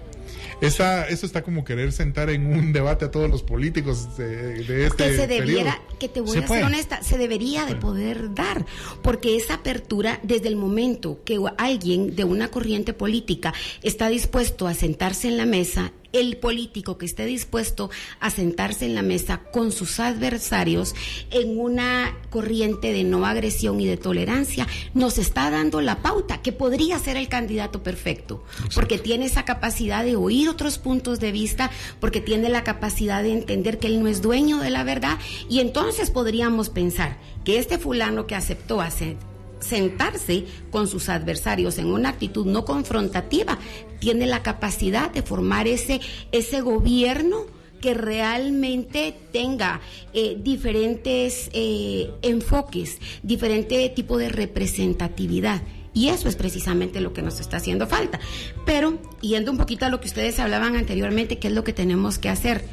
esa, 0.61 1.07
eso 1.07 1.25
está 1.25 1.43
como 1.43 1.63
querer 1.63 1.91
sentar 1.91 2.29
en 2.29 2.45
un 2.45 2.73
debate 2.73 3.05
a 3.05 3.11
todos 3.11 3.29
los 3.29 3.43
políticos 3.43 4.17
de, 4.17 4.63
de 4.63 4.85
este 4.85 5.05
que 5.05 5.15
se 5.15 5.27
debiera, 5.27 5.81
que 5.99 6.09
te 6.09 6.21
voy 6.21 6.37
a 6.37 6.47
ser 6.47 6.63
honesta, 6.63 7.01
se 7.03 7.17
debería 7.17 7.65
de 7.65 7.75
poder 7.75 8.33
dar, 8.33 8.65
porque 9.01 9.35
esa 9.35 9.55
apertura, 9.55 10.19
desde 10.23 10.47
el 10.47 10.55
momento 10.55 11.21
que 11.23 11.39
alguien 11.57 12.15
de 12.15 12.23
una 12.23 12.49
corriente 12.49 12.93
política 12.93 13.53
está 13.83 14.09
dispuesto 14.09 14.67
a 14.67 14.73
sentarse 14.73 15.27
en 15.27 15.37
la 15.37 15.45
mesa 15.45 15.93
el 16.13 16.37
político 16.37 16.97
que 16.97 17.05
esté 17.05 17.25
dispuesto 17.25 17.89
a 18.19 18.29
sentarse 18.29 18.85
en 18.85 18.95
la 18.95 19.01
mesa 19.01 19.41
con 19.51 19.71
sus 19.71 19.99
adversarios 19.99 20.95
en 21.31 21.59
una 21.59 22.17
corriente 22.29 22.93
de 22.93 23.03
no 23.03 23.25
agresión 23.25 23.79
y 23.79 23.85
de 23.85 23.97
tolerancia, 23.97 24.67
nos 24.93 25.17
está 25.17 25.49
dando 25.49 25.81
la 25.81 26.01
pauta 26.01 26.41
que 26.41 26.51
podría 26.51 26.99
ser 26.99 27.17
el 27.17 27.27
candidato 27.27 27.83
perfecto, 27.83 28.43
porque 28.75 28.97
tiene 28.97 29.25
esa 29.25 29.45
capacidad 29.45 30.03
de 30.03 30.15
oír 30.15 30.49
otros 30.49 30.77
puntos 30.77 31.19
de 31.19 31.31
vista, 31.31 31.71
porque 31.99 32.21
tiene 32.21 32.49
la 32.49 32.63
capacidad 32.63 33.23
de 33.23 33.33
entender 33.33 33.79
que 33.79 33.87
él 33.87 34.01
no 34.01 34.07
es 34.07 34.21
dueño 34.21 34.59
de 34.59 34.69
la 34.69 34.83
verdad 34.83 35.17
y 35.49 35.59
entonces 35.59 36.11
podríamos 36.11 36.69
pensar 36.69 37.17
que 37.43 37.57
este 37.57 37.77
fulano 37.77 38.27
que 38.27 38.35
aceptó 38.35 38.81
hacer 38.81 39.17
sentarse 39.59 40.45
con 40.71 40.87
sus 40.87 41.09
adversarios 41.09 41.77
en 41.77 41.87
una 41.87 42.09
actitud 42.09 42.45
no 42.45 42.65
confrontativa, 42.65 43.59
tiene 43.99 44.27
la 44.27 44.43
capacidad 44.43 45.11
de 45.11 45.21
formar 45.21 45.67
ese, 45.67 45.99
ese 46.31 46.61
gobierno 46.61 47.45
que 47.81 47.93
realmente 47.93 49.15
tenga 49.31 49.81
eh, 50.13 50.38
diferentes 50.41 51.49
eh, 51.53 52.12
enfoques, 52.21 52.99
diferente 53.23 53.89
tipo 53.89 54.17
de 54.17 54.29
representatividad. 54.29 55.62
Y 55.93 56.10
eso 56.10 56.29
es 56.29 56.36
precisamente 56.36 57.01
lo 57.01 57.13
que 57.13 57.21
nos 57.21 57.39
está 57.39 57.57
haciendo 57.57 57.88
falta. 57.88 58.19
Pero, 58.65 58.99
yendo 59.21 59.51
un 59.51 59.57
poquito 59.57 59.86
a 59.86 59.89
lo 59.89 59.99
que 59.99 60.07
ustedes 60.07 60.39
hablaban 60.39 60.75
anteriormente, 60.75 61.39
¿qué 61.39 61.47
es 61.47 61.53
lo 61.53 61.63
que 61.63 61.73
tenemos 61.73 62.19
que 62.19 62.29
hacer? 62.29 62.63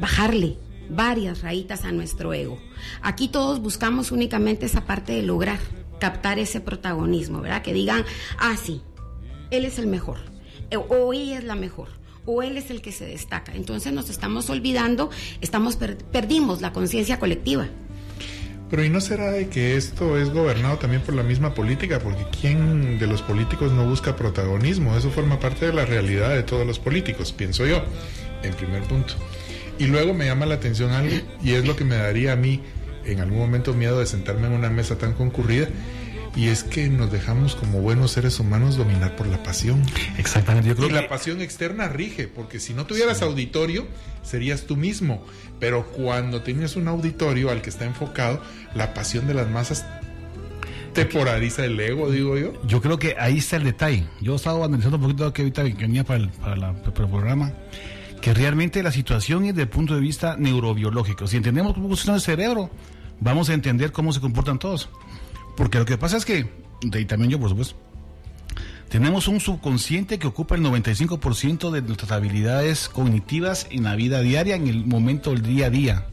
Bajarle 0.00 0.56
varias 0.88 1.42
rayitas 1.42 1.84
a 1.84 1.92
nuestro 1.92 2.32
ego. 2.34 2.58
Aquí 3.00 3.28
todos 3.28 3.60
buscamos 3.60 4.12
únicamente 4.12 4.66
esa 4.66 4.84
parte 4.84 5.12
de 5.12 5.22
lograr 5.22 5.58
captar 6.02 6.40
ese 6.40 6.60
protagonismo, 6.60 7.40
¿verdad? 7.42 7.62
Que 7.62 7.72
digan, 7.72 8.04
ah, 8.36 8.56
sí, 8.60 8.82
él 9.52 9.64
es 9.64 9.78
el 9.78 9.86
mejor, 9.86 10.18
eh, 10.72 10.76
o 10.76 11.12
ella 11.12 11.38
es 11.38 11.44
la 11.44 11.54
mejor, 11.54 11.90
o 12.26 12.42
él 12.42 12.56
es 12.56 12.72
el 12.72 12.82
que 12.82 12.90
se 12.90 13.06
destaca. 13.06 13.54
Entonces 13.54 13.92
nos 13.92 14.10
estamos 14.10 14.50
olvidando, 14.50 15.10
estamos 15.40 15.76
perdimos 15.76 16.60
la 16.60 16.72
conciencia 16.72 17.20
colectiva. 17.20 17.68
Pero 18.68 18.84
¿y 18.84 18.90
no 18.90 19.00
será 19.00 19.30
de 19.30 19.48
que 19.48 19.76
esto 19.76 20.18
es 20.18 20.30
gobernado 20.30 20.76
también 20.78 21.02
por 21.02 21.14
la 21.14 21.22
misma 21.22 21.54
política? 21.54 22.00
Porque 22.00 22.26
¿quién 22.40 22.98
de 22.98 23.06
los 23.06 23.22
políticos 23.22 23.70
no 23.70 23.86
busca 23.86 24.16
protagonismo? 24.16 24.96
Eso 24.96 25.08
forma 25.08 25.38
parte 25.38 25.66
de 25.66 25.72
la 25.72 25.84
realidad 25.84 26.30
de 26.30 26.42
todos 26.42 26.66
los 26.66 26.80
políticos, 26.80 27.30
pienso 27.30 27.64
yo, 27.64 27.80
en 28.42 28.52
primer 28.54 28.82
punto. 28.88 29.14
Y 29.78 29.86
luego 29.86 30.14
me 30.14 30.24
llama 30.24 30.46
la 30.46 30.56
atención 30.56 30.90
algo, 30.90 31.14
y 31.44 31.52
es 31.52 31.64
lo 31.64 31.76
que 31.76 31.84
me 31.84 31.94
daría 31.94 32.32
a 32.32 32.36
mí 32.36 32.60
en 33.04 33.20
algún 33.20 33.38
momento 33.38 33.74
miedo 33.74 33.98
de 33.98 34.06
sentarme 34.06 34.46
en 34.46 34.52
una 34.52 34.70
mesa 34.70 34.98
tan 34.98 35.12
concurrida 35.14 35.68
y 36.34 36.48
es 36.48 36.64
que 36.64 36.88
nos 36.88 37.12
dejamos 37.12 37.54
como 37.54 37.80
buenos 37.80 38.12
seres 38.12 38.40
humanos 38.40 38.76
dominar 38.76 39.16
por 39.16 39.26
la 39.26 39.42
pasión. 39.42 39.82
Exactamente, 40.16 40.68
yo 40.68 40.76
creo 40.76 40.88
y 40.88 40.92
la 40.92 41.08
pasión 41.08 41.42
externa 41.42 41.88
rige, 41.88 42.26
porque 42.26 42.58
si 42.58 42.72
no 42.72 42.86
tuvieras 42.86 43.22
auditorio, 43.22 43.86
serías 44.22 44.62
tú 44.62 44.76
mismo, 44.76 45.24
pero 45.60 45.86
cuando 45.88 46.42
tienes 46.42 46.76
un 46.76 46.88
auditorio 46.88 47.50
al 47.50 47.60
que 47.60 47.70
está 47.70 47.84
enfocado, 47.84 48.40
la 48.74 48.94
pasión 48.94 49.26
de 49.26 49.34
las 49.34 49.50
masas 49.50 49.84
te 50.94 51.04
polariza 51.04 51.64
el 51.64 51.78
ego, 51.78 52.10
digo 52.10 52.38
yo. 52.38 52.52
Yo 52.66 52.80
creo 52.80 52.98
que 52.98 53.16
ahí 53.18 53.38
está 53.38 53.56
el 53.56 53.64
detalle. 53.64 54.04
Yo 54.20 54.36
estaba 54.36 54.64
analizando 54.64 54.96
un 54.96 55.02
poquito 55.02 55.32
que 55.32 55.42
ahorita 55.42 55.62
venía 55.62 56.04
para 56.04 56.20
el, 56.20 56.28
para, 56.30 56.74
para 56.74 57.04
el 57.04 57.10
programa 57.10 57.52
que 58.22 58.32
realmente 58.32 58.82
la 58.82 58.92
situación 58.92 59.44
es 59.44 59.50
desde 59.50 59.62
el 59.62 59.68
punto 59.68 59.94
de 59.94 60.00
vista 60.00 60.36
neurobiológico. 60.38 61.26
Si 61.26 61.36
entendemos 61.36 61.74
cómo 61.74 61.88
funciona 61.88 62.14
el 62.14 62.22
cerebro, 62.22 62.70
vamos 63.20 63.50
a 63.50 63.54
entender 63.54 63.92
cómo 63.92 64.12
se 64.12 64.20
comportan 64.20 64.58
todos. 64.58 64.88
Porque 65.56 65.78
lo 65.78 65.84
que 65.84 65.98
pasa 65.98 66.16
es 66.16 66.24
que, 66.24 66.48
y 66.80 67.04
también 67.04 67.32
yo 67.32 67.40
por 67.40 67.50
supuesto, 67.50 67.76
tenemos 68.88 69.26
un 69.26 69.40
subconsciente 69.40 70.20
que 70.20 70.28
ocupa 70.28 70.54
el 70.54 70.62
95% 70.62 71.70
de 71.70 71.82
nuestras 71.82 72.12
habilidades 72.12 72.88
cognitivas 72.88 73.66
en 73.70 73.82
la 73.82 73.96
vida 73.96 74.20
diaria, 74.20 74.54
en 74.54 74.68
el 74.68 74.86
momento 74.86 75.30
del 75.30 75.42
día 75.42 75.66
a 75.66 75.70
día. 75.70 76.06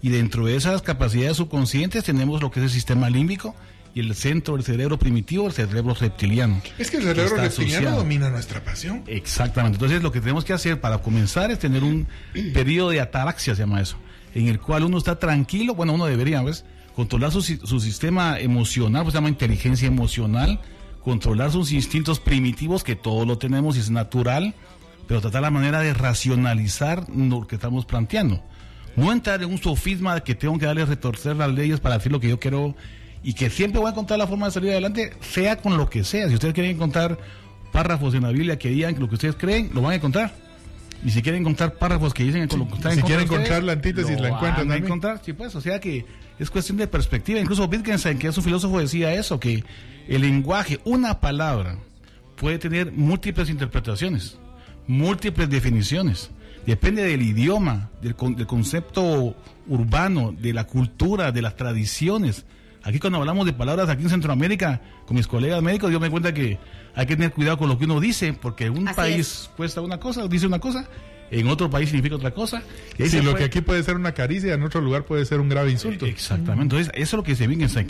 Y 0.00 0.10
dentro 0.10 0.46
de 0.46 0.54
esas 0.54 0.80
capacidades 0.80 1.38
subconscientes 1.38 2.04
tenemos 2.04 2.40
lo 2.40 2.52
que 2.52 2.60
es 2.60 2.64
el 2.64 2.70
sistema 2.70 3.10
límbico, 3.10 3.56
y 3.94 4.00
el 4.00 4.14
centro 4.14 4.54
del 4.54 4.64
cerebro 4.64 4.98
primitivo, 4.98 5.46
el 5.46 5.52
cerebro 5.52 5.94
reptiliano. 5.94 6.62
Es 6.78 6.90
que 6.90 6.96
el 6.96 7.02
cerebro 7.02 7.36
reptiliano 7.36 7.96
domina 7.96 8.30
nuestra 8.30 8.64
pasión. 8.64 9.02
Exactamente. 9.06 9.76
Entonces 9.76 10.02
lo 10.02 10.12
que 10.12 10.20
tenemos 10.20 10.44
que 10.44 10.52
hacer 10.52 10.80
para 10.80 10.98
comenzar 10.98 11.50
es 11.50 11.58
tener 11.58 11.84
un 11.84 12.06
periodo 12.54 12.90
de 12.90 13.00
ataraxia, 13.00 13.54
se 13.54 13.62
llama 13.62 13.80
eso, 13.80 13.96
en 14.34 14.48
el 14.48 14.60
cual 14.60 14.84
uno 14.84 14.98
está 14.98 15.18
tranquilo, 15.18 15.74
bueno, 15.74 15.92
uno 15.92 16.06
debería, 16.06 16.42
¿ves? 16.42 16.64
Controlar 16.94 17.32
su, 17.32 17.42
su 17.42 17.80
sistema 17.80 18.38
emocional, 18.38 19.02
pues 19.02 19.12
se 19.12 19.18
llama 19.18 19.28
inteligencia 19.28 19.88
emocional, 19.88 20.60
controlar 21.02 21.50
sus 21.50 21.72
instintos 21.72 22.20
primitivos, 22.20 22.84
que 22.84 22.96
todos 22.96 23.26
lo 23.26 23.38
tenemos 23.38 23.76
y 23.76 23.80
es 23.80 23.90
natural, 23.90 24.54
pero 25.06 25.20
tratar 25.20 25.42
la 25.42 25.50
manera 25.50 25.80
de 25.80 25.92
racionalizar 25.92 27.06
lo 27.10 27.46
que 27.46 27.56
estamos 27.56 27.84
planteando. 27.84 28.42
No 28.94 29.10
entrar 29.10 29.42
en 29.42 29.50
un 29.50 29.58
sofisma 29.58 30.14
de 30.14 30.22
que 30.22 30.34
tengo 30.34 30.58
que 30.58 30.66
darle 30.66 30.84
retorcer 30.84 31.36
las 31.36 31.50
leyes 31.50 31.80
para 31.80 31.96
decir 31.96 32.12
lo 32.12 32.20
que 32.20 32.28
yo 32.28 32.38
quiero 32.38 32.76
y 33.22 33.34
que 33.34 33.50
siempre 33.50 33.80
voy 33.80 33.88
a 33.88 33.90
encontrar 33.90 34.18
la 34.18 34.26
forma 34.26 34.46
de 34.46 34.52
salir 34.52 34.70
adelante, 34.70 35.12
sea 35.20 35.56
con 35.56 35.76
lo 35.76 35.88
que 35.88 36.04
sea. 36.04 36.28
Si 36.28 36.34
ustedes 36.34 36.54
quieren 36.54 36.72
encontrar 36.72 37.18
párrafos 37.70 38.14
en 38.14 38.22
la 38.22 38.30
Biblia 38.30 38.58
que 38.58 38.68
digan 38.68 38.98
lo 38.98 39.08
que 39.08 39.14
ustedes 39.14 39.36
creen, 39.36 39.70
lo 39.72 39.82
van 39.82 39.92
a 39.92 39.94
encontrar. 39.96 40.34
Y 41.04 41.10
si 41.10 41.22
quieren 41.22 41.42
encontrar 41.42 41.74
párrafos 41.74 42.14
que 42.14 42.22
dicen 42.22 42.46
con 42.46 42.60
lo 42.60 42.68
que 42.68 42.74
ustedes 42.74 42.96
Si 42.96 43.02
quieren 43.02 43.24
encontrar 43.24 43.62
la 43.62 43.72
antítesis, 43.72 44.20
la 44.20 44.28
encuentran. 44.28 44.68
Van 44.68 44.82
a 44.82 44.84
encontrar, 44.84 45.20
sí, 45.24 45.32
pues, 45.32 45.54
o 45.54 45.60
sea 45.60 45.80
que 45.80 46.04
es 46.38 46.50
cuestión 46.50 46.78
de 46.78 46.86
perspectiva. 46.86 47.40
Incluso 47.40 47.64
Wittgenstein, 47.64 48.18
que 48.18 48.28
es 48.28 48.36
un 48.36 48.44
filósofo, 48.44 48.78
decía 48.78 49.12
eso, 49.14 49.40
que 49.40 49.64
el 50.08 50.22
lenguaje, 50.22 50.80
una 50.84 51.20
palabra, 51.20 51.78
puede 52.36 52.58
tener 52.58 52.92
múltiples 52.92 53.50
interpretaciones, 53.50 54.38
múltiples 54.86 55.48
definiciones. 55.48 56.30
Depende 56.66 57.02
del 57.02 57.22
idioma, 57.22 57.90
del, 58.00 58.14
del 58.36 58.46
concepto 58.46 59.34
urbano, 59.66 60.32
de 60.32 60.52
la 60.52 60.64
cultura, 60.64 61.32
de 61.32 61.42
las 61.42 61.56
tradiciones 61.56 62.44
Aquí 62.84 62.98
cuando 62.98 63.18
hablamos 63.18 63.46
de 63.46 63.52
palabras 63.52 63.88
aquí 63.88 64.02
en 64.02 64.10
Centroamérica, 64.10 64.80
con 65.06 65.16
mis 65.16 65.26
colegas 65.26 65.62
médicos, 65.62 65.92
yo 65.92 66.00
me 66.00 66.10
cuenta 66.10 66.34
que 66.34 66.58
hay 66.94 67.06
que 67.06 67.16
tener 67.16 67.32
cuidado 67.32 67.58
con 67.58 67.68
lo 67.68 67.78
que 67.78 67.84
uno 67.84 68.00
dice, 68.00 68.32
porque 68.32 68.70
un 68.70 68.84
país 68.86 69.50
cuesta 69.56 69.80
una 69.80 69.98
cosa, 70.00 70.26
dice 70.26 70.46
una 70.46 70.58
cosa, 70.58 70.88
en 71.30 71.46
otro 71.48 71.70
país 71.70 71.88
significa 71.88 72.16
otra 72.16 72.32
cosa. 72.32 72.62
Y 72.98 73.08
sí, 73.08 73.22
lo 73.22 73.34
que 73.34 73.44
aquí 73.44 73.60
puede 73.60 73.82
ser 73.82 73.96
una 73.96 74.12
caricia, 74.12 74.52
en 74.52 74.62
otro 74.62 74.80
lugar 74.80 75.04
puede 75.04 75.24
ser 75.24 75.40
un 75.40 75.48
grave 75.48 75.70
insulto. 75.70 76.06
Exactamente. 76.06 76.62
Entonces, 76.62 76.88
eso 76.94 77.02
es 77.02 77.12
lo 77.12 77.22
que 77.22 77.36
se 77.36 77.46
viene, 77.46 77.68
que 77.68 77.84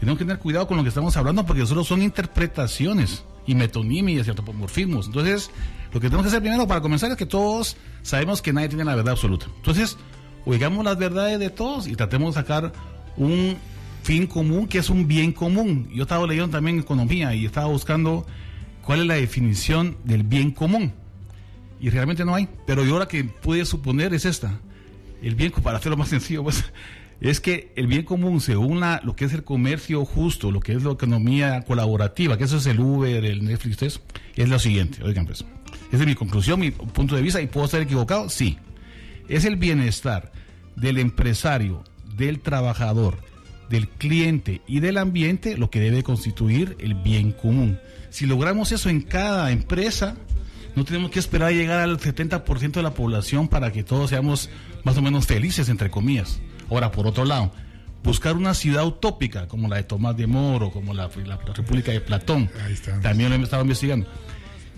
tenemos 0.00 0.18
que 0.18 0.24
tener 0.24 0.38
cuidado 0.38 0.66
con 0.66 0.76
lo 0.76 0.82
que 0.82 0.88
estamos 0.88 1.16
hablando, 1.16 1.46
porque 1.46 1.64
solo 1.66 1.84
son 1.84 2.02
interpretaciones. 2.02 3.24
y 3.46 3.54
metonimias 3.54 4.26
y 4.26 4.30
antropomorfismos. 4.30 5.06
Entonces, 5.06 5.50
lo 5.92 6.00
que 6.00 6.08
tenemos 6.08 6.22
que 6.22 6.28
hacer 6.28 6.40
primero 6.40 6.66
para 6.66 6.80
comenzar 6.80 7.10
es 7.10 7.16
que 7.16 7.26
todos 7.26 7.76
sabemos 8.02 8.42
que 8.42 8.52
nadie 8.52 8.68
tiene 8.68 8.84
la 8.84 8.94
verdad 8.94 9.12
absoluta. 9.12 9.46
Entonces, 9.56 9.96
oigamos 10.44 10.84
las 10.84 10.98
verdades 10.98 11.38
de 11.38 11.50
todos 11.50 11.86
y 11.86 11.96
tratemos 11.96 12.34
de 12.34 12.40
sacar 12.40 12.72
un 13.16 13.56
fin 14.02 14.26
común 14.26 14.66
que 14.66 14.78
es 14.78 14.90
un 14.90 15.06
bien 15.06 15.32
común. 15.32 15.88
Yo 15.92 16.02
estaba 16.02 16.26
leyendo 16.26 16.50
también 16.50 16.78
economía 16.78 17.34
y 17.34 17.46
estaba 17.46 17.66
buscando 17.66 18.26
cuál 18.82 19.00
es 19.00 19.06
la 19.06 19.14
definición 19.14 19.96
del 20.04 20.22
bien 20.22 20.50
común. 20.50 20.92
Y 21.80 21.90
realmente 21.90 22.24
no 22.24 22.34
hay. 22.34 22.48
Pero 22.66 22.84
yo 22.84 22.98
la 22.98 23.08
que 23.08 23.24
pude 23.24 23.64
suponer 23.64 24.12
es 24.14 24.24
esta. 24.24 24.58
El 25.22 25.34
bien, 25.34 25.52
para 25.62 25.78
hacerlo 25.78 25.96
más 25.96 26.08
sencillo, 26.10 26.42
pues, 26.42 26.64
es 27.20 27.40
que 27.40 27.72
el 27.76 27.86
bien 27.86 28.04
común, 28.04 28.40
según 28.40 28.80
lo 29.02 29.16
que 29.16 29.26
es 29.26 29.32
el 29.32 29.44
comercio 29.44 30.04
justo, 30.04 30.50
lo 30.50 30.60
que 30.60 30.72
es 30.72 30.82
la 30.82 30.92
economía 30.92 31.62
colaborativa, 31.62 32.38
que 32.38 32.44
eso 32.44 32.56
es 32.56 32.66
el 32.66 32.80
Uber, 32.80 33.24
el 33.24 33.44
Netflix, 33.44 34.00
es 34.36 34.48
lo 34.48 34.58
siguiente. 34.58 35.02
Oigan, 35.04 35.26
pues, 35.26 35.44
esa 35.92 36.02
es 36.02 36.06
mi 36.06 36.14
conclusión, 36.14 36.60
mi 36.60 36.70
punto 36.70 37.16
de 37.16 37.22
vista, 37.22 37.40
y 37.40 37.46
puedo 37.46 37.66
estar 37.66 37.80
equivocado, 37.80 38.28
sí. 38.28 38.58
Es 39.28 39.44
el 39.44 39.56
bienestar 39.56 40.32
del 40.76 40.98
empresario, 40.98 41.84
del 42.16 42.40
trabajador, 42.40 43.18
del 43.70 43.88
cliente 43.88 44.60
y 44.66 44.80
del 44.80 44.98
ambiente 44.98 45.56
lo 45.56 45.70
que 45.70 45.80
debe 45.80 46.02
constituir 46.02 46.76
el 46.80 46.94
bien 46.94 47.30
común. 47.30 47.78
Si 48.10 48.26
logramos 48.26 48.72
eso 48.72 48.90
en 48.90 49.00
cada 49.00 49.52
empresa, 49.52 50.16
no 50.74 50.84
tenemos 50.84 51.12
que 51.12 51.20
esperar 51.20 51.48
a 51.48 51.52
llegar 51.52 51.78
al 51.78 51.98
70% 51.98 52.72
de 52.72 52.82
la 52.82 52.94
población 52.94 53.46
para 53.48 53.70
que 53.70 53.84
todos 53.84 54.10
seamos 54.10 54.50
más 54.82 54.96
o 54.98 55.02
menos 55.02 55.26
felices, 55.26 55.68
entre 55.68 55.88
comillas. 55.88 56.40
Ahora, 56.68 56.90
por 56.90 57.06
otro 57.06 57.24
lado, 57.24 57.52
buscar 58.02 58.36
una 58.36 58.54
ciudad 58.54 58.84
utópica 58.84 59.46
como 59.46 59.68
la 59.68 59.76
de 59.76 59.84
Tomás 59.84 60.16
de 60.16 60.26
Moro, 60.26 60.72
como 60.72 60.92
la, 60.92 61.08
República 61.08 61.92
de 61.92 62.00
Platón, 62.00 62.50
también 63.02 63.28
lo 63.28 63.36
hemos 63.36 63.46
estado 63.46 63.62
investigando. 63.62 64.06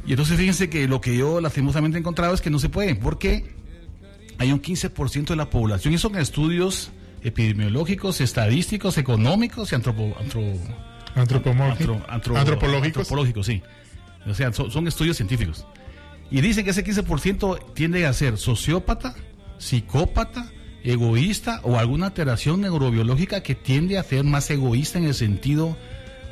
Y 0.06 0.10
entonces 0.10 0.36
fíjense 0.36 0.68
que 0.68 0.86
lo 0.86 1.00
que 1.00 1.16
yo 1.16 1.40
lastimosamente 1.40 1.96
he 1.96 2.00
encontrado 2.00 2.34
es 2.34 2.42
que 2.42 2.50
no 2.50 2.58
se 2.58 2.68
puede, 2.68 2.94
porque 2.94 3.54
hay 4.36 4.52
un 4.52 4.60
15% 4.60 5.28
de 5.28 5.36
la 5.36 5.48
población, 5.48 5.94
y 5.94 5.98
son 5.98 6.16
estudios 6.18 6.90
epidemiológicos, 7.22 8.20
estadísticos, 8.20 8.98
económicos 8.98 9.72
y 9.72 9.74
antropo, 9.74 10.14
antropológicos. 11.14 11.98
Antropológicos, 12.08 13.46
sí. 13.46 13.62
O 14.26 14.34
sea, 14.34 14.52
son, 14.52 14.86
estudios 14.86 15.16
científicos. 15.16 15.66
Y 16.30 16.40
dicen 16.40 16.64
que 16.64 16.70
ese 16.70 16.84
15% 16.84 17.74
tiende 17.74 18.06
a 18.06 18.12
ser 18.12 18.38
sociópata, 18.38 19.14
psicópata, 19.58 20.50
egoísta 20.84 21.60
o 21.62 21.78
alguna 21.78 22.06
alteración 22.06 22.62
neurobiológica 22.62 23.42
que 23.42 23.54
tiende 23.54 23.98
a 23.98 24.02
ser 24.02 24.24
más 24.24 24.50
egoísta 24.50 24.98
en 24.98 25.04
el 25.04 25.14
sentido 25.14 25.76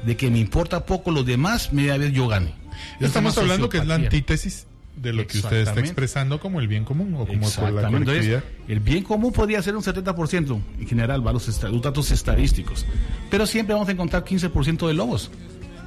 de 0.04 0.16
que 0.16 0.30
me 0.30 0.38
importa 0.38 0.86
poco 0.86 1.10
los 1.10 1.26
demás, 1.26 1.72
media 1.72 1.98
vez 1.98 2.12
yo 2.12 2.28
gane. 2.28 2.54
Estamos 3.00 3.36
hablando 3.36 3.68
que 3.68 3.78
es 3.78 3.86
la 3.86 3.96
antítesis 3.96 4.66
de 5.00 5.12
lo 5.14 5.26
que 5.26 5.38
usted 5.38 5.56
está 5.56 5.80
expresando 5.80 6.40
como 6.40 6.60
el 6.60 6.68
bien 6.68 6.84
común 6.84 7.14
o 7.14 7.26
como 7.26 7.48
la 7.70 7.88
colectividad. 7.88 8.44
el 8.68 8.80
bien 8.80 9.02
común 9.02 9.32
podría 9.32 9.62
ser 9.62 9.74
un 9.74 9.82
70% 9.82 10.60
en 10.78 10.86
general, 10.86 11.26
va 11.26 11.32
los, 11.32 11.60
datos 11.82 12.10
estadísticos, 12.10 12.84
pero 13.30 13.46
siempre 13.46 13.74
vamos 13.74 13.88
a 13.88 13.92
encontrar 13.92 14.24
15% 14.24 14.86
de 14.86 14.94
lobos. 14.94 15.30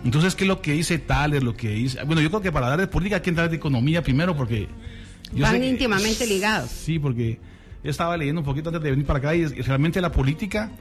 Entonces, 0.03 0.35
¿qué 0.35 0.43
es 0.43 0.47
lo 0.47 0.61
que 0.61 0.73
dice 0.73 0.97
Thaler? 0.97 1.43
Lo 1.43 1.55
que 1.55 1.69
dice. 1.69 2.03
Bueno, 2.03 2.21
yo 2.21 2.29
creo 2.29 2.41
que 2.41 2.51
para 2.51 2.67
dar 2.67 2.79
de 2.79 2.87
política 2.87 3.17
hay 3.17 3.21
que 3.21 3.29
entrar 3.29 3.49
de 3.49 3.55
economía 3.55 4.01
primero 4.01 4.35
porque. 4.35 4.67
Van 5.31 5.63
íntimamente 5.63 6.27
ligados. 6.27 6.69
Sí, 6.69 6.99
porque 6.99 7.39
yo 7.83 7.89
estaba 7.89 8.17
leyendo 8.17 8.41
un 8.41 8.45
poquito 8.45 8.69
antes 8.69 8.83
de 8.83 8.91
venir 8.91 9.05
para 9.05 9.19
acá 9.19 9.35
y, 9.35 9.45
realmente 9.45 10.01
la 10.01 10.11
política. 10.11 10.71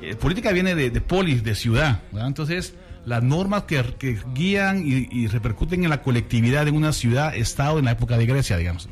Eh, 0.00 0.14
política 0.14 0.52
viene 0.52 0.74
de, 0.74 0.90
de, 0.90 1.00
polis, 1.00 1.42
de 1.42 1.54
ciudad. 1.54 2.00
Entonces, 2.12 2.72
las 3.04 3.22
normas 3.22 3.64
que, 3.64 4.18
guían 4.34 4.82
y, 4.84 5.26
repercuten 5.28 5.84
en 5.84 5.90
la 5.90 6.02
colectividad 6.02 6.66
en 6.68 6.74
una 6.74 6.92
ciudad, 6.92 7.34
estado 7.34 7.78
en 7.78 7.86
la 7.86 7.92
época 7.92 8.18
de 8.18 8.26
Grecia, 8.26 8.56
digamos. 8.56 8.88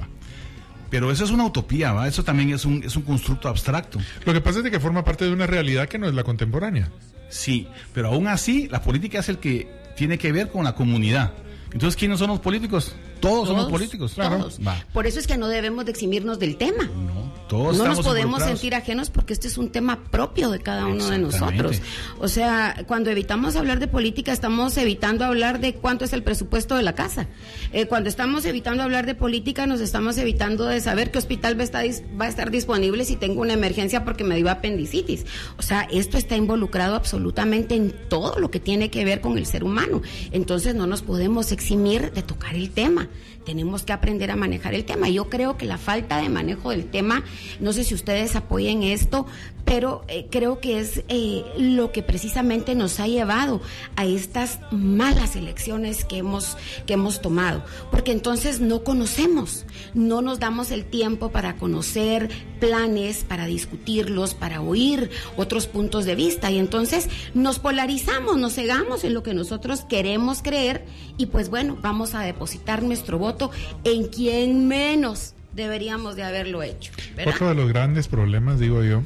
Pero 0.90 1.10
eso 1.10 1.24
es 1.24 1.30
una 1.30 1.44
utopía, 1.44 1.92
¿va? 1.92 2.06
eso 2.06 2.24
también 2.24 2.50
es 2.50 2.64
un, 2.64 2.82
es 2.84 2.96
un 2.96 3.02
constructo 3.02 3.48
abstracto. 3.48 3.98
Lo 4.24 4.32
que 4.32 4.40
pasa 4.40 4.60
es 4.60 4.70
que 4.70 4.80
forma 4.80 5.04
parte 5.04 5.24
de 5.24 5.32
una 5.32 5.46
realidad 5.46 5.88
que 5.88 5.98
no 5.98 6.06
es 6.06 6.14
la 6.14 6.22
contemporánea. 6.24 6.90
Sí, 7.28 7.66
pero 7.92 8.08
aún 8.08 8.28
así 8.28 8.68
la 8.68 8.82
política 8.82 9.18
es 9.18 9.28
el 9.28 9.38
que 9.38 9.68
tiene 9.96 10.18
que 10.18 10.30
ver 10.32 10.48
con 10.50 10.64
la 10.64 10.74
comunidad. 10.74 11.32
Entonces, 11.72 11.96
¿quiénes 11.96 12.18
son 12.18 12.28
los 12.28 12.40
políticos? 12.40 12.94
Todos, 13.26 13.48
somos 13.48 13.66
políticos. 13.66 14.12
Claro. 14.14 14.48
Por 14.92 15.06
eso 15.06 15.18
es 15.18 15.26
que 15.26 15.36
no 15.36 15.48
debemos 15.48 15.84
de 15.84 15.90
eximirnos 15.90 16.38
del 16.38 16.56
tema. 16.56 16.84
No, 16.84 17.32
todos 17.48 17.76
no 17.76 17.86
nos 17.86 18.00
podemos 18.00 18.42
sentir 18.42 18.74
ajenos 18.74 19.10
porque 19.10 19.32
este 19.32 19.48
es 19.48 19.58
un 19.58 19.70
tema 19.70 20.04
propio 20.10 20.50
de 20.50 20.60
cada 20.60 20.86
uno 20.86 21.08
de 21.08 21.18
nosotros. 21.18 21.80
O 22.18 22.28
sea, 22.28 22.84
cuando 22.86 23.10
evitamos 23.10 23.56
hablar 23.56 23.78
de 23.80 23.88
política, 23.88 24.32
estamos 24.32 24.76
evitando 24.76 25.24
hablar 25.24 25.60
de 25.60 25.74
cuánto 25.74 26.04
es 26.04 26.12
el 26.12 26.22
presupuesto 26.22 26.76
de 26.76 26.82
la 26.82 26.94
casa. 26.94 27.26
Eh, 27.72 27.86
cuando 27.86 28.08
estamos 28.08 28.44
evitando 28.44 28.82
hablar 28.82 29.06
de 29.06 29.14
política, 29.14 29.66
nos 29.66 29.80
estamos 29.80 30.18
evitando 30.18 30.66
de 30.66 30.80
saber 30.80 31.10
qué 31.10 31.18
hospital 31.18 31.56
va 31.56 31.62
a, 31.62 31.64
estar, 31.64 31.84
va 32.20 32.24
a 32.26 32.28
estar 32.28 32.50
disponible 32.50 33.04
si 33.04 33.16
tengo 33.16 33.40
una 33.40 33.52
emergencia 33.52 34.04
porque 34.04 34.24
me 34.24 34.36
dio 34.36 34.50
apendicitis. 34.50 35.26
O 35.58 35.62
sea, 35.62 35.82
esto 35.90 36.18
está 36.18 36.36
involucrado 36.36 36.94
absolutamente 36.94 37.74
en 37.74 37.94
todo 38.08 38.38
lo 38.38 38.50
que 38.50 38.60
tiene 38.60 38.90
que 38.90 39.04
ver 39.04 39.20
con 39.20 39.38
el 39.38 39.46
ser 39.46 39.64
humano. 39.64 40.02
Entonces, 40.32 40.74
no 40.74 40.86
nos 40.86 41.02
podemos 41.02 41.52
eximir 41.52 42.12
de 42.12 42.22
tocar 42.22 42.54
el 42.54 42.70
tema 42.70 43.08
tenemos 43.46 43.84
que 43.84 43.92
aprender 43.92 44.30
a 44.30 44.36
manejar 44.36 44.74
el 44.74 44.84
tema. 44.84 45.08
Yo 45.08 45.30
creo 45.30 45.56
que 45.56 45.64
la 45.64 45.78
falta 45.78 46.20
de 46.20 46.28
manejo 46.28 46.70
del 46.70 46.90
tema, 46.90 47.22
no 47.60 47.72
sé 47.72 47.84
si 47.84 47.94
ustedes 47.94 48.34
apoyen 48.34 48.82
esto, 48.82 49.24
pero 49.64 50.04
eh, 50.08 50.26
creo 50.30 50.60
que 50.60 50.80
es 50.80 51.02
eh, 51.08 51.44
lo 51.56 51.92
que 51.92 52.02
precisamente 52.02 52.74
nos 52.74 53.00
ha 53.00 53.06
llevado 53.06 53.60
a 53.94 54.04
estas 54.04 54.60
malas 54.70 55.36
elecciones 55.36 56.04
que 56.04 56.18
hemos, 56.18 56.56
que 56.86 56.94
hemos 56.94 57.22
tomado, 57.22 57.64
porque 57.90 58.12
entonces 58.12 58.60
no 58.60 58.84
conocemos, 58.84 59.64
no 59.94 60.22
nos 60.22 60.40
damos 60.40 60.70
el 60.70 60.84
tiempo 60.84 61.30
para 61.30 61.56
conocer 61.56 62.28
planes, 62.60 63.24
para 63.24 63.46
discutirlos, 63.46 64.34
para 64.34 64.60
oír 64.60 65.10
otros 65.36 65.66
puntos 65.66 66.04
de 66.04 66.14
vista 66.14 66.50
y 66.50 66.58
entonces 66.58 67.08
nos 67.34 67.58
polarizamos, 67.58 68.36
nos 68.36 68.54
cegamos 68.54 69.04
en 69.04 69.14
lo 69.14 69.22
que 69.22 69.34
nosotros 69.34 69.84
queremos 69.88 70.42
creer 70.42 70.84
y 71.16 71.26
pues 71.26 71.48
bueno, 71.48 71.76
vamos 71.80 72.14
a 72.14 72.20
depositar 72.20 72.82
nuestro 72.82 73.18
voto 73.18 73.35
en 73.84 74.08
quien 74.08 74.68
menos 74.68 75.34
deberíamos 75.54 76.16
de 76.16 76.22
haberlo 76.22 76.62
hecho. 76.62 76.92
Otro 77.26 77.48
de 77.48 77.54
los 77.54 77.68
grandes 77.68 78.08
problemas, 78.08 78.60
digo 78.60 78.84
yo, 78.84 79.02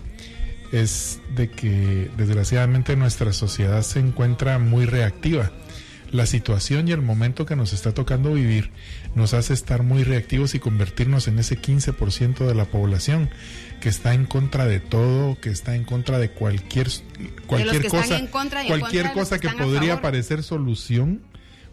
es 0.73 1.21
de 1.35 1.51
que 1.51 2.11
desgraciadamente 2.17 2.97
nuestra 2.97 3.33
sociedad 3.33 3.83
se 3.83 4.01
encuentra 4.01 4.59
muy 4.59 4.85
reactiva. 4.87 5.51
La 6.13 6.27
situación 6.27 6.89
y 6.89 6.93
el 6.93 7.03
momento 7.03 7.47
que 7.47 7.55
nos 7.55 7.73
está 7.73 7.95
tocando 7.95 8.35
vivir 8.35 8.71
nos 9.15 9.33
hace 9.33 9.55
estar 9.55 9.85
muy 9.85 10.03
reactivos 10.03 10.57
y 10.57 10.59
convertirnos 10.59 11.29
en 11.29 11.39
ese 11.39 11.57
15% 11.57 12.47
de 12.47 12.55
la 12.55 12.65
población 12.65 13.31
que 13.81 13.89
está 13.89 14.13
en 14.13 14.27
contra 14.27 14.67
de 14.67 14.81
todo, 14.81 15.39
que 15.41 15.51
está 15.51 15.77
en 15.77 15.85
contra 15.85 16.19
de 16.19 16.31
cualquier 16.33 16.89
cualquier 17.47 17.87
cosa, 17.87 18.21
cualquier 18.67 19.13
cosa 19.13 19.39
que 19.39 19.51
podría 19.51 20.03
parecer 20.03 20.43
solución 20.43 21.23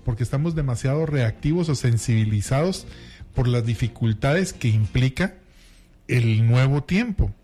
porque 0.08 0.24
estamos 0.24 0.56
demasiado 0.56 1.06
reactivos 1.06 1.68
o 1.68 1.76
sensibilizados 1.76 2.88
por 3.36 3.46
las 3.46 3.66
dificultades 3.66 4.54
que 4.54 4.70
implica 4.70 5.36
el 6.08 6.48
nuevo 6.48 6.82
tiempo. 6.82 7.36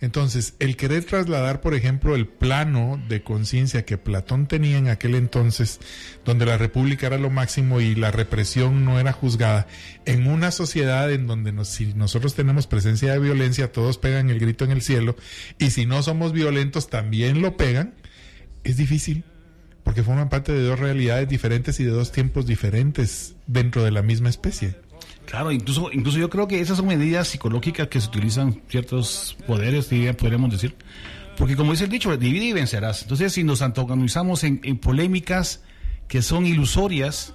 Entonces, 0.00 0.54
el 0.58 0.76
querer 0.76 1.04
trasladar, 1.04 1.60
por 1.60 1.74
ejemplo, 1.74 2.16
el 2.16 2.26
plano 2.26 3.00
de 3.08 3.22
conciencia 3.22 3.84
que 3.84 3.98
Platón 3.98 4.48
tenía 4.48 4.78
en 4.78 4.88
aquel 4.88 5.14
entonces, 5.14 5.78
donde 6.24 6.44
la 6.44 6.58
república 6.58 7.06
era 7.06 7.18
lo 7.18 7.30
máximo 7.30 7.80
y 7.80 7.94
la 7.94 8.10
represión 8.10 8.84
no 8.84 8.98
era 8.98 9.12
juzgada, 9.12 9.68
en 10.04 10.26
una 10.26 10.50
sociedad 10.50 11.12
en 11.12 11.28
donde 11.28 11.64
si 11.66 11.94
nosotros 11.94 12.34
tenemos 12.34 12.66
presencia 12.66 13.12
de 13.12 13.20
violencia, 13.20 13.70
todos 13.70 13.96
pegan 13.96 14.28
el 14.28 14.40
grito 14.40 14.64
en 14.64 14.72
el 14.72 14.82
cielo, 14.82 15.14
y 15.60 15.70
si 15.70 15.86
no 15.86 16.02
somos 16.02 16.32
violentos, 16.32 16.90
también 16.90 17.42
lo 17.42 17.56
pegan, 17.56 17.94
es 18.64 18.76
difícil 18.76 19.22
porque 19.88 20.02
forman 20.02 20.28
parte 20.28 20.52
de 20.52 20.62
dos 20.64 20.78
realidades 20.78 21.30
diferentes 21.30 21.80
y 21.80 21.84
de 21.84 21.92
dos 21.92 22.12
tiempos 22.12 22.44
diferentes 22.44 23.36
dentro 23.46 23.82
de 23.84 23.90
la 23.90 24.02
misma 24.02 24.28
especie. 24.28 24.76
Claro, 25.24 25.50
incluso, 25.50 25.88
incluso 25.90 26.18
yo 26.18 26.28
creo 26.28 26.46
que 26.46 26.60
esas 26.60 26.76
son 26.76 26.88
medidas 26.88 27.28
psicológicas 27.28 27.88
que 27.88 27.98
se 27.98 28.08
utilizan 28.08 28.60
ciertos 28.68 29.38
poderes, 29.46 29.86
podríamos 29.86 30.50
decir. 30.50 30.76
Porque 31.38 31.56
como 31.56 31.70
dice 31.70 31.84
el 31.84 31.90
dicho, 31.90 32.14
divide 32.18 32.44
y 32.44 32.52
vencerás. 32.52 33.00
Entonces, 33.00 33.32
si 33.32 33.44
nos 33.44 33.62
antagonizamos 33.62 34.44
en, 34.44 34.60
en 34.62 34.76
polémicas 34.76 35.62
que 36.06 36.20
son 36.20 36.44
ilusorias, 36.44 37.32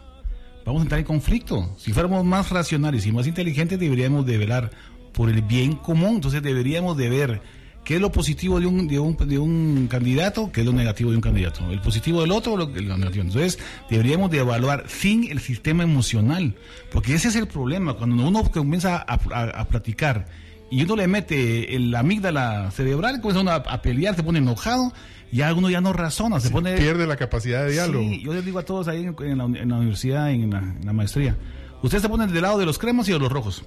vamos 0.63 0.81
a 0.81 0.83
entrar 0.83 0.99
en 0.99 1.07
conflicto. 1.07 1.75
Si 1.79 1.91
fuéramos 1.91 2.23
más 2.23 2.51
racionales 2.51 3.07
y 3.07 3.11
más 3.11 3.25
inteligentes, 3.25 3.79
deberíamos 3.79 4.27
de 4.27 4.37
velar 4.37 4.69
por 5.11 5.27
el 5.27 5.41
bien 5.41 5.73
común. 5.73 6.17
Entonces, 6.17 6.43
deberíamos 6.43 6.97
de 6.97 7.09
ver 7.09 7.41
¿Qué 7.83 7.95
es 7.95 8.01
lo 8.01 8.11
positivo 8.11 8.59
de 8.61 8.65
un, 8.65 8.87
de 8.87 8.97
un, 8.97 9.17
de 9.17 9.37
un 9.37 9.87
candidato? 9.89 10.51
¿Qué 10.53 10.61
es 10.61 10.65
lo 10.65 10.71
negativo 10.71 11.09
de 11.09 11.17
un 11.17 11.21
candidato? 11.21 11.69
¿El 11.69 11.81
positivo 11.81 12.21
del 12.21 12.31
otro 12.31 12.53
o 12.53 12.57
lo, 12.57 12.67
negativo? 12.67 13.25
Entonces, 13.25 13.59
deberíamos 13.89 14.31
de 14.31 14.39
evaluar 14.39 14.85
sin 14.87 15.29
el 15.29 15.39
sistema 15.39 15.83
emocional, 15.83 16.55
porque 16.91 17.13
ese 17.13 17.27
es 17.27 17.35
el 17.35 17.47
problema. 17.47 17.95
Cuando 17.95 18.25
uno 18.25 18.49
comienza 18.51 19.03
a, 19.05 19.15
a, 19.15 19.67
platicar 19.67 20.27
y 20.71 20.83
uno 20.83 20.95
le 20.95 21.07
mete 21.07 21.75
el 21.75 21.93
amígdala 21.93 22.71
cerebral, 22.71 23.19
comienza 23.19 23.41
uno 23.41 23.51
a, 23.51 23.55
a 23.55 23.81
pelear, 23.81 24.15
se 24.15 24.23
pone 24.23 24.39
enojado, 24.39 24.93
ya 25.33 25.53
uno 25.53 25.69
ya 25.69 25.81
no 25.81 25.91
razona, 25.91 26.39
se 26.39 26.51
pone... 26.51 26.77
Pierde 26.77 27.05
la 27.05 27.17
capacidad 27.17 27.65
de 27.65 27.73
diálogo. 27.73 28.05
Sí, 28.07 28.21
yo 28.21 28.33
les 28.33 28.45
digo 28.45 28.59
a 28.59 28.63
todos 28.63 28.87
ahí 28.87 29.03
en, 29.03 29.15
en 29.19 29.37
la, 29.37 29.43
en 29.43 29.69
la 29.69 29.75
universidad, 29.75 30.31
en 30.31 30.51
la, 30.51 30.59
en 30.59 30.85
la 30.85 30.93
maestría, 30.93 31.35
ustedes 31.81 32.01
se 32.01 32.07
ponen 32.07 32.31
del 32.31 32.43
lado 32.43 32.57
de 32.59 32.65
los 32.65 32.79
cremas 32.79 33.09
y 33.09 33.11
de 33.11 33.19
los 33.19 33.29
rojos. 33.29 33.65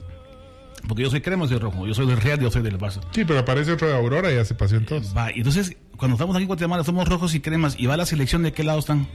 Porque 0.86 1.02
yo 1.02 1.10
soy 1.10 1.20
crema 1.20 1.48
soy 1.48 1.58
rojo, 1.58 1.86
yo 1.86 1.94
soy 1.94 2.06
del 2.06 2.20
Real, 2.20 2.38
yo 2.40 2.50
soy 2.50 2.62
del 2.62 2.78
Barça. 2.78 3.00
Sí, 3.10 3.24
pero 3.24 3.40
aparece 3.40 3.72
otro 3.72 3.88
de 3.88 3.94
Aurora 3.94 4.30
y 4.32 4.36
ya 4.36 4.44
se 4.44 4.54
pasó 4.54 4.76
en 4.76 4.86
todos. 4.86 5.16
Va, 5.16 5.32
y 5.32 5.38
entonces, 5.38 5.76
cuando 5.96 6.14
estamos 6.14 6.36
aquí 6.36 6.42
en 6.42 6.48
Guatemala, 6.48 6.84
somos 6.84 7.08
rojos 7.08 7.34
y 7.34 7.40
cremas, 7.40 7.74
y 7.78 7.86
va 7.86 7.96
la 7.96 8.06
selección, 8.06 8.42
¿de 8.42 8.52
qué 8.52 8.62
lado 8.62 8.78
están? 8.78 9.08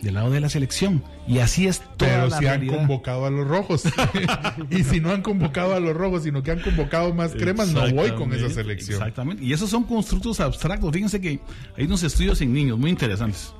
Del 0.00 0.14
lado 0.14 0.30
de 0.30 0.40
la 0.40 0.48
selección. 0.48 1.04
Y 1.28 1.40
así 1.40 1.66
es 1.66 1.80
toda 1.98 2.10
Pero 2.10 2.28
la 2.28 2.38
si 2.38 2.46
han 2.46 2.66
convocado 2.66 3.26
a 3.26 3.30
los 3.30 3.46
rojos. 3.46 3.82
y 4.70 4.82
si 4.84 5.00
no 5.00 5.10
han 5.10 5.20
convocado 5.20 5.74
a 5.74 5.80
los 5.80 5.94
rojos, 5.94 6.22
sino 6.22 6.42
que 6.42 6.52
han 6.52 6.60
convocado 6.60 7.12
más 7.12 7.32
cremas, 7.32 7.70
no 7.72 7.90
voy 7.90 8.12
con 8.12 8.32
esa 8.32 8.48
selección. 8.48 8.96
Exactamente. 8.98 9.44
Y 9.44 9.52
esos 9.52 9.68
son 9.68 9.84
constructos 9.84 10.40
abstractos. 10.40 10.90
Fíjense 10.90 11.20
que 11.20 11.40
hay 11.76 11.84
unos 11.84 12.02
estudios 12.02 12.40
en 12.40 12.54
niños 12.54 12.78
muy 12.78 12.88
interesantes. 12.88 13.52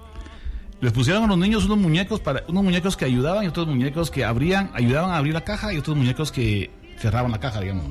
Les 0.81 0.93
pusieron 0.95 1.25
a 1.25 1.27
los 1.27 1.37
niños 1.37 1.67
unos 1.67 1.77
muñecos 1.77 2.21
para 2.21 2.43
unos 2.49 2.65
muñecos 2.65 2.97
que 2.97 3.05
ayudaban 3.05 3.45
y 3.45 3.49
otros 3.49 3.67
muñecos 3.67 4.11
que 4.11 4.25
abrían, 4.25 4.71
ayudaban 4.73 5.11
a 5.11 5.19
abrir 5.19 5.35
la 5.35 5.45
caja 5.45 5.75
y 5.75 5.77
otros 5.77 5.95
muñecos 5.95 6.33
que 6.33 6.71
cerraban 7.01 7.33
la 7.33 7.41
caja, 7.41 7.61
digamos. 7.61 7.87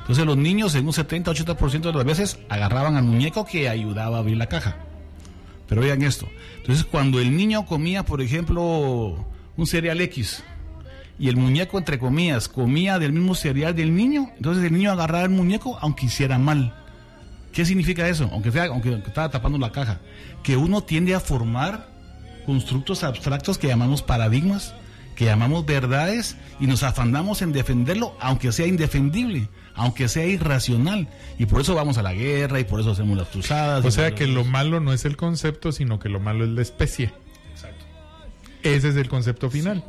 Entonces 0.00 0.26
los 0.26 0.36
niños 0.36 0.74
en 0.74 0.86
un 0.86 0.92
70-80% 0.92 1.80
de 1.80 1.92
las 1.92 2.04
veces 2.04 2.38
agarraban 2.48 2.96
al 2.96 3.04
muñeco 3.04 3.46
que 3.46 3.68
ayudaba 3.68 4.16
a 4.16 4.20
abrir 4.20 4.36
la 4.36 4.48
caja. 4.48 4.76
Pero 5.68 5.80
vean 5.80 6.02
esto. 6.02 6.28
Entonces 6.56 6.84
cuando 6.84 7.20
el 7.20 7.36
niño 7.36 7.64
comía, 7.64 8.04
por 8.04 8.20
ejemplo, 8.20 9.24
un 9.56 9.66
cereal 9.66 10.00
X 10.00 10.42
y 11.18 11.28
el 11.28 11.36
muñeco, 11.36 11.78
entre 11.78 11.98
comillas, 11.98 12.48
comía 12.48 12.98
del 12.98 13.12
mismo 13.12 13.34
cereal 13.34 13.76
del 13.76 13.94
niño, 13.94 14.30
entonces 14.36 14.64
el 14.64 14.72
niño 14.72 14.90
agarraba 14.90 15.24
el 15.24 15.30
muñeco 15.30 15.78
aunque 15.80 16.06
hiciera 16.06 16.36
mal. 16.36 16.74
¿Qué 17.52 17.64
significa 17.64 18.08
eso? 18.08 18.28
Aunque, 18.32 18.50
sea, 18.50 18.64
aunque 18.64 18.94
estaba 19.06 19.30
tapando 19.30 19.58
la 19.58 19.70
caja. 19.70 20.00
Que 20.42 20.56
uno 20.56 20.82
tiende 20.82 21.14
a 21.14 21.20
formar 21.20 21.86
constructos 22.46 23.04
abstractos 23.04 23.58
que 23.58 23.68
llamamos 23.68 24.02
paradigmas, 24.02 24.74
que 25.22 25.28
llamamos 25.28 25.64
verdades 25.64 26.36
y 26.58 26.66
nos 26.66 26.82
afanamos 26.82 27.42
en 27.42 27.52
defenderlo 27.52 28.16
aunque 28.18 28.50
sea 28.50 28.66
indefendible, 28.66 29.48
aunque 29.74 30.08
sea 30.08 30.26
irracional. 30.26 31.06
Y 31.38 31.46
por 31.46 31.60
eso 31.60 31.76
vamos 31.76 31.96
a 31.96 32.02
la 32.02 32.12
guerra 32.12 32.58
y 32.58 32.64
por 32.64 32.80
eso 32.80 32.90
hacemos 32.90 33.16
las 33.16 33.28
cruzadas. 33.28 33.84
O 33.84 33.90
sea 33.92 34.16
que 34.16 34.26
lo 34.26 34.42
malo 34.42 34.80
no 34.80 34.92
es 34.92 35.04
el 35.04 35.16
concepto, 35.16 35.70
sino 35.70 36.00
que 36.00 36.08
lo 36.08 36.18
malo 36.18 36.44
es 36.44 36.50
la 36.50 36.62
especie. 36.62 37.12
Exacto. 37.52 37.84
Ese 38.64 38.88
es 38.88 38.96
el 38.96 39.08
concepto 39.08 39.48
final. 39.48 39.84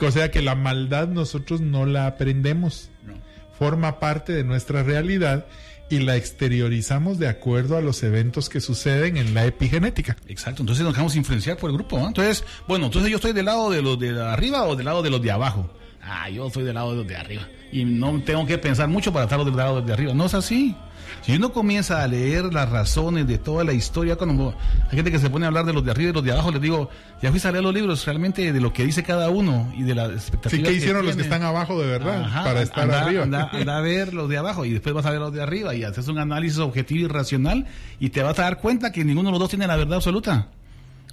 o 0.00 0.10
sea 0.10 0.30
que 0.30 0.40
la 0.40 0.54
maldad 0.54 1.08
nosotros 1.08 1.60
no 1.60 1.84
la 1.84 2.06
aprendemos. 2.06 2.90
No. 3.04 3.12
Forma 3.58 4.00
parte 4.00 4.32
de 4.32 4.44
nuestra 4.44 4.82
realidad 4.82 5.46
y 5.90 5.98
la 5.98 6.16
exteriorizamos 6.16 7.18
de 7.18 7.28
acuerdo 7.28 7.76
a 7.76 7.80
los 7.82 8.02
eventos 8.02 8.48
que 8.48 8.60
suceden 8.60 9.16
en 9.16 9.34
la 9.34 9.44
epigenética. 9.44 10.16
Exacto, 10.28 10.62
entonces 10.62 10.84
nos 10.84 10.94
dejamos 10.94 11.16
influenciar 11.16 11.56
por 11.56 11.68
el 11.68 11.76
grupo. 11.76 11.98
¿no? 11.98 12.06
Entonces, 12.08 12.44
bueno, 12.68 12.86
entonces 12.86 13.10
yo 13.10 13.16
estoy 13.16 13.32
del 13.32 13.46
lado 13.46 13.70
de 13.70 13.82
los 13.82 13.98
de 13.98 14.20
arriba 14.22 14.64
o 14.64 14.76
del 14.76 14.86
lado 14.86 15.02
de 15.02 15.10
los 15.10 15.20
de 15.20 15.32
abajo. 15.32 15.68
Ah, 16.02 16.28
yo 16.30 16.48
soy 16.50 16.64
del 16.64 16.74
lado 16.74 16.92
de 16.92 16.96
los 16.98 17.06
de 17.06 17.16
arriba. 17.16 17.42
Y 17.72 17.84
no 17.84 18.20
tengo 18.22 18.46
que 18.46 18.58
pensar 18.58 18.88
mucho 18.88 19.12
para 19.12 19.24
estar 19.24 19.44
del 19.44 19.56
lado 19.56 19.74
de 19.74 19.80
los 19.80 19.86
de 19.86 19.92
arriba. 19.92 20.14
No 20.14 20.26
es 20.26 20.34
así. 20.34 20.74
Si 21.22 21.36
uno 21.36 21.52
comienza 21.52 22.02
a 22.02 22.08
leer 22.08 22.52
las 22.52 22.68
razones 22.70 23.26
de 23.26 23.36
toda 23.36 23.64
la 23.64 23.72
historia, 23.72 24.16
cuando 24.16 24.54
hay 24.90 24.96
gente 24.96 25.10
que 25.10 25.18
se 25.18 25.28
pone 25.28 25.44
a 25.44 25.48
hablar 25.48 25.66
de 25.66 25.72
los 25.72 25.84
de 25.84 25.90
arriba 25.90 26.10
y 26.10 26.12
los 26.12 26.24
de 26.24 26.32
abajo, 26.32 26.50
les 26.50 26.62
digo, 26.62 26.88
ya 27.20 27.30
fuiste 27.30 27.48
a 27.48 27.52
leer 27.52 27.64
los 27.64 27.74
libros 27.74 28.04
realmente 28.06 28.52
de 28.52 28.60
lo 28.60 28.72
que 28.72 28.84
dice 28.84 29.02
cada 29.02 29.28
uno 29.28 29.72
y 29.76 29.82
de 29.82 29.94
las 29.94 30.10
expectativas. 30.10 30.66
Sí, 30.68 30.72
¿qué 30.72 30.78
hicieron 30.78 31.04
los 31.04 31.16
que 31.16 31.22
están 31.22 31.42
abajo 31.42 31.80
de 31.80 31.88
verdad? 31.88 32.22
Ajá, 32.24 32.44
para 32.44 32.62
estar 32.62 32.84
anda, 32.84 33.02
arriba. 33.02 33.22
Anda, 33.24 33.50
anda 33.52 33.78
a 33.78 33.80
ver 33.80 34.14
los 34.14 34.28
de 34.28 34.38
abajo 34.38 34.64
y 34.64 34.70
después 34.70 34.94
vas 34.94 35.04
a 35.04 35.10
ver 35.10 35.20
los 35.20 35.32
de 35.32 35.42
arriba 35.42 35.74
y 35.74 35.84
haces 35.84 36.08
un 36.08 36.18
análisis 36.18 36.58
objetivo 36.58 37.04
y 37.04 37.08
racional 37.08 37.66
y 37.98 38.10
te 38.10 38.22
vas 38.22 38.38
a 38.38 38.42
dar 38.42 38.58
cuenta 38.58 38.92
que 38.92 39.04
ninguno 39.04 39.28
de 39.28 39.32
los 39.32 39.40
dos 39.40 39.50
tiene 39.50 39.66
la 39.66 39.76
verdad 39.76 39.96
absoluta. 39.96 40.48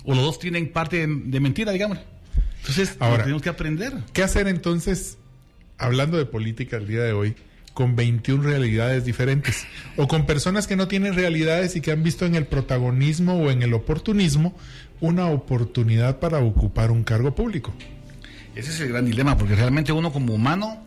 O 0.06 0.16
los 0.16 0.24
dos 0.24 0.40
tienen 0.40 0.72
parte 0.72 1.06
de, 1.06 1.22
de 1.26 1.40
mentira, 1.40 1.74
digamos. 1.74 1.98
Entonces, 2.68 2.98
Ahora- 3.00 3.24
tenemos 3.24 3.42
que 3.42 3.50
aprender. 3.50 3.94
¿Qué 4.14 4.24
hacer 4.24 4.48
entonces, 4.48 5.18
hablando 5.78 6.18
de 6.18 6.26
política 6.26 6.78
el 6.78 6.88
día 6.88 7.02
de 7.04 7.14
hoy, 7.14 7.36
con 7.74 7.96
21 7.96 8.44
realidades 8.44 9.06
diferentes? 9.06 9.66
O 9.96 10.08
con 10.08 10.26
personas 10.26 10.68
que 10.68 10.76
no 10.76 10.88
tienen 10.88 11.14
realidades 11.16 11.76
y 11.76 11.82
que 11.82 11.92
han 11.92 12.04
visto 12.04 12.26
en 12.26 12.36
el 12.36 12.46
protagonismo 12.46 13.36
o 13.40 13.52
en 13.52 13.64
el 13.64 13.74
oportunismo 13.74 14.56
una 15.00 15.28
oportunidad 15.28 16.20
para 16.20 16.40
ocupar 16.40 16.92
un 16.92 17.04
cargo 17.04 17.34
público. 17.36 17.74
Ese 18.56 18.72
es 18.72 18.80
el 18.82 18.90
gran 18.90 19.06
dilema, 19.06 19.38
porque 19.38 19.56
realmente 19.56 19.92
uno 19.92 20.12
como 20.12 20.34
humano, 20.34 20.84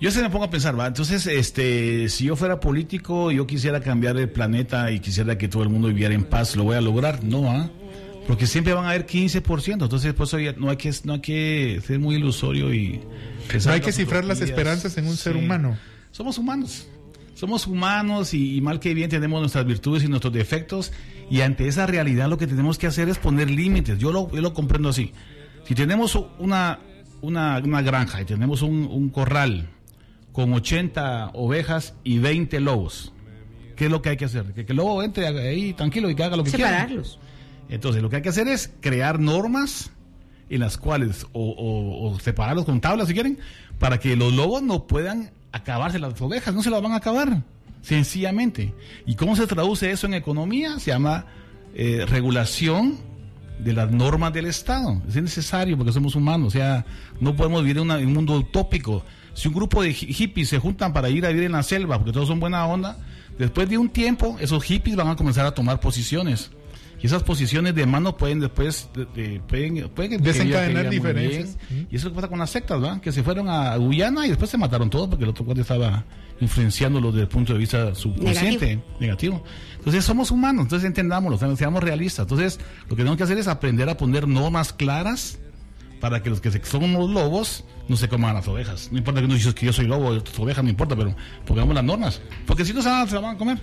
yo 0.00 0.10
se 0.10 0.20
me 0.20 0.28
pongo 0.28 0.44
a 0.44 0.50
pensar, 0.50 0.78
¿va? 0.78 0.88
Entonces, 0.88 1.26
este, 1.26 2.08
si 2.08 2.24
yo 2.24 2.36
fuera 2.36 2.58
político, 2.60 3.30
yo 3.30 3.46
quisiera 3.46 3.80
cambiar 3.80 4.16
el 4.18 4.28
planeta 4.28 4.90
y 4.90 4.98
quisiera 5.00 5.38
que 5.38 5.46
todo 5.48 5.62
el 5.62 5.68
mundo 5.68 5.88
viviera 5.88 6.14
en 6.14 6.24
paz, 6.24 6.54
¿lo 6.56 6.64
voy 6.64 6.76
a 6.76 6.80
lograr? 6.80 7.22
No, 7.24 7.48
¿ah? 7.50 7.70
Porque 8.26 8.46
siempre 8.46 8.72
van 8.72 8.84
a 8.84 8.90
haber 8.90 9.06
15%, 9.06 9.82
entonces 9.84 10.12
por 10.14 10.26
eso 10.26 10.38
ya 10.38 10.52
no 10.52 10.68
hay 10.68 10.76
que, 10.76 10.92
no 11.04 11.14
hay 11.14 11.20
que 11.20 11.80
ser 11.86 11.98
muy 12.00 12.16
ilusorio 12.16 12.74
y... 12.74 13.00
No 13.64 13.72
hay 13.72 13.80
que 13.80 13.86
las 13.86 13.94
cifrar 13.94 14.24
las 14.24 14.40
esperanzas 14.40 14.98
en 14.98 15.06
un 15.06 15.16
ser 15.16 15.36
humano. 15.36 15.78
Somos 16.10 16.36
humanos. 16.38 16.88
Somos 17.34 17.66
humanos 17.66 18.34
y, 18.34 18.56
y 18.56 18.60
mal 18.60 18.80
que 18.80 18.94
bien 18.94 19.10
tenemos 19.10 19.40
nuestras 19.40 19.66
virtudes 19.66 20.02
y 20.02 20.08
nuestros 20.08 20.32
defectos 20.32 20.92
y 21.30 21.42
ante 21.42 21.68
esa 21.68 21.86
realidad 21.86 22.28
lo 22.28 22.38
que 22.38 22.46
tenemos 22.46 22.78
que 22.78 22.86
hacer 22.86 23.08
es 23.08 23.18
poner 23.18 23.50
límites. 23.50 23.98
Yo 23.98 24.10
lo, 24.10 24.30
yo 24.32 24.40
lo 24.40 24.54
comprendo 24.54 24.88
así. 24.88 25.12
Si 25.64 25.74
tenemos 25.74 26.18
una, 26.38 26.80
una, 27.20 27.58
una 27.58 27.82
granja 27.82 28.22
y 28.22 28.24
tenemos 28.24 28.62
un, 28.62 28.88
un 28.90 29.10
corral 29.10 29.68
con 30.32 30.52
80 30.52 31.30
ovejas 31.34 31.94
y 32.04 32.18
20 32.18 32.60
lobos, 32.60 33.12
¿qué 33.76 33.86
es 33.86 33.90
lo 33.90 34.02
que 34.02 34.10
hay 34.10 34.16
que 34.16 34.24
hacer? 34.24 34.52
Que, 34.54 34.64
que 34.64 34.72
el 34.72 34.76
lobo 34.76 35.02
entre 35.02 35.26
ahí 35.26 35.72
tranquilo 35.72 36.08
y 36.08 36.14
que 36.14 36.24
haga 36.24 36.36
lo 36.36 36.44
que 36.44 36.50
quiera. 36.50 36.70
Separarlos. 36.70 37.18
Entonces, 37.68 38.02
lo 38.02 38.08
que 38.10 38.16
hay 38.16 38.22
que 38.22 38.28
hacer 38.28 38.48
es 38.48 38.70
crear 38.80 39.18
normas 39.18 39.90
en 40.48 40.60
las 40.60 40.76
cuales, 40.78 41.26
o, 41.32 42.16
separarlos 42.22 42.64
con 42.64 42.80
tablas 42.80 43.08
si 43.08 43.14
quieren, 43.14 43.38
para 43.78 43.98
que 43.98 44.14
los 44.16 44.32
lobos 44.32 44.62
no 44.62 44.86
puedan 44.86 45.30
acabarse 45.52 45.98
las 45.98 46.20
ovejas, 46.20 46.54
no 46.54 46.62
se 46.62 46.70
las 46.70 46.80
van 46.80 46.92
a 46.92 46.96
acabar, 46.96 47.42
sencillamente. 47.82 48.72
¿Y 49.06 49.14
cómo 49.16 49.34
se 49.36 49.46
traduce 49.46 49.90
eso 49.90 50.06
en 50.06 50.14
economía? 50.14 50.78
Se 50.78 50.90
llama 50.92 51.26
eh, 51.74 52.04
regulación 52.06 52.98
de 53.58 53.72
las 53.72 53.90
normas 53.90 54.32
del 54.32 54.46
Estado. 54.46 55.02
Es 55.08 55.16
necesario 55.16 55.76
porque 55.76 55.92
somos 55.92 56.14
humanos, 56.14 56.48
o 56.48 56.50
sea, 56.50 56.84
no 57.20 57.34
podemos 57.34 57.62
vivir 57.62 57.78
en, 57.78 57.90
en 57.90 58.06
un 58.06 58.12
mundo 58.12 58.34
utópico. 58.34 59.02
Si 59.34 59.48
un 59.48 59.54
grupo 59.54 59.82
de 59.82 59.90
hi- 59.90 60.12
hippies 60.12 60.48
se 60.50 60.58
juntan 60.58 60.92
para 60.92 61.08
ir 61.10 61.24
a 61.26 61.30
vivir 61.30 61.44
en 61.44 61.52
la 61.52 61.62
selva, 61.62 61.96
porque 61.98 62.12
todos 62.12 62.28
son 62.28 62.38
buena 62.38 62.64
onda, 62.66 62.98
después 63.38 63.68
de 63.68 63.78
un 63.78 63.88
tiempo, 63.88 64.36
esos 64.40 64.62
hippies 64.62 64.94
van 64.96 65.08
a 65.08 65.16
comenzar 65.16 65.44
a 65.46 65.52
tomar 65.54 65.80
posiciones. 65.80 66.50
Y 67.02 67.06
esas 67.06 67.22
posiciones 67.22 67.74
de 67.74 67.84
mano 67.86 68.16
pueden 68.16 68.40
después 68.40 68.88
de- 68.94 69.04
de- 69.06 69.40
pueden, 69.40 69.88
pueden 69.90 70.22
Desencadenar 70.22 70.84
diferencias. 70.90 71.56
Y 71.90 71.96
eso 71.96 71.96
es 71.96 72.04
lo 72.04 72.10
que 72.10 72.16
pasa 72.16 72.28
con 72.28 72.38
las 72.38 72.50
sectas, 72.50 72.80
¿verdad? 72.80 73.00
Que 73.00 73.12
se 73.12 73.22
fueron 73.22 73.48
a 73.48 73.76
Guyana 73.76 74.24
y 74.26 74.30
después 74.30 74.50
se 74.50 74.56
mataron 74.58 74.88
todos 74.90 75.08
porque 75.08 75.24
el 75.24 75.30
otro 75.30 75.44
cuate 75.44 75.60
estaba 75.60 76.04
influenciándolos 76.40 77.12
desde 77.14 77.22
el 77.24 77.28
punto 77.28 77.52
de 77.52 77.58
vista 77.58 77.94
subconsciente, 77.94 78.82
negativo. 79.00 79.42
Entonces 79.78 80.04
somos 80.04 80.30
humanos, 80.30 80.64
entonces 80.64 80.86
entendámoslo, 80.86 81.38
seamos- 81.38 81.58
seamos 81.58 81.82
realistas. 81.82 82.24
Entonces 82.24 82.58
lo 82.84 82.90
que 82.90 82.96
tenemos 82.96 83.16
que 83.16 83.24
hacer 83.24 83.38
es 83.38 83.48
aprender 83.48 83.88
a 83.88 83.96
poner 83.96 84.26
normas 84.28 84.72
claras 84.72 85.38
para 86.00 86.22
que 86.22 86.30
los 86.30 86.40
que 86.40 86.50
somos 86.64 87.10
lobos 87.10 87.64
no 87.88 87.96
se 87.96 88.08
coman 88.08 88.34
las 88.34 88.46
ovejas. 88.48 88.88
No 88.92 88.98
importa 88.98 89.20
que 89.20 89.26
uno 89.26 89.34
dices 89.34 89.54
que 89.54 89.64
yo 89.66 89.72
soy 89.72 89.86
lobo, 89.86 90.08
ovejas, 90.38 90.62
no 90.64 90.70
importa, 90.70 90.94
pero 90.96 91.14
pongamos 91.46 91.74
las 91.74 91.84
normas. 91.84 92.20
Porque 92.46 92.64
si 92.64 92.72
no 92.74 92.82
se, 92.82 92.88
van- 92.88 93.08
se 93.08 93.14
la 93.14 93.20
van 93.20 93.36
a 93.36 93.38
comer 93.38 93.58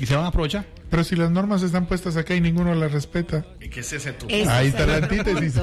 y 0.00 0.06
se 0.06 0.14
van 0.16 0.24
a 0.24 0.28
aprovechar. 0.28 0.66
Pero 0.90 1.04
si 1.04 1.14
las 1.14 1.30
normas 1.30 1.62
están 1.62 1.86
puestas 1.86 2.16
acá 2.16 2.34
y 2.34 2.40
ninguno 2.40 2.74
las 2.74 2.90
respeta. 2.90 3.46
¿Qué 3.58 3.80
es 3.80 3.92
ese 3.92 4.12
tu? 4.12 4.26
Ese 4.28 4.50
Ahí 4.50 4.66
es 4.66 4.74
está 4.74 4.86
la 4.86 4.96
antítesis. 4.96 5.54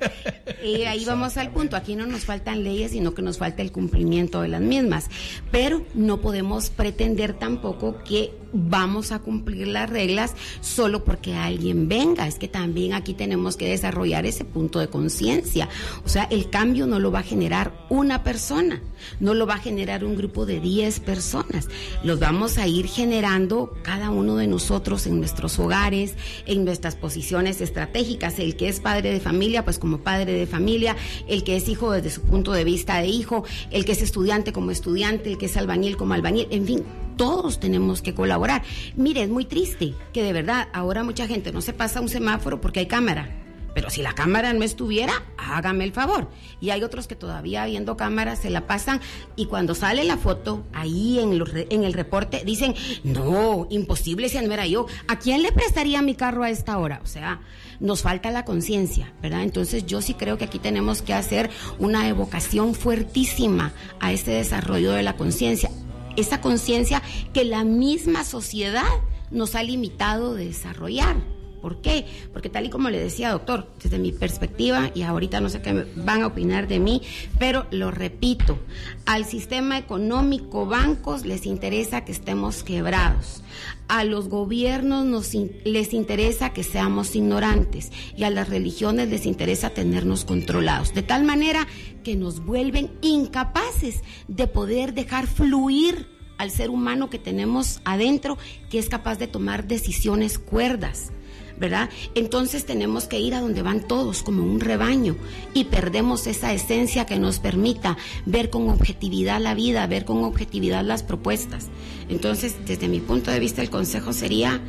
y 0.64 0.82
ahí 0.84 1.04
vamos 1.04 1.36
al 1.36 1.50
punto. 1.50 1.76
Aquí 1.76 1.94
no 1.94 2.06
nos 2.06 2.24
faltan 2.24 2.64
leyes, 2.64 2.92
sino 2.92 3.12
que 3.12 3.20
nos 3.20 3.36
falta 3.36 3.60
el 3.60 3.70
cumplimiento 3.70 4.40
de 4.40 4.48
las 4.48 4.62
mismas. 4.62 5.10
Pero 5.50 5.84
no 5.94 6.22
podemos 6.22 6.70
pretender 6.70 7.34
tampoco 7.34 8.02
que 8.02 8.32
vamos 8.54 9.12
a 9.12 9.18
cumplir 9.18 9.66
las 9.68 9.88
reglas 9.88 10.34
solo 10.62 11.04
porque 11.04 11.34
alguien 11.34 11.88
venga. 11.88 12.26
Es 12.26 12.38
que 12.38 12.48
también 12.48 12.94
aquí 12.94 13.12
tenemos 13.12 13.58
que 13.58 13.68
desarrollar 13.68 14.24
ese 14.24 14.46
punto 14.46 14.78
de 14.78 14.88
conciencia. 14.88 15.68
O 16.06 16.08
sea, 16.08 16.24
el 16.30 16.48
cambio 16.48 16.86
no 16.86 16.98
lo 16.98 17.12
va 17.12 17.18
a 17.18 17.24
generar 17.24 17.74
una 17.90 18.24
persona, 18.24 18.80
no 19.20 19.34
lo 19.34 19.46
va 19.46 19.54
a 19.54 19.58
generar 19.58 20.02
un 20.02 20.16
grupo 20.16 20.46
de 20.46 20.60
10 20.60 21.00
personas. 21.00 21.68
Los 22.02 22.20
vamos 22.20 22.56
a 22.56 22.66
ir 22.66 22.86
generando 22.86 23.76
cada 23.82 24.08
uno 24.08 24.36
de 24.36 24.46
nosotros 24.46 24.61
en 25.06 25.18
nuestros 25.18 25.58
hogares, 25.58 26.14
en 26.46 26.64
nuestras 26.64 26.96
posiciones 26.96 27.60
estratégicas. 27.60 28.38
El 28.38 28.56
que 28.56 28.68
es 28.68 28.80
padre 28.80 29.12
de 29.12 29.20
familia, 29.20 29.64
pues 29.64 29.78
como 29.78 29.98
padre 29.98 30.32
de 30.32 30.46
familia, 30.46 30.96
el 31.28 31.44
que 31.44 31.56
es 31.56 31.68
hijo 31.68 31.92
desde 31.92 32.10
su 32.10 32.22
punto 32.22 32.52
de 32.52 32.64
vista 32.64 32.98
de 32.98 33.08
hijo, 33.08 33.44
el 33.70 33.84
que 33.84 33.92
es 33.92 34.02
estudiante 34.02 34.52
como 34.52 34.70
estudiante, 34.70 35.30
el 35.30 35.38
que 35.38 35.46
es 35.46 35.56
albañil 35.56 35.96
como 35.96 36.14
albañil, 36.14 36.48
en 36.50 36.66
fin, 36.66 36.84
todos 37.16 37.60
tenemos 37.60 38.02
que 38.02 38.14
colaborar. 38.14 38.62
Mire, 38.96 39.22
es 39.22 39.28
muy 39.28 39.44
triste 39.44 39.94
que 40.12 40.22
de 40.22 40.32
verdad 40.32 40.68
ahora 40.72 41.04
mucha 41.04 41.26
gente 41.26 41.52
no 41.52 41.60
se 41.60 41.72
pasa 41.72 42.00
un 42.00 42.08
semáforo 42.08 42.60
porque 42.60 42.80
hay 42.80 42.86
cámara. 42.86 43.41
Pero 43.74 43.90
si 43.90 44.02
la 44.02 44.14
cámara 44.14 44.52
no 44.52 44.62
estuviera, 44.64 45.24
hágame 45.36 45.84
el 45.84 45.92
favor. 45.92 46.28
Y 46.60 46.70
hay 46.70 46.82
otros 46.82 47.06
que 47.06 47.16
todavía 47.16 47.64
viendo 47.66 47.96
cámaras 47.96 48.40
se 48.40 48.50
la 48.50 48.66
pasan 48.66 49.00
y 49.36 49.46
cuando 49.46 49.74
sale 49.74 50.04
la 50.04 50.16
foto 50.16 50.64
ahí 50.72 51.18
en, 51.18 51.42
en 51.70 51.84
el 51.84 51.92
reporte 51.92 52.42
dicen, 52.44 52.74
no, 53.04 53.66
imposible 53.70 54.28
si 54.28 54.38
no 54.40 54.52
era 54.52 54.66
yo. 54.66 54.86
¿A 55.08 55.18
quién 55.18 55.42
le 55.42 55.52
prestaría 55.52 56.02
mi 56.02 56.14
carro 56.14 56.42
a 56.42 56.50
esta 56.50 56.78
hora? 56.78 57.00
O 57.02 57.06
sea, 57.06 57.40
nos 57.80 58.02
falta 58.02 58.30
la 58.30 58.44
conciencia, 58.44 59.12
¿verdad? 59.22 59.42
Entonces 59.42 59.86
yo 59.86 60.00
sí 60.02 60.14
creo 60.14 60.38
que 60.38 60.44
aquí 60.44 60.58
tenemos 60.58 61.02
que 61.02 61.14
hacer 61.14 61.50
una 61.78 62.08
evocación 62.08 62.74
fuertísima 62.74 63.72
a 64.00 64.12
este 64.12 64.32
desarrollo 64.32 64.92
de 64.92 65.02
la 65.02 65.16
conciencia. 65.16 65.70
Esa 66.16 66.40
conciencia 66.40 67.02
que 67.32 67.44
la 67.44 67.64
misma 67.64 68.24
sociedad 68.24 68.82
nos 69.30 69.54
ha 69.54 69.62
limitado 69.62 70.34
de 70.34 70.46
desarrollar. 70.46 71.16
¿Por 71.62 71.80
qué? 71.80 72.04
Porque 72.32 72.48
tal 72.48 72.66
y 72.66 72.70
como 72.70 72.90
le 72.90 72.98
decía, 72.98 73.30
doctor, 73.30 73.68
desde 73.80 74.00
mi 74.00 74.10
perspectiva, 74.10 74.90
y 74.94 75.02
ahorita 75.02 75.40
no 75.40 75.48
sé 75.48 75.62
qué 75.62 75.86
van 75.94 76.22
a 76.22 76.26
opinar 76.26 76.66
de 76.66 76.80
mí, 76.80 77.02
pero 77.38 77.66
lo 77.70 77.92
repito, 77.92 78.58
al 79.06 79.24
sistema 79.24 79.78
económico, 79.78 80.66
bancos, 80.66 81.24
les 81.24 81.46
interesa 81.46 82.04
que 82.04 82.10
estemos 82.10 82.64
quebrados. 82.64 83.44
A 83.86 84.02
los 84.02 84.28
gobiernos 84.28 85.04
nos, 85.04 85.34
les 85.64 85.94
interesa 85.94 86.52
que 86.52 86.64
seamos 86.64 87.14
ignorantes 87.14 87.92
y 88.16 88.24
a 88.24 88.30
las 88.30 88.48
religiones 88.48 89.08
les 89.08 89.24
interesa 89.24 89.70
tenernos 89.70 90.24
controlados, 90.24 90.92
de 90.94 91.02
tal 91.02 91.22
manera 91.22 91.68
que 92.02 92.16
nos 92.16 92.44
vuelven 92.44 92.90
incapaces 93.02 94.02
de 94.26 94.48
poder 94.48 94.94
dejar 94.94 95.28
fluir 95.28 96.08
al 96.38 96.50
ser 96.50 96.70
humano 96.70 97.08
que 97.08 97.20
tenemos 97.20 97.80
adentro, 97.84 98.36
que 98.68 98.80
es 98.80 98.88
capaz 98.88 99.16
de 99.16 99.28
tomar 99.28 99.68
decisiones 99.68 100.40
cuerdas. 100.40 101.12
¿Verdad? 101.58 101.90
Entonces 102.14 102.66
tenemos 102.66 103.06
que 103.06 103.20
ir 103.20 103.34
a 103.34 103.40
donde 103.40 103.62
van 103.62 103.86
todos, 103.86 104.22
como 104.22 104.42
un 104.42 104.60
rebaño, 104.60 105.16
y 105.54 105.64
perdemos 105.64 106.26
esa 106.26 106.52
esencia 106.52 107.06
que 107.06 107.18
nos 107.18 107.38
permita 107.38 107.96
ver 108.26 108.50
con 108.50 108.68
objetividad 108.68 109.40
la 109.40 109.54
vida, 109.54 109.86
ver 109.86 110.04
con 110.04 110.24
objetividad 110.24 110.84
las 110.84 111.02
propuestas. 111.02 111.68
Entonces, 112.08 112.56
desde 112.66 112.88
mi 112.88 113.00
punto 113.00 113.30
de 113.30 113.40
vista, 113.40 113.62
el 113.62 113.70
consejo 113.70 114.12
sería, 114.12 114.60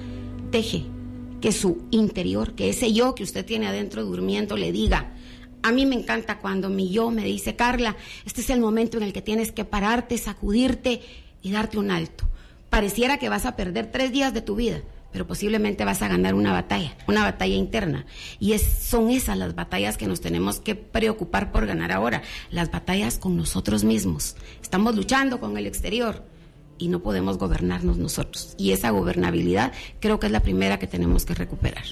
deje 0.52 0.86
que 1.42 1.52
su 1.52 1.84
interior, 1.92 2.54
que 2.54 2.70
ese 2.70 2.94
yo 2.94 3.16
que 3.16 3.24
usted 3.24 3.46
tiene 3.46 3.68
adentro 3.68 4.06
durmiendo, 4.06 4.56
le 4.56 4.72
diga, 4.72 5.14
a 5.62 5.72
mí 5.72 5.86
me 5.86 5.96
encanta 5.96 6.40
cuando 6.40 6.70
mi 6.70 6.90
yo 6.90 7.10
me 7.10 7.24
dice, 7.24 7.56
Carla, 7.56 7.96
este 8.26 8.42
es 8.42 8.50
el 8.50 8.60
momento 8.60 8.98
en 8.98 9.04
el 9.04 9.14
que 9.14 9.22
tienes 9.22 9.52
que 9.52 9.66
pararte, 9.66 10.18
sacudirte 10.18 11.02
y 11.42 11.52
darte 11.52 11.80
un 11.80 11.92
alto. 11.92 12.26
Pareciera 12.70 13.18
que 13.18 13.30
vas 13.30 13.46
a 13.46 13.56
perder 13.56 13.92
tres 13.92 14.12
días 14.12 14.34
de 14.34 14.42
tu 14.42 14.56
vida, 14.56 14.82
pero 15.14 15.28
posiblemente 15.28 15.86
vas 15.86 16.02
a 16.02 16.10
ganar 16.10 16.34
una 16.34 16.52
batalla, 16.52 16.98
una 17.08 17.24
batalla 17.24 17.56
interna. 17.56 18.06
Y 18.40 18.54
es, 18.54 18.64
son 18.64 19.12
esas 19.12 19.38
las 19.38 19.56
batallas 19.56 19.96
que 19.96 20.08
nos 20.08 20.20
tenemos 20.20 20.60
que 20.60 20.76
preocupar 20.76 21.52
por 21.52 21.68
ganar 21.68 21.92
ahora, 21.92 22.24
las 22.50 22.72
batallas 22.72 23.20
con 23.20 23.38
nosotros 23.38 23.84
mismos. 23.84 24.36
Estamos 24.62 24.96
luchando 24.96 25.40
con 25.40 25.56
el 25.58 25.68
exterior 25.68 26.26
y 26.80 26.88
no 26.88 27.02
podemos 27.02 27.38
gobernarnos 27.38 27.98
nosotros. 27.98 28.56
Y 28.58 28.72
esa 28.72 28.90
gobernabilidad 28.90 29.72
creo 30.00 30.20
que 30.20 30.26
es 30.26 30.32
la 30.32 30.42
primera 30.42 30.80
que 30.80 30.88
tenemos 30.88 31.26
que 31.26 31.36
recuperar, 31.36 31.86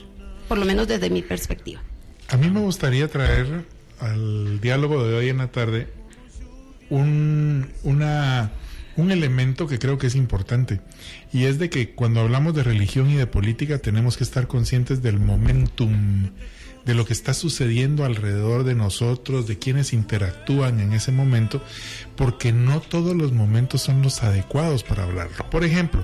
por 0.47 0.57
lo 0.57 0.65
menos 0.65 0.87
desde 0.87 1.11
mi 1.11 1.21
perspectiva. 1.21 1.81
A 2.29 2.37
mí 2.37 2.49
me 2.49 2.61
gustaría 2.61 3.07
traer 3.07 3.65
al 3.99 4.59
diálogo 4.59 5.05
de 5.05 5.15
hoy 5.15 5.29
en 5.29 5.37
la 5.37 5.47
tarde 5.51 5.87
un, 6.89 7.69
una 7.83 8.51
un 8.97 9.11
elemento 9.11 9.67
que 9.67 9.79
creo 9.79 9.97
que 9.97 10.07
es 10.07 10.15
importante 10.15 10.81
y 11.31 11.45
es 11.45 11.59
de 11.59 11.69
que 11.69 11.91
cuando 11.91 12.19
hablamos 12.19 12.53
de 12.53 12.63
religión 12.63 13.09
y 13.09 13.15
de 13.15 13.27
política 13.27 13.79
tenemos 13.79 14.17
que 14.17 14.23
estar 14.23 14.47
conscientes 14.47 15.01
del 15.01 15.19
momentum, 15.19 16.31
de 16.85 16.95
lo 16.95 17.05
que 17.05 17.13
está 17.13 17.33
sucediendo 17.33 18.05
alrededor 18.05 18.63
de 18.63 18.75
nosotros, 18.75 19.47
de 19.47 19.57
quienes 19.57 19.93
interactúan 19.93 20.79
en 20.79 20.93
ese 20.93 21.11
momento, 21.11 21.63
porque 22.15 22.51
no 22.51 22.81
todos 22.81 23.15
los 23.15 23.31
momentos 23.31 23.81
son 23.81 24.01
los 24.01 24.23
adecuados 24.23 24.83
para 24.83 25.03
hablarlo. 25.03 25.49
Por 25.49 25.63
ejemplo, 25.63 26.03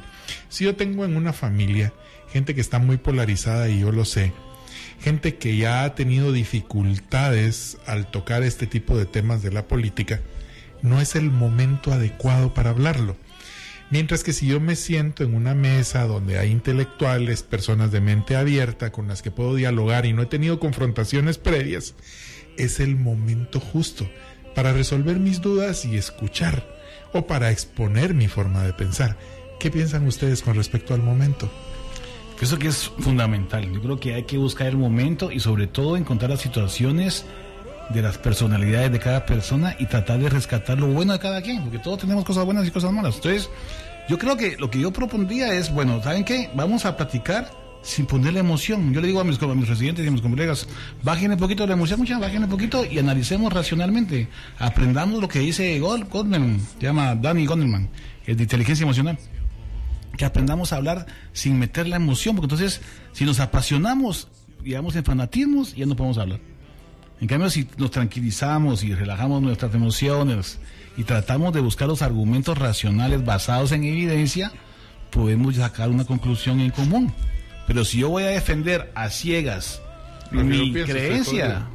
si 0.50 0.66
yo 0.66 0.76
tengo 0.76 1.04
en 1.04 1.18
una 1.18 1.34
familia 1.34 1.94
gente 2.32 2.54
que 2.54 2.62
está 2.62 2.80
muy 2.80 2.98
polarizada 2.98 3.70
y 3.70 3.80
yo 3.80 3.92
lo 3.92 4.06
sé, 4.06 4.34
gente 5.02 5.36
que 5.36 5.58
ya 5.58 5.84
ha 5.84 5.96
tenido 5.96 6.32
dificultades 6.32 7.78
al 7.86 8.10
tocar 8.12 8.44
este 8.44 8.68
tipo 8.68 8.98
de 8.98 9.06
temas 9.06 9.42
de 9.42 9.52
la 9.52 9.68
política, 9.68 10.22
no 10.82 11.02
es 11.02 11.16
el 11.16 11.32
momento 11.32 11.92
adecuado 11.92 12.54
para 12.54 12.72
hablarlo. 12.72 13.16
Mientras 13.90 14.24
que 14.24 14.34
si 14.34 14.48
yo 14.48 14.60
me 14.60 14.76
siento 14.76 15.24
en 15.24 15.34
una 15.34 15.56
mesa 15.56 16.06
donde 16.08 16.38
hay 16.38 16.52
intelectuales, 16.52 17.44
personas 17.44 17.92
de 17.92 18.02
mente 18.02 18.36
abierta 18.36 18.92
con 18.92 19.08
las 19.08 19.22
que 19.22 19.32
puedo 19.32 19.56
dialogar 19.56 20.06
y 20.06 20.12
no 20.12 20.24
he 20.24 20.26
tenido 20.26 20.60
confrontaciones 20.60 21.38
previas, 21.38 21.96
es 22.58 22.82
el 22.82 22.98
momento 22.98 23.62
justo 23.62 24.10
para 24.56 24.74
resolver 24.74 25.20
mis 25.20 25.42
dudas 25.42 25.86
y 25.86 25.96
escuchar 25.96 26.68
o 27.14 27.28
para 27.28 27.52
exponer 27.52 28.14
mi 28.14 28.28
forma 28.28 28.64
de 28.64 28.74
pensar. 28.74 29.18
¿Qué 29.60 29.72
piensan 29.72 30.06
ustedes 30.06 30.42
con 30.42 30.56
respecto 30.56 30.94
al 30.94 31.02
momento? 31.02 31.50
Eso 32.42 32.60
que 32.60 32.68
es 32.68 32.92
fundamental. 33.00 33.72
Yo 33.72 33.82
creo 33.82 34.00
que 34.00 34.14
hay 34.14 34.24
que 34.24 34.38
buscar 34.38 34.68
el 34.68 34.78
momento 34.78 35.32
y 35.32 35.40
sobre 35.40 35.66
todo 35.66 35.98
encontrar 35.98 36.30
las 36.30 36.42
situaciones 36.42 37.26
de 37.90 38.02
las 38.02 38.18
personalidades 38.18 38.92
de 38.92 39.00
cada 39.00 39.26
persona 39.26 39.76
y 39.80 39.86
tratar 39.86 40.20
de 40.20 40.30
rescatar 40.30 40.78
lo 40.78 40.88
bueno 40.88 41.14
de 41.14 41.20
cada 41.20 41.42
quien, 41.42 41.62
porque 41.64 41.80
todos 41.80 42.00
tenemos 42.00 42.26
cosas 42.26 42.46
buenas 42.46 42.68
y 42.68 42.72
cosas 42.72 42.92
malas. 42.92 43.16
Entonces, 43.16 43.50
yo 44.10 44.18
creo 44.18 44.38
que 44.38 44.58
lo 44.58 44.70
que 44.70 44.80
yo 44.80 44.92
propondría 44.92 45.54
es, 45.54 45.72
bueno, 45.74 46.02
¿saben 46.02 46.24
qué? 46.24 46.50
Vamos 46.56 46.86
a 46.86 46.96
platicar 46.96 47.52
sin 47.82 48.06
ponerle 48.06 48.40
emoción. 48.40 48.94
Yo 48.94 49.02
le 49.02 49.08
digo 49.08 49.20
a 49.20 49.24
mis, 49.24 49.42
a 49.42 49.48
mis 49.48 49.68
residentes 49.68 50.04
y 50.04 50.08
a 50.08 50.12
mis 50.12 50.22
colegas, 50.22 50.68
bajen 51.04 51.32
un 51.32 51.38
poquito 51.38 51.66
la 51.66 51.74
emoción, 51.74 52.00
mucha, 52.00 52.20
bajen 52.20 52.44
un 52.44 52.50
poquito 52.50 52.86
y 52.86 53.00
analicemos 53.00 53.52
racionalmente. 53.52 54.28
Aprendamos 54.60 55.22
lo 55.22 55.28
que 55.28 55.40
dice 55.40 55.80
Goldman, 55.80 56.60
se 56.80 56.86
llama 56.86 57.16
Danny 57.16 57.46
Goldman, 57.46 57.90
es 58.26 58.38
de 58.38 58.44
inteligencia 58.44 58.84
emocional. 58.84 59.18
Que 60.18 60.26
aprendamos 60.26 60.74
a 60.74 60.78
hablar 60.78 61.06
sin 61.32 61.60
meter 61.60 61.88
la 61.88 61.96
emoción, 61.96 62.36
porque 62.36 62.46
entonces, 62.46 62.82
si 63.14 63.24
nos 63.24 63.40
apasionamos, 63.40 64.28
digamos, 64.64 64.96
en 64.96 65.04
fanatismos, 65.04 65.76
ya 65.76 65.86
no 65.86 65.96
podemos 65.96 66.18
hablar. 66.18 66.40
En 67.20 67.28
cambio, 67.28 67.50
si 67.50 67.68
nos 67.78 67.92
tranquilizamos 67.92 68.84
y 68.84 68.94
relajamos 68.94 69.42
nuestras 69.42 69.74
emociones 69.74 70.60
y 70.98 71.04
tratamos 71.04 71.54
de 71.54 71.62
buscar 71.62 71.88
los 71.88 72.02
argumentos 72.02 72.58
racionales 72.58 73.26
basados 73.26 73.72
en 73.72 73.84
evidencia, 73.84 74.52
podemos 75.10 75.56
sacar 75.56 75.90
una 75.90 76.06
conclusión 76.06 76.60
en 76.60 76.72
común. 76.72 77.12
Pero 77.66 77.84
si 77.84 78.00
yo 78.00 78.10
voy 78.10 78.24
a 78.24 78.28
defender 78.28 78.92
a 78.96 79.10
ciegas 79.10 79.82
mi 80.32 80.74
creencia, 80.74 81.68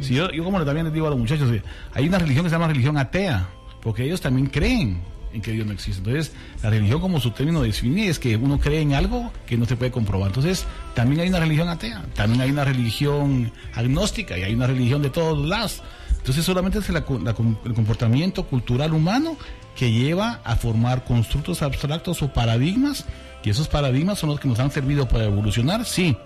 si 0.00 0.14
yo, 0.14 0.30
yo 0.30 0.44
como 0.44 0.64
también 0.64 0.86
les 0.86 0.94
digo 0.94 1.06
a 1.06 1.10
los 1.10 1.18
muchachos, 1.18 1.50
hay 1.94 2.08
una 2.08 2.18
religión 2.18 2.44
que 2.44 2.50
se 2.50 2.56
llama 2.56 2.68
religión 2.68 2.96
atea, 2.96 3.48
porque 3.82 4.04
ellos 4.04 4.20
también 4.20 4.46
creen 4.48 5.00
en 5.32 5.42
que 5.42 5.52
Dios 5.52 5.66
no 5.66 5.72
existe. 5.72 5.98
Entonces, 5.98 6.32
la 6.62 6.70
religión 6.70 7.00
como 7.00 7.20
su 7.20 7.30
término 7.30 7.62
define 7.62 8.08
es 8.08 8.18
que 8.18 8.36
uno 8.36 8.58
cree 8.58 8.80
en 8.80 8.94
algo 8.94 9.32
que 9.46 9.56
no 9.56 9.64
se 9.64 9.76
puede 9.76 9.90
comprobar. 9.90 10.28
Entonces, 10.28 10.66
también 10.94 11.20
hay 11.20 11.28
una 11.28 11.40
religión 11.40 11.68
atea, 11.68 12.04
también 12.14 12.40
hay 12.40 12.50
una 12.50 12.64
religión 12.64 13.52
agnóstica 13.74 14.38
y 14.38 14.42
hay 14.42 14.54
una 14.54 14.66
religión 14.66 15.02
de 15.02 15.10
todos 15.10 15.46
lados. 15.46 15.82
Entonces, 16.18 16.44
solamente 16.44 16.78
es 16.78 16.88
el 16.88 17.02
comportamiento 17.04 18.44
cultural 18.44 18.92
humano 18.92 19.36
que 19.76 19.90
lleva 19.90 20.40
a 20.44 20.56
formar 20.56 21.04
constructos 21.04 21.62
abstractos 21.62 22.22
o 22.22 22.32
paradigmas, 22.32 23.06
y 23.42 23.50
esos 23.50 23.68
paradigmas 23.68 24.18
son 24.18 24.30
los 24.30 24.38
que 24.38 24.46
nos 24.46 24.60
han 24.60 24.70
servido 24.70 25.08
para 25.08 25.24
evolucionar, 25.24 25.84
sí, 25.84 26.16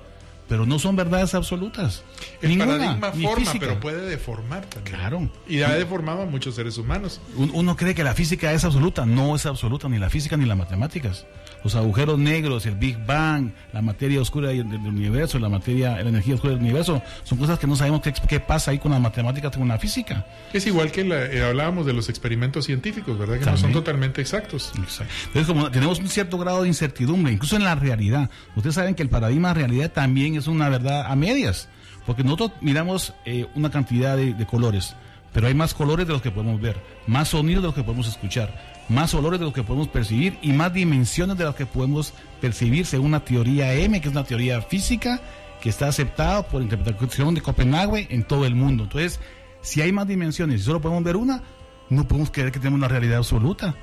pero 0.48 0.66
no 0.66 0.78
son 0.78 0.96
verdades 0.96 1.34
absolutas. 1.34 2.04
El 2.40 2.58
paradigma 2.58 3.12
forma, 3.12 3.52
pero 3.58 3.80
puede 3.80 4.08
deformar 4.08 4.66
también. 4.66 4.96
Claro. 4.96 5.30
Y 5.48 5.62
ha 5.62 5.72
deformado 5.74 6.22
a 6.22 6.26
muchos 6.26 6.54
seres 6.54 6.78
humanos. 6.78 7.20
Uno 7.36 7.76
cree 7.76 7.94
que 7.94 8.04
la 8.04 8.14
física 8.14 8.52
es 8.52 8.64
absoluta. 8.64 9.06
No 9.06 9.34
es 9.34 9.46
absoluta, 9.46 9.88
ni 9.88 9.98
la 9.98 10.10
física 10.10 10.36
ni 10.36 10.46
las 10.46 10.56
matemáticas. 10.56 11.26
Los 11.64 11.74
agujeros 11.74 12.18
negros, 12.18 12.64
el 12.66 12.76
Big 12.76 12.96
Bang, 13.04 13.50
la 13.72 13.82
materia 13.82 14.20
oscura 14.20 14.50
del, 14.50 14.66
universo, 14.66 15.38
la 15.38 15.48
materia, 15.48 15.94
la 16.02 16.08
energía 16.08 16.34
oscura 16.34 16.52
del 16.52 16.62
universo, 16.62 17.02
son 17.24 17.38
cosas 17.38 17.58
que 17.58 17.66
no 17.66 17.74
sabemos 17.74 18.02
qué, 18.02 18.12
qué 18.28 18.40
pasa 18.40 18.70
ahí 18.70 18.78
con 18.78 18.92
las 18.92 19.00
matemáticas, 19.00 19.56
con 19.56 19.66
la 19.66 19.78
física. 19.78 20.24
Es 20.52 20.66
igual 20.66 20.92
que 20.92 21.00
eh, 21.00 21.42
hablábamos 21.42 21.86
de 21.86 21.92
los 21.92 22.08
experimentos 22.08 22.66
científicos, 22.66 23.18
¿verdad? 23.18 23.38
Que 23.38 23.46
no 23.46 23.56
son 23.56 23.72
totalmente 23.72 24.20
exactos. 24.20 24.72
Exacto. 24.78 25.12
Entonces, 25.26 25.46
como 25.46 25.70
tenemos 25.70 25.98
un 25.98 26.08
cierto 26.08 26.38
grado 26.38 26.62
de 26.62 26.68
incertidumbre, 26.68 27.32
incluso 27.32 27.56
en 27.56 27.64
la 27.64 27.74
realidad. 27.74 28.30
Ustedes 28.54 28.74
saben 28.74 28.94
que 28.94 29.02
el 29.02 29.08
paradigma 29.08 29.48
de 29.48 29.54
realidad 29.54 29.92
también 29.92 30.36
es 30.36 30.46
una 30.46 30.68
verdad 30.68 31.06
a 31.06 31.16
medias, 31.16 31.68
porque 32.04 32.22
nosotros 32.22 32.52
miramos 32.60 33.14
eh, 33.24 33.46
una 33.54 33.70
cantidad 33.70 34.16
de, 34.16 34.46
colores, 34.46 34.94
pero 35.32 35.46
hay 35.46 35.54
más 35.54 35.74
colores 35.74 36.06
de 36.06 36.12
los 36.12 36.22
que 36.22 36.30
podemos 36.30 36.60
ver, 36.60 36.76
más 37.06 37.28
sonidos 37.28 37.62
de 37.62 37.68
los 37.68 37.74
que 37.74 37.82
podemos 37.82 38.08
escuchar, 38.08 38.75
más 38.88 39.14
olores 39.14 39.40
de 39.40 39.46
los 39.46 39.54
que 39.54 39.62
podemos 39.62 39.88
percibir 39.88 40.38
y 40.42 40.52
más 40.52 40.72
dimensiones 40.72 41.36
de 41.36 41.44
las 41.44 41.54
que 41.54 41.66
podemos 41.66 42.14
percibir 42.40 42.86
según 42.86 43.08
una 43.08 43.24
teoría 43.24 43.72
M, 43.74 44.00
que 44.00 44.08
es 44.08 44.12
una 44.12 44.24
teoría 44.24 44.60
física 44.62 45.20
que 45.60 45.68
está 45.68 45.88
aceptada 45.88 46.46
por 46.46 46.62
interpretación 46.62 47.34
de 47.34 47.40
Copenhague 47.40 48.06
en 48.10 48.22
todo 48.24 48.46
el 48.46 48.54
mundo. 48.54 48.84
Entonces, 48.84 49.20
si 49.62 49.80
hay 49.80 49.92
más 49.92 50.06
dimensiones 50.06 50.60
y 50.60 50.64
solo 50.64 50.80
podemos 50.80 51.02
ver 51.02 51.16
una, 51.16 51.42
no 51.88 52.06
podemos 52.06 52.30
creer 52.30 52.52
que 52.52 52.58
tenemos 52.58 52.78
una 52.78 52.88
realidad 52.88 53.18
absoluta. 53.18 53.74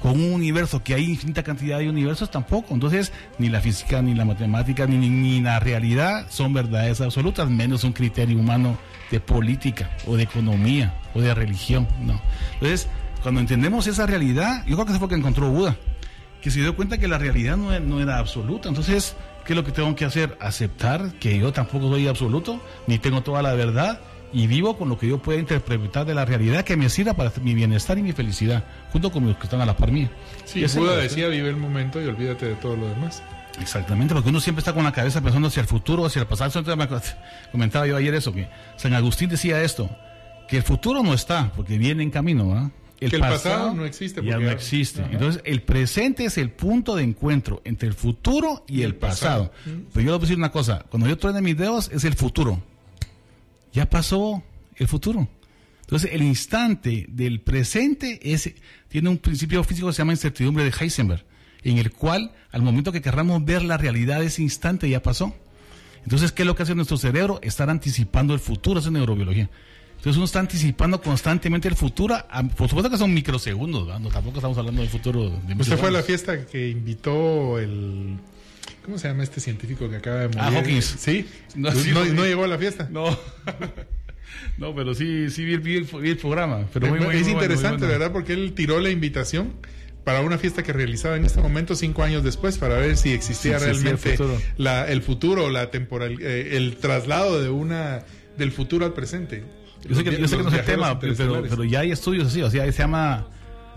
con 0.00 0.12
un 0.12 0.32
universo 0.32 0.82
que 0.82 0.94
hay 0.94 1.04
infinita 1.04 1.42
cantidad 1.42 1.78
de 1.78 1.90
universos 1.90 2.30
tampoco. 2.30 2.72
Entonces, 2.72 3.12
ni 3.38 3.50
la 3.50 3.60
física, 3.60 4.00
ni 4.00 4.14
la 4.14 4.24
matemática, 4.24 4.86
ni, 4.86 4.96
ni, 4.96 5.42
la 5.42 5.60
realidad 5.60 6.26
son 6.30 6.54
verdades 6.54 7.02
absolutas, 7.02 7.50
menos 7.50 7.84
un 7.84 7.92
criterio 7.92 8.38
humano 8.38 8.78
de 9.10 9.20
política 9.20 9.90
o 10.06 10.16
de 10.16 10.22
economía 10.22 10.94
o 11.14 11.20
de 11.20 11.34
religión. 11.34 11.86
No. 12.00 12.18
Entonces, 12.54 12.88
cuando 13.22 13.40
entendemos 13.40 13.86
esa 13.86 14.06
realidad, 14.06 14.64
yo 14.66 14.76
creo 14.76 14.86
que 14.86 14.92
eso 14.92 14.98
fue 14.98 15.06
lo 15.06 15.10
que 15.10 15.14
encontró 15.16 15.50
Buda, 15.50 15.76
que 16.40 16.50
se 16.50 16.60
dio 16.60 16.74
cuenta 16.74 16.98
que 16.98 17.08
la 17.08 17.18
realidad 17.18 17.56
no, 17.56 17.78
no 17.80 18.00
era 18.00 18.18
absoluta. 18.18 18.68
Entonces, 18.68 19.16
¿qué 19.44 19.52
es 19.52 19.56
lo 19.56 19.64
que 19.64 19.72
tengo 19.72 19.94
que 19.94 20.04
hacer? 20.04 20.36
Aceptar 20.40 21.12
que 21.18 21.38
yo 21.38 21.52
tampoco 21.52 21.90
soy 21.90 22.08
absoluto, 22.08 22.60
ni 22.86 22.98
tengo 22.98 23.22
toda 23.22 23.42
la 23.42 23.52
verdad, 23.54 24.00
y 24.32 24.46
vivo 24.46 24.76
con 24.76 24.88
lo 24.88 24.98
que 24.98 25.08
yo 25.08 25.18
pueda 25.18 25.38
interpretar 25.38 26.06
de 26.06 26.14
la 26.14 26.24
realidad 26.24 26.64
que 26.64 26.76
me 26.76 26.88
sirva 26.88 27.14
para 27.14 27.32
mi 27.42 27.54
bienestar 27.54 27.98
y 27.98 28.02
mi 28.02 28.12
felicidad, 28.12 28.64
junto 28.92 29.10
con 29.10 29.26
los 29.26 29.36
que 29.36 29.44
están 29.44 29.60
a 29.60 29.66
la 29.66 29.76
par 29.76 29.92
mía. 29.92 30.10
Sí, 30.44 30.64
Buda 30.76 30.96
decía, 30.96 31.28
vive 31.28 31.48
el 31.48 31.56
momento 31.56 32.00
y 32.00 32.06
olvídate 32.06 32.46
de 32.46 32.54
todo 32.54 32.76
lo 32.76 32.88
demás. 32.88 33.22
Exactamente, 33.60 34.14
porque 34.14 34.30
uno 34.30 34.40
siempre 34.40 34.60
está 34.60 34.72
con 34.72 34.84
la 34.84 34.92
cabeza 34.92 35.20
pensando 35.20 35.48
hacia 35.48 35.60
el 35.60 35.66
futuro, 35.66 36.06
hacia 36.06 36.20
el 36.20 36.26
pasado. 36.26 36.64
Comentaba 37.52 37.86
yo 37.86 37.96
ayer 37.96 38.14
eso, 38.14 38.32
que 38.32 38.48
San 38.76 38.94
Agustín 38.94 39.28
decía 39.28 39.62
esto, 39.62 39.90
que 40.48 40.56
el 40.56 40.62
futuro 40.62 41.02
no 41.02 41.12
está, 41.12 41.52
porque 41.54 41.76
viene 41.76 42.02
en 42.02 42.10
camino, 42.10 42.70
El, 43.00 43.10
que 43.10 43.16
el 43.16 43.22
pasado, 43.22 43.74
no 43.74 43.86
existe. 43.86 44.22
Ya 44.22 44.38
no 44.38 44.50
existe. 44.50 45.02
Entonces, 45.10 45.40
el 45.44 45.62
presente 45.62 46.26
es 46.26 46.36
el 46.36 46.50
punto 46.50 46.96
de 46.96 47.02
encuentro 47.02 47.62
entre 47.64 47.88
el 47.88 47.94
futuro 47.94 48.64
y, 48.68 48.82
el, 48.82 48.94
pasado. 48.94 49.52
Pero 49.64 49.80
yo 49.94 50.00
le 50.00 50.10
voy 50.10 50.16
a 50.16 50.18
decir 50.20 50.36
una 50.36 50.52
cosa, 50.52 50.84
cuando 50.90 51.08
yo 51.08 51.16
truene 51.16 51.40
mis 51.40 51.56
dedos 51.56 51.90
es 51.92 52.04
el 52.04 52.14
futuro 52.14 52.62
ya 53.72 53.88
pasó 53.88 54.42
el 54.76 54.88
futuro. 54.88 55.28
Entonces, 55.82 56.10
el 56.12 56.22
instante 56.22 57.06
del 57.08 57.40
presente 57.40 58.20
es, 58.22 58.52
tiene 58.88 59.08
un 59.08 59.18
principio 59.18 59.62
físico 59.64 59.88
que 59.88 59.92
se 59.92 59.98
llama 59.98 60.12
incertidumbre 60.12 60.64
de 60.64 60.72
Heisenberg, 60.78 61.24
en 61.64 61.78
el 61.78 61.90
cual, 61.90 62.32
al 62.52 62.62
momento 62.62 62.92
que 62.92 63.02
querramos 63.02 63.44
ver 63.44 63.62
la 63.62 63.76
realidad, 63.76 64.22
ese 64.22 64.42
instante 64.42 64.88
ya 64.88 65.02
pasó. 65.02 65.34
Entonces, 66.04 66.32
¿qué 66.32 66.42
es 66.42 66.46
lo 66.46 66.54
que 66.54 66.62
hace 66.62 66.74
nuestro 66.74 66.96
cerebro? 66.96 67.40
Estar 67.42 67.68
anticipando 67.70 68.34
el 68.34 68.40
futuro, 68.40 68.78
eso 68.78 68.88
es 68.88 68.92
neurobiología. 68.92 69.50
Entonces 70.00 70.16
uno 70.16 70.24
está 70.24 70.40
anticipando 70.40 70.98
constantemente 71.02 71.68
el 71.68 71.74
futuro, 71.74 72.16
por 72.56 72.70
supuesto 72.70 72.88
que 72.88 72.96
son 72.96 73.12
microsegundos, 73.12 74.00
¿no? 74.00 74.08
tampoco 74.08 74.38
estamos 74.38 74.56
hablando 74.56 74.80
del 74.80 74.90
futuro. 74.90 75.28
De 75.46 75.54
Usted 75.54 75.76
fue 75.76 75.88
a 75.88 75.92
la 75.92 76.02
fiesta 76.02 76.46
que 76.46 76.70
invitó 76.70 77.58
el 77.58 78.16
¿Cómo 78.82 78.98
se 78.98 79.08
llama 79.08 79.22
este 79.22 79.40
científico 79.40 79.90
que 79.90 79.96
acaba 79.96 80.20
de 80.20 80.28
morir? 80.28 80.40
Ah, 80.40 80.50
Hawkins. 80.56 80.96
Sí. 80.98 81.26
No, 81.54 81.70
llegó 82.24 82.44
a 82.44 82.48
la 82.48 82.56
fiesta. 82.56 82.88
No. 82.90 83.04
no, 84.58 84.74
pero 84.74 84.94
sí, 84.94 85.28
sí 85.28 85.44
vi, 85.44 85.76
el, 85.76 86.16
programa. 86.16 86.66
Pero 86.72 86.88
muy, 86.88 87.16
es 87.16 87.28
interesante, 87.28 87.84
¿verdad? 87.84 88.10
Porque 88.10 88.32
él 88.32 88.54
tiró 88.54 88.80
la 88.80 88.88
invitación 88.90 89.52
para 90.04 90.22
una 90.22 90.38
fiesta 90.38 90.62
que 90.62 90.72
realizaba 90.72 91.16
en 91.16 91.26
este 91.26 91.42
momento 91.42 91.74
cinco 91.74 92.02
años 92.02 92.24
después 92.24 92.56
para 92.56 92.76
ver 92.76 92.96
si 92.96 93.12
existía 93.12 93.58
realmente 93.58 94.12
el 94.12 94.16
futuro, 94.16 94.40
la, 94.56 94.88
el 94.90 95.02
futuro 95.02 95.50
la 95.50 95.70
temporal, 95.70 96.16
eh, 96.22 96.56
el 96.56 96.76
traslado 96.78 97.42
de 97.42 97.50
una 97.50 98.04
del 98.38 98.50
futuro 98.50 98.86
al 98.86 98.94
presente. 98.94 99.44
Yo 99.88 99.94
sé 99.94 100.04
que, 100.04 100.18
yo 100.18 100.28
sé 100.28 100.36
que 100.36 100.42
no 100.42 100.48
es 100.50 100.54
el 100.54 100.64
tema, 100.64 100.98
pero, 100.98 101.42
pero, 101.42 101.64
ya 101.64 101.80
hay 101.80 101.90
estudios 101.90 102.26
así, 102.26 102.42
o 102.42 102.50
sea, 102.50 102.70
se 102.70 102.78
llama 102.78 103.26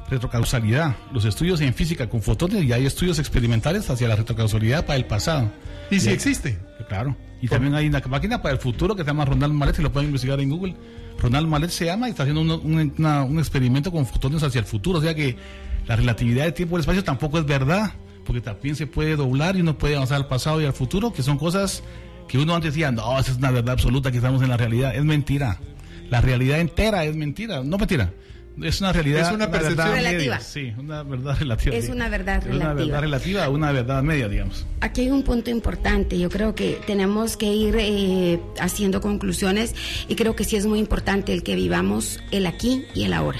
retrocausalidad. 0.10 0.96
Los 1.14 1.26
estudios 1.26 1.62
en 1.62 1.74
física 1.74 2.10
con 2.10 2.22
fotones 2.22 2.64
y 2.64 2.74
hay 2.74 2.86
estudios 2.86 3.20
experimentales 3.20 3.90
hacia 3.90 4.08
la 4.08 4.16
retrocausalidad 4.16 4.86
para 4.86 4.98
el 4.98 5.06
pasado. 5.06 5.52
¿Y 5.90 6.00
si 6.00 6.10
existe? 6.10 6.60
Claro. 6.88 7.16
Y 7.42 7.48
también 7.48 7.76
hay 7.76 7.88
una 7.88 8.02
máquina 8.10 8.42
para 8.42 8.54
el 8.54 8.60
futuro 8.60 8.96
que 8.96 9.04
se 9.04 9.08
llama 9.08 9.26
Ronald 9.26 9.54
Mallet, 9.54 9.76
si 9.76 9.82
lo 9.82 9.92
pueden 9.92 10.08
investigar 10.10 10.40
en 10.40 10.50
Google. 10.50 10.76
Ronald 11.20 11.48
Mallet 11.48 11.70
se 11.70 11.86
llama 11.86 12.08
y 12.08 12.12
está 12.12 12.24
haciendo 12.24 12.42
un, 12.42 12.94
un 12.98 13.40
experimento 13.40 13.92
con 13.92 14.06
fotones 14.06 14.44
hacia 14.44 14.60
el 14.60 14.66
futuro. 14.66 15.00
O 15.00 15.02
sea 15.02 15.14
que 15.14 15.36
la 15.88 15.96
relatividad 15.96 16.46
del 16.46 16.54
tiempo 16.54 16.76
y 16.76 16.78
el 16.78 16.80
espacio 16.82 17.04
tampoco 17.04 17.40
es 17.40 17.46
verdad, 17.46 17.92
porque 18.26 18.42
también 18.42 18.76
se 18.76 18.88
puede 18.88 19.16
doblar 19.16 19.56
y 19.56 19.62
uno 19.62 19.78
puede 19.78 19.96
avanzar 19.96 20.18
al 20.18 20.28
pasado 20.28 20.62
y 20.62 20.66
al 20.66 20.74
futuro, 20.74 21.12
que 21.12 21.24
son 21.24 21.38
cosas 21.38 21.84
que 22.28 22.38
uno 22.38 22.56
antes 22.56 22.74
decía, 22.74 22.92
no, 22.92 23.20
esa 23.20 23.32
es 23.32 23.38
una 23.38 23.52
verdad 23.52 23.74
absoluta 23.74 24.12
que 24.12 24.18
estamos 24.18 24.42
en 24.42 24.50
la 24.50 24.58
realidad. 24.58 24.96
Es 24.96 25.04
mentira. 25.04 25.60
La 26.14 26.22
realidad 26.22 26.60
entera 26.60 27.06
es 27.06 27.16
mentira. 27.16 27.64
No 27.64 27.80
mentira 27.80 28.12
es 28.62 28.82
una 28.82 28.94
realidad. 28.94 29.22
Es 29.22 29.34
una 29.34 29.50
percepción 29.50 29.94
relativa. 29.94 30.40
sí, 30.40 30.72
una 30.78 31.02
verdad 31.02 31.38
relativa. 31.40 31.76
Es 31.76 31.90
una 31.90 32.08
verdad 32.08 32.44
relativa. 32.44 32.72
Una 32.72 32.74
verdad 32.74 33.02
relativa 33.02 33.46
a 33.46 33.50
una 33.50 33.72
verdad 33.72 34.04
media, 34.04 34.30
digamos. 34.30 34.68
Aquí 34.82 35.02
hay 35.02 35.10
un 35.10 35.24
punto 35.24 35.50
importante. 35.50 36.20
Yo 36.20 36.30
creo 36.30 36.54
que 36.54 36.80
tenemos 36.86 37.36
que 37.36 37.48
ir 37.48 37.76
eh, 37.80 38.40
haciendo 38.60 39.02
conclusiones 39.02 39.74
y 40.08 40.16
creo 40.16 40.36
que 40.36 40.44
sí 40.44 40.56
es 40.56 40.68
muy 40.68 40.78
importante 40.78 41.34
el 41.34 41.42
que 41.42 41.56
vivamos 41.56 42.20
el 42.30 42.46
aquí 42.46 42.86
y 42.94 43.06
el 43.06 43.14
ahora 43.14 43.40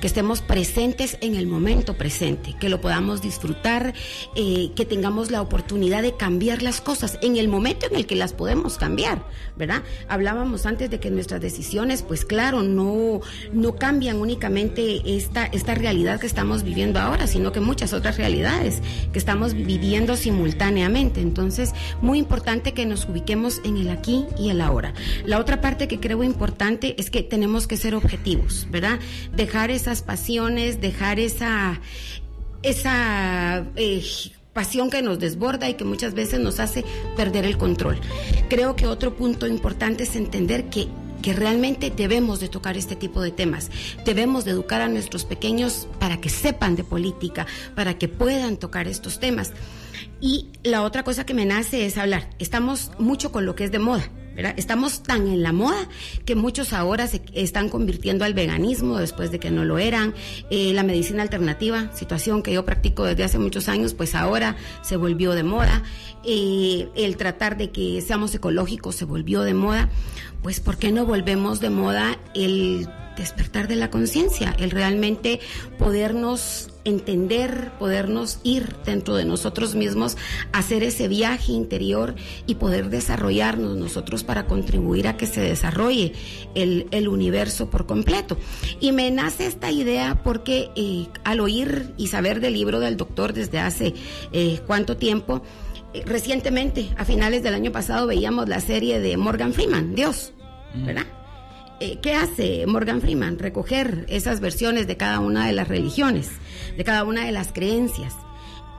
que 0.00 0.06
estemos 0.06 0.40
presentes 0.42 1.18
en 1.20 1.34
el 1.34 1.46
momento 1.46 1.94
presente, 1.94 2.54
que 2.58 2.68
lo 2.68 2.80
podamos 2.80 3.22
disfrutar, 3.22 3.94
eh, 4.36 4.70
que 4.74 4.84
tengamos 4.84 5.30
la 5.30 5.42
oportunidad 5.42 6.02
de 6.02 6.16
cambiar 6.16 6.62
las 6.62 6.80
cosas 6.80 7.18
en 7.22 7.36
el 7.36 7.48
momento 7.48 7.86
en 7.86 7.96
el 7.96 8.06
que 8.06 8.16
las 8.16 8.32
podemos 8.32 8.78
cambiar, 8.78 9.24
¿verdad? 9.56 9.82
Hablábamos 10.08 10.66
antes 10.66 10.90
de 10.90 11.00
que 11.00 11.10
nuestras 11.10 11.40
decisiones, 11.40 12.02
pues 12.02 12.24
claro, 12.24 12.62
no, 12.62 13.20
no 13.52 13.76
cambian 13.76 14.18
únicamente 14.18 15.02
esta, 15.16 15.46
esta 15.46 15.74
realidad 15.74 16.20
que 16.20 16.26
estamos 16.26 16.62
viviendo 16.62 17.00
ahora, 17.00 17.26
sino 17.26 17.52
que 17.52 17.60
muchas 17.60 17.92
otras 17.92 18.16
realidades 18.16 18.80
que 19.12 19.18
estamos 19.18 19.54
viviendo 19.54 20.16
simultáneamente. 20.16 21.20
Entonces, 21.20 21.72
muy 22.02 22.18
importante 22.18 22.72
que 22.72 22.86
nos 22.86 23.08
ubiquemos 23.08 23.60
en 23.64 23.76
el 23.78 23.90
aquí 23.90 24.26
y 24.38 24.50
el 24.50 24.60
ahora. 24.60 24.94
La 25.24 25.38
otra 25.38 25.60
parte 25.60 25.88
que 25.88 26.00
creo 26.00 26.22
importante 26.22 26.94
es 26.98 27.10
que 27.10 27.22
tenemos 27.22 27.66
que 27.66 27.76
ser 27.76 27.94
objetivos, 27.94 28.66
¿verdad? 28.70 28.98
Dejar 29.34 29.70
esa 29.70 29.87
pasiones, 30.02 30.80
dejar 30.80 31.18
esa, 31.18 31.80
esa 32.62 33.64
eh, 33.76 34.04
pasión 34.52 34.90
que 34.90 35.02
nos 35.02 35.18
desborda 35.18 35.68
y 35.68 35.74
que 35.74 35.84
muchas 35.84 36.14
veces 36.14 36.40
nos 36.40 36.60
hace 36.60 36.84
perder 37.16 37.44
el 37.44 37.58
control. 37.58 37.98
Creo 38.48 38.76
que 38.76 38.86
otro 38.86 39.16
punto 39.16 39.46
importante 39.46 40.04
es 40.04 40.16
entender 40.16 40.68
que 40.68 40.88
que 41.22 41.32
realmente 41.32 41.90
debemos 41.90 42.40
de 42.40 42.48
tocar 42.48 42.76
este 42.76 42.96
tipo 42.96 43.20
de 43.20 43.32
temas. 43.32 43.70
Debemos 44.04 44.44
de 44.44 44.52
educar 44.52 44.80
a 44.80 44.88
nuestros 44.88 45.24
pequeños 45.24 45.88
para 45.98 46.20
que 46.20 46.28
sepan 46.28 46.76
de 46.76 46.84
política, 46.84 47.46
para 47.74 47.98
que 47.98 48.08
puedan 48.08 48.56
tocar 48.56 48.86
estos 48.86 49.18
temas. 49.18 49.52
Y 50.20 50.48
la 50.62 50.82
otra 50.82 51.02
cosa 51.02 51.26
que 51.26 51.34
me 51.34 51.44
nace 51.44 51.86
es 51.86 51.98
hablar. 51.98 52.30
Estamos 52.38 52.92
mucho 52.98 53.32
con 53.32 53.46
lo 53.46 53.54
que 53.54 53.64
es 53.64 53.72
de 53.72 53.78
moda. 53.78 54.08
Estamos 54.56 55.02
tan 55.02 55.26
en 55.26 55.42
la 55.42 55.52
moda 55.52 55.88
que 56.24 56.36
muchos 56.36 56.72
ahora 56.72 57.08
se 57.08 57.22
están 57.34 57.68
convirtiendo 57.68 58.24
al 58.24 58.34
veganismo 58.34 58.98
después 58.98 59.32
de 59.32 59.40
que 59.40 59.50
no 59.50 59.64
lo 59.64 59.78
eran. 59.78 60.14
Eh, 60.50 60.72
la 60.74 60.84
medicina 60.84 61.22
alternativa, 61.22 61.90
situación 61.92 62.42
que 62.42 62.52
yo 62.52 62.64
practico 62.64 63.04
desde 63.04 63.24
hace 63.24 63.38
muchos 63.38 63.68
años, 63.68 63.94
pues 63.94 64.14
ahora 64.14 64.56
se 64.82 64.96
volvió 64.96 65.32
de 65.32 65.42
moda. 65.42 65.82
Eh, 66.24 66.88
el 66.94 67.16
tratar 67.16 67.56
de 67.56 67.70
que 67.70 68.00
seamos 68.00 68.34
ecológicos 68.34 68.94
se 68.94 69.04
volvió 69.04 69.42
de 69.42 69.54
moda. 69.54 69.88
Pues 70.42 70.60
¿por 70.60 70.76
qué 70.76 70.92
no 70.92 71.04
volvemos 71.04 71.58
de 71.58 71.70
moda 71.70 72.16
el 72.34 72.88
despertar 73.18 73.68
de 73.68 73.76
la 73.76 73.90
conciencia, 73.90 74.54
el 74.58 74.70
realmente 74.70 75.40
podernos 75.78 76.70
entender, 76.84 77.72
podernos 77.78 78.40
ir 78.42 78.76
dentro 78.84 79.14
de 79.14 79.24
nosotros 79.24 79.74
mismos, 79.74 80.16
hacer 80.52 80.82
ese 80.82 81.08
viaje 81.08 81.52
interior 81.52 82.14
y 82.46 82.54
poder 82.54 82.88
desarrollarnos 82.88 83.76
nosotros 83.76 84.24
para 84.24 84.46
contribuir 84.46 85.08
a 85.08 85.16
que 85.16 85.26
se 85.26 85.40
desarrolle 85.40 86.12
el, 86.54 87.08
universo 87.08 87.70
por 87.70 87.86
completo. 87.86 88.36
Y 88.80 88.92
me 88.92 89.10
nace 89.10 89.46
esta 89.46 89.70
idea 89.70 90.22
porque 90.22 90.70
eh, 90.76 91.06
al 91.24 91.40
oír 91.40 91.92
y 91.96 92.08
saber 92.08 92.40
del 92.40 92.54
libro 92.54 92.80
del 92.80 92.96
doctor 92.96 93.32
desde 93.32 93.58
hace 93.58 93.94
eh, 94.32 94.60
cuánto 94.66 94.96
tiempo, 94.96 95.42
eh, 95.94 96.02
recientemente, 96.04 96.90
a 96.96 97.04
finales 97.04 97.42
del 97.42 97.54
año 97.54 97.72
pasado, 97.72 98.06
veíamos 98.06 98.48
la 98.48 98.60
serie 98.60 99.00
de 99.00 99.16
Morgan 99.16 99.52
Freeman, 99.52 99.94
Dios, 99.94 100.32
mm. 100.74 101.17
Eh, 101.80 101.98
¿qué 102.02 102.14
hace 102.14 102.66
Morgan 102.66 103.00
Freeman? 103.00 103.38
Recoger 103.38 104.04
esas 104.08 104.40
versiones 104.40 104.88
de 104.88 104.96
cada 104.96 105.20
una 105.20 105.46
de 105.46 105.52
las 105.52 105.68
religiones, 105.68 106.28
de 106.76 106.82
cada 106.82 107.04
una 107.04 107.24
de 107.24 107.32
las 107.32 107.52
creencias. 107.52 108.14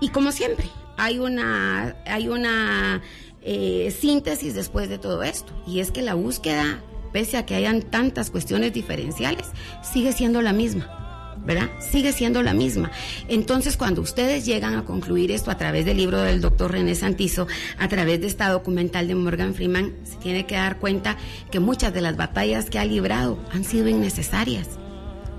Y 0.01 0.09
como 0.09 0.33
siempre, 0.33 0.65
hay 0.97 1.17
una, 1.19 1.95
hay 2.05 2.27
una 2.27 3.01
eh, 3.41 3.95
síntesis 3.97 4.53
después 4.53 4.89
de 4.89 4.97
todo 4.97 5.23
esto. 5.23 5.53
Y 5.65 5.79
es 5.79 5.91
que 5.91 6.01
la 6.01 6.13
búsqueda, 6.13 6.81
pese 7.13 7.37
a 7.37 7.45
que 7.45 7.55
hayan 7.55 7.83
tantas 7.83 8.31
cuestiones 8.31 8.73
diferenciales, 8.73 9.47
sigue 9.81 10.11
siendo 10.11 10.41
la 10.41 10.51
misma. 10.51 10.98
¿Verdad? 11.45 11.69
Sigue 11.79 12.11
siendo 12.11 12.43
la 12.43 12.53
misma. 12.53 12.91
Entonces, 13.27 13.77
cuando 13.77 14.01
ustedes 14.01 14.45
llegan 14.45 14.75
a 14.75 14.85
concluir 14.85 15.31
esto 15.31 15.51
a 15.51 15.57
través 15.57 15.85
del 15.85 15.97
libro 15.97 16.21
del 16.21 16.41
doctor 16.41 16.71
René 16.71 16.95
Santizo, 16.95 17.47
a 17.77 17.87
través 17.87 18.21
de 18.21 18.27
esta 18.27 18.49
documental 18.49 19.07
de 19.07 19.15
Morgan 19.15 19.53
Freeman, 19.53 19.93
se 20.03 20.17
tiene 20.17 20.45
que 20.45 20.55
dar 20.55 20.79
cuenta 20.79 21.17
que 21.51 21.59
muchas 21.59 21.93
de 21.93 22.01
las 22.01 22.17
batallas 22.17 22.69
que 22.69 22.79
ha 22.79 22.85
librado 22.85 23.39
han 23.51 23.63
sido 23.63 23.87
innecesarias. 23.87 24.67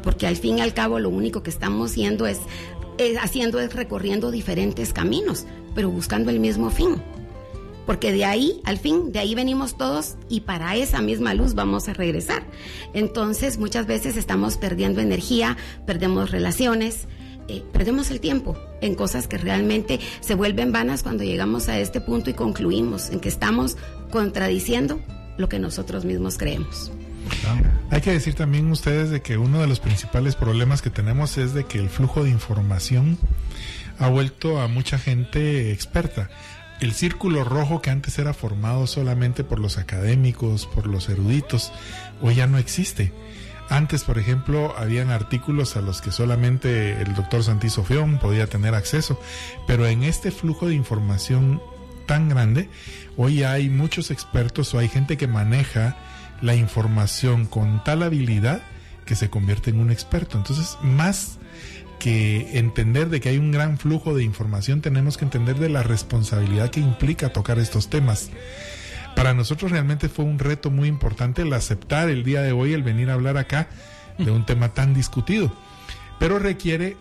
Porque 0.02 0.26
al 0.26 0.36
fin 0.36 0.58
y 0.58 0.60
al 0.62 0.74
cabo 0.74 0.98
lo 0.98 1.10
único 1.10 1.42
que 1.42 1.50
estamos 1.50 1.90
haciendo 1.90 2.26
es, 2.26 2.40
haciendo 3.20 3.60
es 3.60 3.74
recorriendo 3.74 4.30
diferentes 4.30 4.92
caminos, 4.92 5.44
pero 5.74 5.90
buscando 5.90 6.30
el 6.30 6.40
mismo 6.40 6.70
fin 6.70 6.96
porque 7.90 8.12
de 8.12 8.24
ahí, 8.24 8.60
al 8.64 8.78
fin, 8.78 9.10
de 9.10 9.18
ahí 9.18 9.34
venimos 9.34 9.76
todos 9.76 10.14
y 10.28 10.42
para 10.42 10.76
esa 10.76 11.02
misma 11.02 11.34
luz 11.34 11.54
vamos 11.54 11.88
a 11.88 11.92
regresar. 11.92 12.44
Entonces, 12.94 13.58
muchas 13.58 13.88
veces 13.88 14.16
estamos 14.16 14.58
perdiendo 14.58 15.00
energía, 15.00 15.56
perdemos 15.88 16.30
relaciones, 16.30 17.08
eh, 17.48 17.64
perdemos 17.72 18.12
el 18.12 18.20
tiempo 18.20 18.56
en 18.80 18.94
cosas 18.94 19.26
que 19.26 19.38
realmente 19.38 19.98
se 20.20 20.36
vuelven 20.36 20.70
vanas 20.70 21.02
cuando 21.02 21.24
llegamos 21.24 21.68
a 21.68 21.80
este 21.80 22.00
punto 22.00 22.30
y 22.30 22.34
concluimos 22.34 23.10
en 23.10 23.18
que 23.18 23.28
estamos 23.28 23.76
contradiciendo 24.12 25.00
lo 25.36 25.48
que 25.48 25.58
nosotros 25.58 26.04
mismos 26.04 26.38
creemos. 26.38 26.92
Hay 27.90 28.02
que 28.02 28.12
decir 28.12 28.34
también 28.34 28.70
ustedes 28.70 29.10
de 29.10 29.20
que 29.20 29.36
uno 29.36 29.60
de 29.60 29.66
los 29.66 29.80
principales 29.80 30.36
problemas 30.36 30.80
que 30.80 30.90
tenemos 30.90 31.38
es 31.38 31.54
de 31.54 31.64
que 31.64 31.78
el 31.80 31.88
flujo 31.88 32.22
de 32.22 32.30
información 32.30 33.18
ha 34.00 34.08
vuelto 34.08 34.60
a 34.60 34.66
mucha 34.66 34.98
gente 34.98 35.72
experta. 35.72 36.30
El 36.80 36.94
círculo 36.94 37.44
rojo 37.44 37.82
que 37.82 37.90
antes 37.90 38.18
era 38.18 38.32
formado 38.32 38.86
solamente 38.86 39.44
por 39.44 39.58
los 39.58 39.76
académicos, 39.76 40.66
por 40.66 40.86
los 40.86 41.10
eruditos, 41.10 41.72
hoy 42.22 42.36
ya 42.36 42.46
no 42.46 42.56
existe. 42.56 43.12
Antes, 43.68 44.02
por 44.02 44.18
ejemplo, 44.18 44.74
habían 44.78 45.10
artículos 45.10 45.76
a 45.76 45.82
los 45.82 46.00
que 46.00 46.10
solamente 46.10 47.02
el 47.02 47.14
doctor 47.14 47.44
Santizo 47.44 47.84
Feón 47.84 48.18
podía 48.18 48.46
tener 48.46 48.74
acceso, 48.74 49.20
pero 49.66 49.86
en 49.86 50.04
este 50.04 50.30
flujo 50.30 50.68
de 50.68 50.74
información 50.74 51.62
tan 52.06 52.30
grande, 52.30 52.70
hoy 53.18 53.42
hay 53.44 53.68
muchos 53.68 54.10
expertos 54.10 54.72
o 54.74 54.78
hay 54.78 54.88
gente 54.88 55.18
que 55.18 55.28
maneja 55.28 55.98
la 56.40 56.54
información 56.54 57.44
con 57.44 57.84
tal 57.84 58.02
habilidad 58.02 58.62
que 59.04 59.16
se 59.16 59.28
convierte 59.28 59.68
en 59.68 59.80
un 59.80 59.90
experto. 59.90 60.38
Entonces, 60.38 60.78
más 60.82 61.39
que 62.00 62.58
entender 62.58 63.08
de 63.08 63.20
que 63.20 63.28
hay 63.28 63.38
un 63.38 63.52
gran 63.52 63.78
flujo 63.78 64.12
de 64.14 64.24
información, 64.24 64.80
tenemos 64.80 65.16
que 65.16 65.24
entender 65.24 65.60
de 65.60 65.68
la 65.68 65.84
responsabilidad 65.84 66.70
que 66.70 66.80
implica 66.80 67.32
tocar 67.32 67.60
estos 67.60 67.88
temas. 67.88 68.30
Para 69.14 69.34
nosotros 69.34 69.70
realmente 69.70 70.08
fue 70.08 70.24
un 70.24 70.40
reto 70.40 70.70
muy 70.70 70.88
importante 70.88 71.42
el 71.42 71.52
aceptar 71.52 72.10
el 72.10 72.24
día 72.24 72.42
de 72.42 72.50
hoy, 72.50 72.72
el 72.72 72.82
venir 72.82 73.10
a 73.10 73.14
hablar 73.14 73.36
acá 73.36 73.68
de 74.18 74.32
un 74.32 74.44
tema 74.44 74.74
tan 74.74 74.94
discutido, 74.94 75.52
pero 76.18 76.40
requiere 76.40 76.96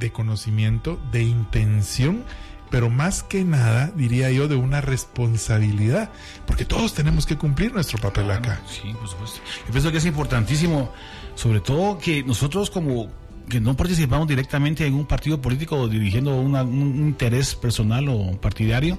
de 0.00 0.10
conocimiento, 0.10 0.98
de 1.12 1.22
intención 1.22 2.24
pero 2.70 2.90
más 2.90 3.22
que 3.22 3.44
nada, 3.44 3.92
diría 3.94 4.30
yo, 4.30 4.48
de 4.48 4.56
una 4.56 4.80
responsabilidad, 4.80 6.10
porque 6.46 6.64
todos 6.64 6.94
tenemos 6.94 7.26
que 7.26 7.36
cumplir 7.36 7.72
nuestro 7.72 7.98
papel 7.98 8.30
acá. 8.30 8.60
Sí, 8.68 8.92
por 8.92 9.08
supuesto. 9.08 9.40
Yo 9.66 9.72
pienso 9.72 9.92
que 9.92 9.98
es 9.98 10.06
importantísimo, 10.06 10.92
sobre 11.34 11.60
todo 11.60 11.98
que 11.98 12.22
nosotros 12.24 12.70
como 12.70 13.08
que 13.48 13.60
no 13.60 13.76
participamos 13.76 14.28
directamente 14.28 14.86
en 14.86 14.94
un 14.94 15.06
partido 15.06 15.40
político 15.40 15.88
dirigiendo 15.88 16.40
un 16.40 16.96
interés 16.96 17.54
personal 17.54 18.08
o 18.08 18.40
partidario, 18.40 18.98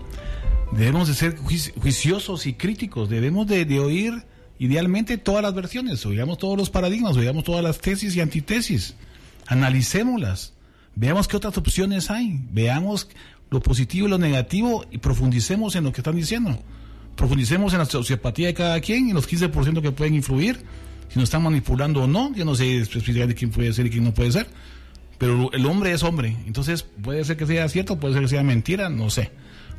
debemos 0.72 1.08
de 1.08 1.14
ser 1.14 1.38
juiciosos 1.38 2.46
y 2.46 2.54
críticos, 2.54 3.10
debemos 3.10 3.48
de, 3.48 3.80
oír 3.80 4.14
idealmente 4.60 5.18
todas 5.18 5.44
las 5.44 5.54
versiones, 5.54 6.06
oigamos 6.06 6.38
todos 6.38 6.58
los 6.58 6.70
paradigmas, 6.70 7.16
oigamos 7.18 7.44
todas 7.44 7.64
las 7.64 7.80
tesis 7.80 8.16
y 8.16 8.22
antitesis, 8.22 8.96
analicémoslas, 9.48 10.54
veamos 10.96 11.28
qué 11.28 11.38
otras 11.38 11.58
opciones 11.58 12.10
hay, 12.10 12.40
veamos 12.52 13.10
lo 13.50 13.62
positivo 13.62 14.08
y 14.08 14.10
lo 14.10 14.18
negativo 14.18 14.86
y 14.92 14.98
profundicemos 14.98 15.76
en 15.76 15.84
lo 15.86 15.92
que 15.92 16.02
están 16.02 16.16
diciendo. 16.16 16.60
Profundicemos 17.16 17.74
en 17.74 17.80
la 17.80 17.86
sociopatía 17.86 18.48
de 18.48 18.54
cada 18.54 18.80
quien 18.80 19.10
y 19.10 19.14
los 19.14 19.28
15% 19.28 19.82
que 19.82 19.92
pueden 19.92 20.16
influir, 20.16 20.64
si 21.10 21.20
nos 21.20 21.26
están 21.26 21.44
manipulando 21.44 22.04
o 22.04 22.08
no. 22.08 22.34
Yo 22.34 22.46
no 22.46 22.56
sé 22.56 22.78
específicamente 22.78 23.36
quién 23.36 23.52
puede 23.52 23.74
ser 23.74 23.86
y 23.86 23.90
quién 23.90 24.04
no 24.04 24.14
puede 24.14 24.32
ser, 24.32 24.48
pero 25.18 25.52
el 25.54 25.66
hombre 25.66 25.92
es 25.92 26.04
hombre. 26.04 26.36
Entonces 26.46 26.84
puede 26.84 27.24
ser 27.24 27.38
que 27.38 27.46
sea 27.46 27.68
cierto, 27.70 28.00
puede 28.00 28.14
ser 28.14 28.24
que 28.24 28.30
sea 28.30 28.44
mentira, 28.44 28.90
no 28.90 29.10
sé. 29.10 29.32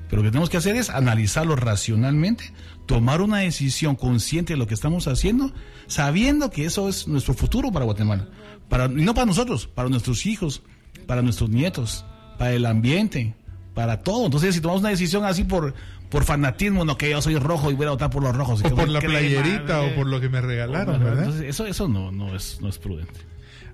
Pero 0.09 0.22
lo 0.22 0.29
que 0.29 0.31
tenemos 0.31 0.49
que 0.49 0.57
hacer 0.57 0.74
es 0.76 0.89
analizarlo 0.89 1.55
racionalmente, 1.55 2.53
tomar 2.87 3.20
una 3.20 3.39
decisión 3.39 3.95
consciente 3.95 4.55
de 4.55 4.59
lo 4.59 4.66
que 4.66 4.74
estamos 4.74 5.07
haciendo, 5.07 5.53
sabiendo 5.87 6.51
que 6.51 6.64
eso 6.64 6.89
es 6.89 7.07
nuestro 7.09 7.35
futuro 7.35 7.70
para 7.70 7.85
Guatemala. 7.85 8.26
Para, 8.70 8.87
y 8.87 9.05
no 9.05 9.14
para 9.14 9.26
nosotros, 9.26 9.66
para 9.66 9.89
nuestros 9.89 10.24
hijos, 10.24 10.62
para 11.07 11.20
nuestros 11.20 11.51
nietos, 11.51 12.07
para 12.39 12.53
el 12.53 12.64
ambiente, 12.64 13.35
para 13.74 14.03
todo. 14.03 14.24
Entonces, 14.24 14.55
si 14.55 14.61
tomamos 14.61 14.81
una 14.81 14.91
decisión 14.91 15.24
así 15.24 15.45
por, 15.45 15.74
por 16.11 16.24
fanatismo, 16.24 16.84
no 16.84 16.96
que 16.96 17.11
yo 17.11 17.20
soy 17.20 17.36
rojo 17.36 17.70
y 17.70 17.74
voy 17.74 17.86
a 17.86 17.90
votar 17.90 18.11
por 18.11 18.22
los 18.22 18.34
rojos. 18.34 18.62
O 18.64 18.74
por 18.74 18.88
la 18.88 19.00
playerita 19.00 19.82
o 19.82 19.94
por 19.94 20.06
lo 20.06 20.20
que 20.20 20.28
me 20.28 20.40
regalaron, 20.40 21.02
¿verdad? 21.02 21.24
Entonces, 21.24 21.48
eso, 21.48 21.66
eso 21.66 21.88
no, 21.88 22.11
no, 22.11 22.34
es, 22.34 22.61
no 22.61 22.68
es 22.68 22.78
prudente. 22.78 23.20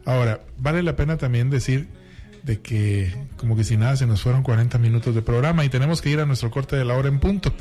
Ahora, 0.05 0.41
vale 0.59 0.83
la 0.83 0.97
pena 0.97 1.17
también 1.17 1.51
decir 1.51 1.89
de 2.43 2.61
que 2.61 3.15
como 3.37 3.57
que 3.57 3.65
si 3.65 3.77
nada 3.77 3.97
se 3.97 4.07
nos 4.07 4.21
fueron 4.21 4.43
40 4.43 4.79
minutos 4.79 5.15
de 5.15 5.23
programa 5.23 5.65
y 5.65 5.71
tenemos 5.71 6.03
que 6.03 6.11
ir 6.11 6.21
a 6.21 6.27
nuestro 6.27 6.51
corte 6.51 6.77
de 6.77 6.85
la 6.85 6.95
hora 6.95 7.09
en 7.09 7.21
punto. 7.21 7.53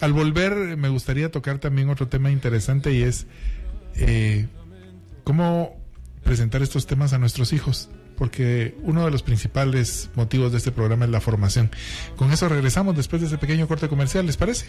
Al 0.00 0.12
volver 0.12 0.76
me 0.76 0.88
gustaría 0.88 1.30
tocar 1.30 1.58
también 1.58 1.88
otro 1.88 2.08
tema 2.08 2.30
interesante 2.30 2.92
y 2.92 3.02
es 3.02 3.26
eh, 3.94 4.48
cómo 5.22 5.76
presentar 6.24 6.62
estos 6.62 6.86
temas 6.86 7.12
a 7.12 7.18
nuestros 7.18 7.52
hijos 7.52 7.90
porque 8.16 8.76
uno 8.82 9.04
de 9.04 9.10
los 9.10 9.22
principales 9.22 10.10
motivos 10.14 10.52
de 10.52 10.58
este 10.58 10.72
programa 10.72 11.04
es 11.04 11.10
la 11.10 11.20
formación. 11.20 11.70
Con 12.16 12.32
eso 12.32 12.48
regresamos 12.48 12.96
después 12.96 13.20
de 13.20 13.28
ese 13.28 13.38
pequeño 13.38 13.68
corte 13.68 13.88
comercial, 13.88 14.26
¿les 14.26 14.36
parece? 14.36 14.66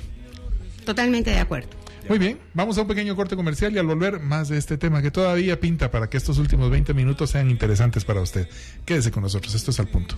Totalmente 0.85 1.31
de 1.31 1.39
acuerdo. 1.39 1.69
Muy 2.07 2.19
bien, 2.19 2.39
vamos 2.53 2.77
a 2.77 2.81
un 2.81 2.87
pequeño 2.87 3.15
corte 3.15 3.35
comercial 3.35 3.73
y 3.73 3.79
al 3.79 3.87
volver 3.87 4.19
más 4.19 4.47
de 4.47 4.57
este 4.57 4.77
tema 4.77 5.01
que 5.01 5.09
todavía 5.09 5.59
pinta 5.59 5.89
para 5.89 6.07
que 6.07 6.17
estos 6.17 6.37
últimos 6.37 6.69
20 6.69 6.93
minutos 6.93 7.31
sean 7.31 7.49
interesantes 7.49 8.05
para 8.05 8.21
usted. 8.21 8.47
Quédese 8.85 9.11
con 9.11 9.23
nosotros, 9.23 9.55
esto 9.55 9.71
es 9.71 9.79
al 9.79 9.87
punto. 9.87 10.15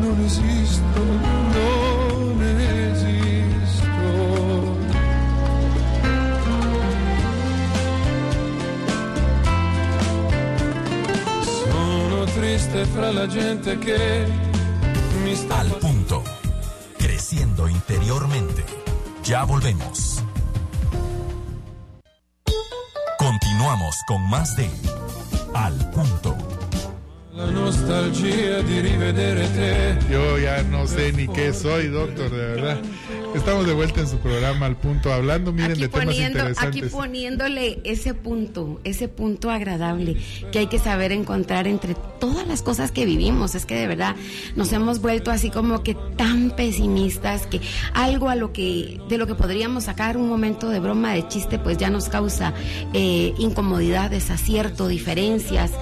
No 0.00 1.35
la 13.26 13.32
gente 13.32 13.78
que 13.80 14.26
Al 15.50 15.70
punto. 15.80 16.22
Creciendo 16.98 17.68
interiormente. 17.68 18.64
Ya 19.24 19.44
volvemos. 19.44 20.22
Continuamos 23.18 23.96
con 24.06 24.22
más 24.30 24.56
de 24.56 24.70
Al 25.54 25.90
punto. 25.90 26.36
La 27.32 27.46
nostalgia 27.46 28.62
de 28.62 28.82
rivedere 28.82 29.98
Yo 30.10 30.38
ya 30.38 30.62
no 30.62 30.86
sé 30.86 31.12
ni 31.12 31.26
qué 31.28 31.52
soy, 31.52 31.88
doctor, 31.88 32.30
de 32.30 32.36
verdad. 32.36 32.78
Estamos 33.36 33.66
de 33.66 33.74
vuelta 33.74 34.00
en 34.00 34.08
su 34.08 34.16
programa 34.16 34.64
al 34.64 34.76
punto, 34.76 35.12
hablando, 35.12 35.52
miren, 35.52 35.78
de 35.78 35.88
temas 35.88 36.16
interesantes. 36.16 36.62
Aquí 36.62 36.82
poniéndole 36.82 37.80
ese 37.84 38.14
punto, 38.14 38.80
ese 38.82 39.08
punto 39.08 39.50
agradable 39.50 40.16
que 40.50 40.60
hay 40.60 40.66
que 40.68 40.78
saber 40.78 41.12
encontrar 41.12 41.66
entre 41.66 41.94
todas 42.18 42.46
las 42.46 42.62
cosas 42.62 42.92
que 42.92 43.04
vivimos. 43.04 43.54
Es 43.54 43.66
que 43.66 43.74
de 43.74 43.86
verdad 43.86 44.16
nos 44.56 44.72
hemos 44.72 45.02
vuelto 45.02 45.30
así 45.30 45.50
como 45.50 45.82
que 45.82 45.94
tan 46.16 46.50
pesimistas 46.50 47.46
que 47.46 47.60
algo 47.92 48.30
a 48.30 48.36
lo 48.36 48.54
que, 48.54 48.98
de 49.08 49.18
lo 49.18 49.26
que 49.26 49.34
podríamos 49.34 49.84
sacar 49.84 50.16
un 50.16 50.30
momento 50.30 50.70
de 50.70 50.80
broma, 50.80 51.12
de 51.12 51.28
chiste, 51.28 51.58
pues 51.58 51.76
ya 51.76 51.90
nos 51.90 52.08
causa 52.08 52.54
eh, 52.94 53.34
incomodidad, 53.38 54.10
desacierto, 54.10 54.88
diferencias, 54.88 55.72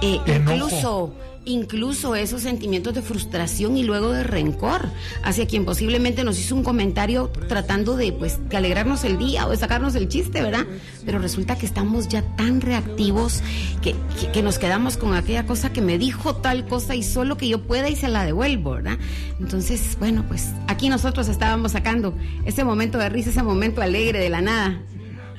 eh, 0.00 0.18
incluso 0.26 1.14
incluso 1.44 2.14
esos 2.14 2.42
sentimientos 2.42 2.94
de 2.94 3.02
frustración 3.02 3.76
y 3.76 3.82
luego 3.82 4.12
de 4.12 4.22
rencor 4.22 4.88
hacia 5.22 5.46
quien 5.46 5.64
posiblemente 5.64 6.24
nos 6.24 6.38
hizo 6.38 6.54
un 6.54 6.62
comentario 6.62 7.30
tratando 7.48 7.96
de 7.96 8.12
pues 8.12 8.38
de 8.48 8.56
alegrarnos 8.56 9.04
el 9.04 9.18
día 9.18 9.46
o 9.46 9.50
de 9.50 9.56
sacarnos 9.56 9.94
el 9.94 10.08
chiste, 10.08 10.42
¿verdad? 10.42 10.66
Pero 11.04 11.18
resulta 11.18 11.56
que 11.56 11.66
estamos 11.66 12.08
ya 12.08 12.22
tan 12.36 12.60
reactivos 12.60 13.42
que, 13.80 13.94
que, 14.32 14.42
nos 14.42 14.58
quedamos 14.58 14.96
con 14.96 15.14
aquella 15.14 15.46
cosa 15.46 15.72
que 15.72 15.80
me 15.80 15.98
dijo 15.98 16.36
tal 16.36 16.66
cosa 16.66 16.94
y 16.94 17.02
solo 17.02 17.36
que 17.36 17.48
yo 17.48 17.62
pueda 17.62 17.88
y 17.88 17.96
se 17.96 18.08
la 18.08 18.24
devuelvo, 18.24 18.72
¿verdad? 18.72 18.98
Entonces, 19.40 19.96
bueno, 19.98 20.24
pues 20.28 20.50
aquí 20.68 20.88
nosotros 20.88 21.28
estábamos 21.28 21.72
sacando 21.72 22.14
ese 22.44 22.64
momento 22.64 22.98
de 22.98 23.08
risa, 23.08 23.30
ese 23.30 23.42
momento 23.42 23.82
alegre 23.82 24.20
de 24.20 24.28
la 24.28 24.40
nada. 24.40 24.80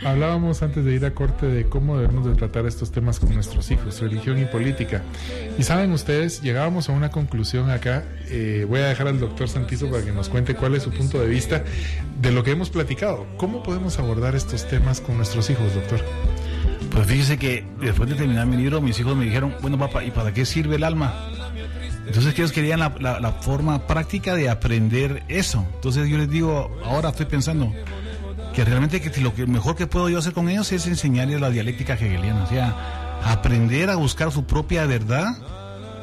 Hablábamos 0.05 0.61
antes 0.63 0.83
de 0.83 0.93
ir 0.93 1.05
a 1.05 1.13
corte 1.13 1.45
de 1.45 1.65
cómo 1.65 1.97
debemos 1.97 2.25
de 2.25 2.35
tratar 2.35 2.65
estos 2.65 2.91
temas 2.91 3.19
con 3.19 3.33
nuestros 3.33 3.71
hijos, 3.71 4.01
religión 4.01 4.37
y 4.37 4.45
política. 4.45 5.01
Y 5.57 5.63
saben 5.63 5.91
ustedes, 5.93 6.41
llegábamos 6.41 6.89
a 6.89 6.91
una 6.91 7.09
conclusión 7.09 7.69
acá. 7.69 8.03
Eh, 8.27 8.65
voy 8.67 8.81
a 8.81 8.87
dejar 8.87 9.07
al 9.07 9.19
doctor 9.19 9.47
Santizo 9.47 9.89
para 9.89 10.03
que 10.03 10.11
nos 10.11 10.27
cuente 10.27 10.55
cuál 10.55 10.75
es 10.75 10.83
su 10.83 10.91
punto 10.91 11.19
de 11.21 11.27
vista 11.27 11.63
de 12.21 12.31
lo 12.31 12.43
que 12.43 12.51
hemos 12.51 12.69
platicado. 12.69 13.25
¿Cómo 13.37 13.63
podemos 13.63 13.97
abordar 13.97 14.35
estos 14.35 14.67
temas 14.67 14.99
con 14.99 15.15
nuestros 15.15 15.49
hijos, 15.49 15.73
doctor? 15.73 16.01
Pues 16.91 17.07
fíjese 17.07 17.37
que 17.37 17.65
después 17.79 18.09
de 18.09 18.15
terminar 18.15 18.45
mi 18.45 18.57
libro, 18.57 18.81
mis 18.81 18.99
hijos 18.99 19.15
me 19.15 19.23
dijeron, 19.25 19.55
bueno 19.61 19.79
papá, 19.79 20.03
¿y 20.03 20.11
para 20.11 20.33
qué 20.33 20.45
sirve 20.45 20.75
el 20.75 20.83
alma? 20.83 21.29
Entonces 22.05 22.33
ellos 22.33 22.51
querían 22.51 22.81
la, 22.81 22.89
la 22.99 23.31
forma 23.31 23.87
práctica 23.87 24.35
de 24.35 24.49
aprender 24.49 25.23
eso. 25.29 25.65
Entonces 25.75 26.09
yo 26.09 26.17
les 26.17 26.29
digo, 26.29 26.77
ahora 26.83 27.09
estoy 27.09 27.25
pensando, 27.25 27.73
que 28.53 28.63
realmente 28.63 29.01
que 29.01 29.21
lo 29.21 29.33
que 29.33 29.47
mejor 29.47 29.75
que 29.75 29.87
puedo 29.87 30.09
yo 30.09 30.19
hacer 30.19 30.33
con 30.33 30.47
ellos 30.47 30.71
es 30.71 30.85
enseñarles 30.87 31.41
la 31.41 31.49
dialéctica 31.49 31.93
hegeliana, 31.93 32.43
o 32.43 32.47
sea, 32.47 33.21
aprender 33.25 33.89
a 33.89 33.95
buscar 33.95 34.31
su 34.31 34.45
propia 34.45 34.85
verdad, 34.85 35.35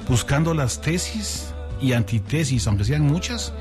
buscando 0.09 0.53
las 0.53 0.81
tesis 0.81 1.55
y 1.81 1.93
antitesis, 1.93 2.67
aunque 2.67 2.85
sean 2.85 3.03
muchas, 3.03 3.53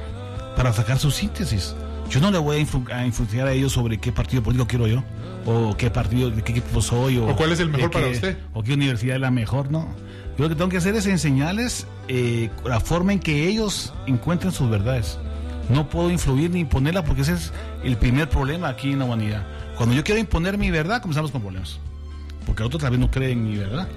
para 0.55 0.73
sacar 0.73 0.97
su 0.97 1.11
síntesis. 1.11 1.75
Yo 2.09 2.19
no 2.19 2.31
le 2.31 2.39
voy 2.39 2.57
a, 2.57 3.05
influenciar 3.05 3.47
a 3.47 3.53
ellos 3.53 3.73
sobre 3.73 3.99
qué 3.99 4.11
partido 4.11 4.41
político 4.41 4.67
quiero 4.67 4.87
yo, 4.87 5.03
o 5.45 5.77
qué 5.77 5.91
partido, 5.91 6.31
de 6.31 6.41
qué 6.41 6.53
equipo 6.53 6.81
soy, 6.81 7.19
o, 7.19 7.35
cuál 7.35 7.51
es 7.51 7.59
el 7.59 7.69
mejor 7.69 7.91
para 7.91 8.07
usted, 8.07 8.37
o 8.53 8.63
qué 8.63 8.73
universidad 8.73 9.15
es 9.15 9.21
la 9.21 9.31
mejor, 9.31 9.71
¿no? 9.71 9.87
Yo 10.37 10.45
lo 10.45 10.49
que 10.49 10.55
tengo 10.55 10.69
que 10.69 10.77
hacer 10.77 10.95
es 10.95 11.05
enseñarles 11.05 11.85
eh, 12.07 12.49
la 12.65 12.79
forma 12.79 13.13
en 13.13 13.19
que 13.19 13.47
ellos 13.47 13.93
encuentren 14.07 14.51
sus 14.51 14.69
verdades. 14.69 15.19
No 15.69 15.87
puedo 15.87 16.09
influir 16.09 16.49
ni 16.49 16.59
imponerla 16.59 17.03
porque 17.03 17.21
ese 17.21 17.33
es 17.33 17.53
el 17.83 17.97
primer 17.97 18.27
problema 18.29 18.69
aquí 18.69 18.91
en 18.91 18.99
la 18.99 19.05
humanidad. 19.05 19.45
Cuando 19.77 19.95
yo 19.95 20.03
quiero 20.03 20.19
imponer 20.19 20.57
mi 20.57 20.71
verdad, 20.71 21.01
comenzamos 21.01 21.31
con 21.31 21.41
problemas. 21.41 21.79
Porque 22.45 22.63
el 22.63 22.67
otro 22.67 22.79
tal 22.79 22.91
vez 22.91 22.99
no 22.99 23.11
cree 23.11 23.31
en 23.31 23.43
mi 23.43 23.57
verdad. 23.57 23.87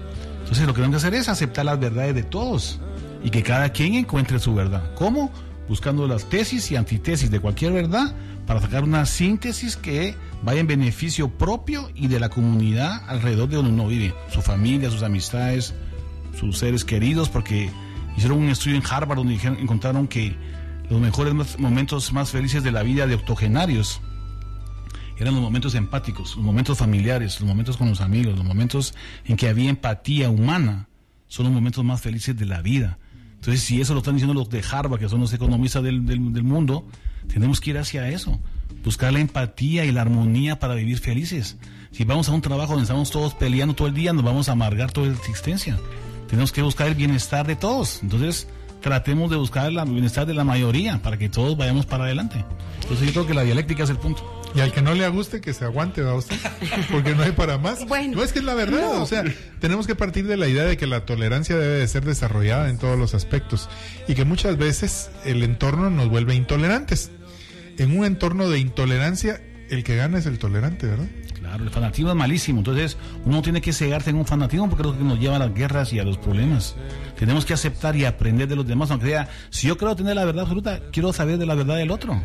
Entonces 0.40 0.66
lo 0.66 0.74
que 0.74 0.80
tengo 0.80 0.92
que 0.92 0.98
hacer 0.98 1.14
es 1.14 1.28
aceptar 1.28 1.64
las 1.64 1.80
verdades 1.80 2.14
de 2.14 2.22
todos 2.22 2.78
y 3.24 3.30
que 3.30 3.42
cada 3.42 3.70
quien 3.70 3.94
encuentre 3.94 4.38
su 4.38 4.54
verdad. 4.54 4.82
¿Cómo? 4.94 5.32
Buscando 5.68 6.06
las 6.06 6.28
tesis 6.28 6.70
y 6.70 6.76
antitesis 6.76 7.30
de 7.30 7.40
cualquier 7.40 7.72
verdad 7.72 8.14
para 8.46 8.60
sacar 8.60 8.84
una 8.84 9.06
síntesis 9.06 9.76
que 9.76 10.14
vaya 10.42 10.60
en 10.60 10.66
beneficio 10.66 11.30
propio 11.30 11.88
y 11.94 12.08
de 12.08 12.20
la 12.20 12.28
comunidad 12.28 13.02
alrededor 13.08 13.48
de 13.48 13.56
donde 13.56 13.70
uno 13.70 13.86
vive, 13.86 14.14
su 14.30 14.42
familia, 14.42 14.90
sus 14.90 15.02
amistades, 15.02 15.74
sus 16.38 16.58
seres 16.58 16.84
queridos, 16.84 17.28
porque 17.28 17.70
hicieron 18.16 18.38
un 18.38 18.48
estudio 18.48 18.76
en 18.76 18.82
Harvard 18.88 19.18
donde 19.18 19.34
encontraron 19.58 20.08
que 20.08 20.36
los 20.92 21.00
mejores 21.00 21.58
momentos 21.58 22.12
más 22.12 22.30
felices 22.30 22.62
de 22.62 22.70
la 22.70 22.82
vida 22.82 23.06
de 23.06 23.14
octogenarios 23.14 24.02
eran 25.16 25.34
los 25.34 25.42
momentos 25.42 25.74
empáticos, 25.74 26.36
los 26.36 26.44
momentos 26.44 26.76
familiares, 26.76 27.40
los 27.40 27.48
momentos 27.48 27.78
con 27.78 27.88
los 27.88 28.02
amigos, 28.02 28.36
los 28.36 28.44
momentos 28.44 28.94
en 29.24 29.36
que 29.36 29.48
había 29.48 29.70
empatía 29.70 30.28
humana, 30.28 30.88
son 31.28 31.46
los 31.46 31.54
momentos 31.54 31.82
más 31.82 32.02
felices 32.02 32.36
de 32.36 32.44
la 32.44 32.60
vida. 32.60 32.98
Entonces, 33.36 33.62
si 33.62 33.80
eso 33.80 33.94
lo 33.94 34.00
están 34.00 34.16
diciendo 34.16 34.34
los 34.34 34.50
de 34.50 34.62
Harvard, 34.70 35.00
que 35.00 35.08
son 35.08 35.20
los 35.20 35.32
economistas 35.32 35.82
del, 35.82 36.04
del, 36.04 36.42
mundo, 36.42 36.86
tenemos 37.26 37.60
que 37.60 37.70
ir 37.70 37.78
hacia 37.78 38.08
eso, 38.10 38.38
buscar 38.84 39.14
la 39.14 39.20
empatía 39.20 39.86
y 39.86 39.92
la 39.92 40.02
armonía 40.02 40.58
para 40.58 40.74
vivir 40.74 40.98
felices. 40.98 41.56
Si 41.90 42.04
vamos 42.04 42.28
a 42.28 42.32
un 42.32 42.42
trabajo 42.42 42.72
donde 42.72 42.84
estamos 42.84 43.10
todos 43.10 43.32
peleando 43.34 43.74
todo 43.74 43.88
el 43.88 43.94
día, 43.94 44.12
nos 44.12 44.24
vamos 44.24 44.50
a 44.50 44.52
amargar 44.52 44.92
toda 44.92 45.06
la 45.06 45.14
existencia. 45.14 45.78
Tenemos 46.28 46.52
que 46.52 46.60
buscar 46.60 46.88
el 46.88 46.94
bienestar 46.94 47.46
de 47.46 47.56
todos. 47.56 48.02
Entonces, 48.02 48.46
tratemos 48.82 49.30
de 49.30 49.36
buscar 49.36 49.70
el 49.70 49.80
bienestar 49.86 50.26
de 50.26 50.34
la 50.34 50.44
mayoría 50.44 51.00
para 51.00 51.16
que 51.16 51.28
todos 51.28 51.56
vayamos 51.56 51.86
para 51.86 52.04
adelante. 52.04 52.44
Entonces, 52.82 53.06
yo 53.06 53.12
creo 53.12 53.26
que 53.26 53.34
la 53.34 53.44
dialéctica 53.44 53.84
es 53.84 53.90
el 53.90 53.96
punto. 53.96 54.42
Y 54.54 54.60
al 54.60 54.72
que 54.72 54.82
no 54.82 54.94
le 54.94 55.08
guste, 55.08 55.40
que 55.40 55.54
se 55.54 55.64
aguante, 55.64 56.02
¿va 56.02 56.14
usted? 56.14 56.36
Porque 56.90 57.14
no 57.14 57.22
hay 57.22 57.32
para 57.32 57.56
más. 57.56 57.86
Bueno, 57.86 58.16
no 58.16 58.22
es 58.22 58.32
que 58.32 58.40
es 58.40 58.44
la 58.44 58.54
verdad. 58.54 59.00
O 59.00 59.06
sea, 59.06 59.24
tenemos 59.60 59.86
que 59.86 59.94
partir 59.94 60.26
de 60.26 60.36
la 60.36 60.46
idea 60.46 60.64
de 60.64 60.76
que 60.76 60.86
la 60.86 61.06
tolerancia 61.06 61.56
debe 61.56 61.78
de 61.78 61.88
ser 61.88 62.04
desarrollada 62.04 62.68
en 62.68 62.76
todos 62.76 62.98
los 62.98 63.14
aspectos 63.14 63.70
y 64.08 64.14
que 64.14 64.24
muchas 64.24 64.58
veces 64.58 65.10
el 65.24 65.42
entorno 65.42 65.88
nos 65.88 66.08
vuelve 66.08 66.34
intolerantes. 66.34 67.10
En 67.78 67.96
un 67.98 68.04
entorno 68.04 68.50
de 68.50 68.58
intolerancia, 68.58 69.40
el 69.70 69.84
que 69.84 69.96
gana 69.96 70.18
es 70.18 70.26
el 70.26 70.38
tolerante, 70.38 70.86
¿verdad? 70.86 71.06
El 71.54 71.70
fanatismo 71.70 72.10
es 72.10 72.16
malísimo. 72.16 72.60
Entonces, 72.60 72.96
uno 73.24 73.42
tiene 73.42 73.60
que 73.60 73.72
cegarse 73.72 74.10
en 74.10 74.16
un 74.16 74.26
fanatismo 74.26 74.68
porque 74.68 74.82
es 74.82 74.92
lo 74.92 74.98
que 74.98 75.04
nos 75.04 75.18
lleva 75.18 75.36
a 75.36 75.40
las 75.40 75.54
guerras 75.54 75.92
y 75.92 75.98
a 75.98 76.04
los 76.04 76.18
problemas. 76.18 76.76
Tenemos 77.18 77.44
que 77.44 77.54
aceptar 77.54 77.96
y 77.96 78.04
aprender 78.04 78.48
de 78.48 78.56
los 78.56 78.66
demás. 78.66 78.90
Aunque 78.90 79.08
sea, 79.08 79.28
si 79.50 79.68
yo 79.68 79.76
quiero 79.76 79.94
tener 79.96 80.16
la 80.16 80.24
verdad 80.24 80.42
absoluta, 80.42 80.80
quiero 80.92 81.12
saber 81.12 81.38
de 81.38 81.46
la 81.46 81.54
verdad 81.54 81.76
del 81.76 81.90
otro 81.90 82.20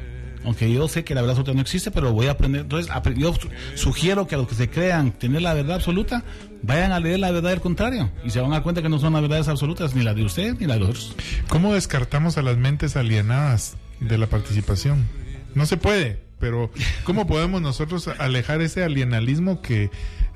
aunque 0.48 0.72
yo 0.72 0.88
sé 0.88 1.04
que 1.04 1.14
la 1.14 1.22
verdad 1.22 1.32
absoluta 1.32 1.54
no 1.54 1.62
existe, 1.62 1.92
pero 1.92 2.14
voy 2.14 2.28
a 2.28 2.32
aprender. 2.32 2.62
Entonces, 2.62 2.90
yo 3.18 3.34
sugiero 3.76 4.28
que 4.28 4.36
a 4.36 4.38
los 4.38 4.48
que 4.48 4.56
se 4.56 4.70
crean 4.70 5.12
tener 5.12 5.42
la 5.42 5.54
verdad 5.54 5.76
absoluta, 5.76 6.24
vayan 6.64 6.94
a 6.94 7.02
leer 7.02 7.20
la 7.20 7.32
verdad 7.32 7.50
del 7.50 7.60
contrario 7.60 8.10
y 8.24 8.30
se 8.30 8.40
van 8.40 8.52
a 8.52 8.56
dar 8.56 8.64
cuenta 8.64 8.82
que 8.82 8.88
no 8.88 8.98
son 8.98 9.12
las 9.12 9.22
verdades 9.22 9.50
absolutas, 9.50 9.94
ni 9.94 10.04
la 10.04 10.14
de 10.14 10.24
usted 10.24 10.56
ni 10.58 10.66
la 10.66 10.78
de 10.78 10.84
otros. 10.84 11.16
¿Cómo 11.50 11.74
descartamos 11.74 12.38
a 12.38 12.42
las 12.44 12.58
mentes 12.58 12.96
alienadas 12.96 13.76
de 14.00 14.18
la 14.18 14.28
participación? 14.28 15.06
No 15.54 15.66
se 15.66 15.76
puede, 15.76 16.22
pero 16.40 16.70
¿cómo 17.04 17.28
podemos 17.28 17.62
nosotros 17.62 18.08
alejar 18.20 18.62
ese 18.62 18.84
alienalismo 18.84 19.62
que 19.62 19.90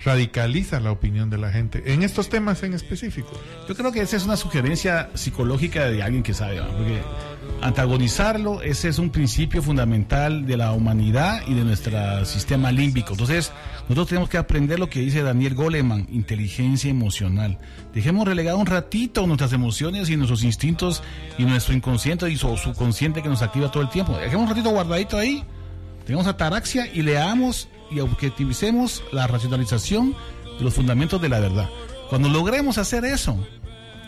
radicaliza 0.04 0.80
la 0.80 0.92
opinión 0.92 1.30
de 1.30 1.38
la 1.38 1.52
gente 1.52 1.94
en 1.94 2.04
estos 2.04 2.30
temas 2.30 2.64
en 2.64 2.74
específico? 2.74 3.32
Yo 3.68 3.76
creo 3.76 3.92
que 3.92 4.02
esa 4.02 4.18
es 4.18 4.26
una 4.26 4.38
sugerencia 4.38 5.10
psicológica 5.14 5.86
de 5.86 6.02
alguien 6.02 6.24
que 6.24 6.34
sabe, 6.34 6.62
porque 6.62 7.02
antagonizarlo, 7.62 8.62
ese 8.62 8.90
es 8.90 8.98
un 8.98 9.12
principio 9.12 9.62
fundamental 9.62 10.46
de 10.46 10.58
la 10.58 10.72
humanidad 10.74 11.42
y 11.48 11.54
de 11.54 11.64
nuestro 11.64 12.26
sistema 12.26 12.72
límbico. 12.72 13.12
Entonces, 13.12 13.52
nosotros 13.84 14.08
tenemos 14.08 14.30
que 14.30 14.38
aprender 14.38 14.80
lo 14.80 14.90
que 14.90 15.02
dice 15.02 15.22
Daniel 15.22 15.54
Goleman, 15.54 16.08
inteligencia 16.12 16.90
emocional. 16.90 17.60
Dejemos 17.94 18.28
relegado 18.28 18.58
un 18.58 18.66
ratito 18.66 19.28
nuestras 19.28 19.54
emociones 19.54 20.10
y 20.10 20.18
nuestros 20.18 20.44
instintos 20.44 21.04
y 21.38 21.44
nuestro 21.44 21.76
inconsciente 21.76 22.30
y 22.30 22.38
su 22.38 22.56
subconsciente 22.58 23.22
que 23.22 23.30
nos 23.30 23.42
activa 23.42 23.72
todo 23.72 23.84
el 23.84 23.90
tiempo. 23.90 24.18
Dejemos 24.18 24.44
un 24.44 24.50
ratito 24.50 24.70
guardadito 24.72 25.18
ahí, 25.18 25.44
tengamos 26.12 26.28
ataraxia 26.28 26.90
y 26.94 27.04
leamos 27.04 27.70
y 27.90 28.02
objetivicemos 28.02 29.02
la 29.14 29.28
racionalización 29.28 30.14
de 30.58 30.64
los 30.66 30.74
fundamentos 30.74 31.22
de 31.22 31.30
la 31.30 31.40
verdad. 31.40 31.70
Cuando 32.10 32.28
logremos 32.28 32.78
hacer 32.78 33.06
eso, 33.06 33.38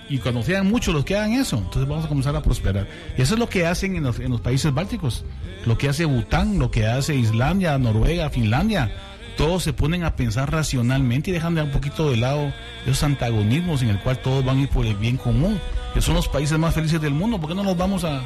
y 0.10 0.18
cuando 0.18 0.44
sean 0.44 0.68
muchos 0.68 0.94
los 0.94 1.06
que 1.06 1.16
hagan 1.16 1.32
eso, 1.32 1.60
entonces 1.60 1.88
vamos 1.88 2.04
a 2.04 2.10
comenzar 2.10 2.36
a 2.36 2.44
prosperar. 2.44 2.90
Y 3.18 3.22
eso 3.22 3.36
es 3.36 3.40
lo 3.40 3.48
que 3.48 3.66
hacen 3.66 3.96
en 3.96 4.04
los, 4.04 4.20
los 4.20 4.42
países 4.42 4.74
bálticos, 4.74 5.24
lo 5.66 5.78
que 5.78 5.88
hace 5.88 6.04
Bután, 6.04 6.60
lo 6.60 6.72
que 6.72 6.88
hace 6.88 7.16
Islandia, 7.16 7.78
Noruega, 7.78 8.30
Finlandia. 8.30 8.92
Todos 9.38 9.64
se 9.64 9.72
ponen 9.72 10.04
a 10.04 10.18
pensar 10.18 10.52
racionalmente 10.52 11.30
y 11.30 11.34
dejan 11.34 11.56
de 11.56 11.62
un 11.62 11.72
poquito 11.72 12.10
de 12.10 12.18
lado 12.18 12.54
esos 12.86 13.04
antagonismos 13.04 13.82
en 13.82 13.88
el 13.88 14.00
cual 14.02 14.18
todos 14.18 14.44
van 14.44 14.58
a 14.58 14.62
ir 14.64 14.70
por 14.70 14.86
el 14.86 14.96
bien 14.96 15.16
común, 15.16 15.58
que 15.94 16.02
son 16.02 16.16
los 16.16 16.28
países 16.28 16.60
más 16.60 16.74
felices 16.74 17.00
del 17.00 17.14
mundo. 17.14 17.40
¿Por 17.40 17.48
qué 17.48 17.56
no 17.56 17.64
nos 17.64 17.78
vamos 17.78 18.04
a, 18.04 18.24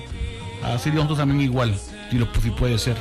a 0.64 0.74
hacer 0.74 0.96
nosotros 0.96 1.20
también 1.20 1.42
igual? 1.42 1.76
Si, 2.10 2.18
lo, 2.18 2.28
si 2.42 2.50
puede 2.50 2.80
ser. 2.80 2.98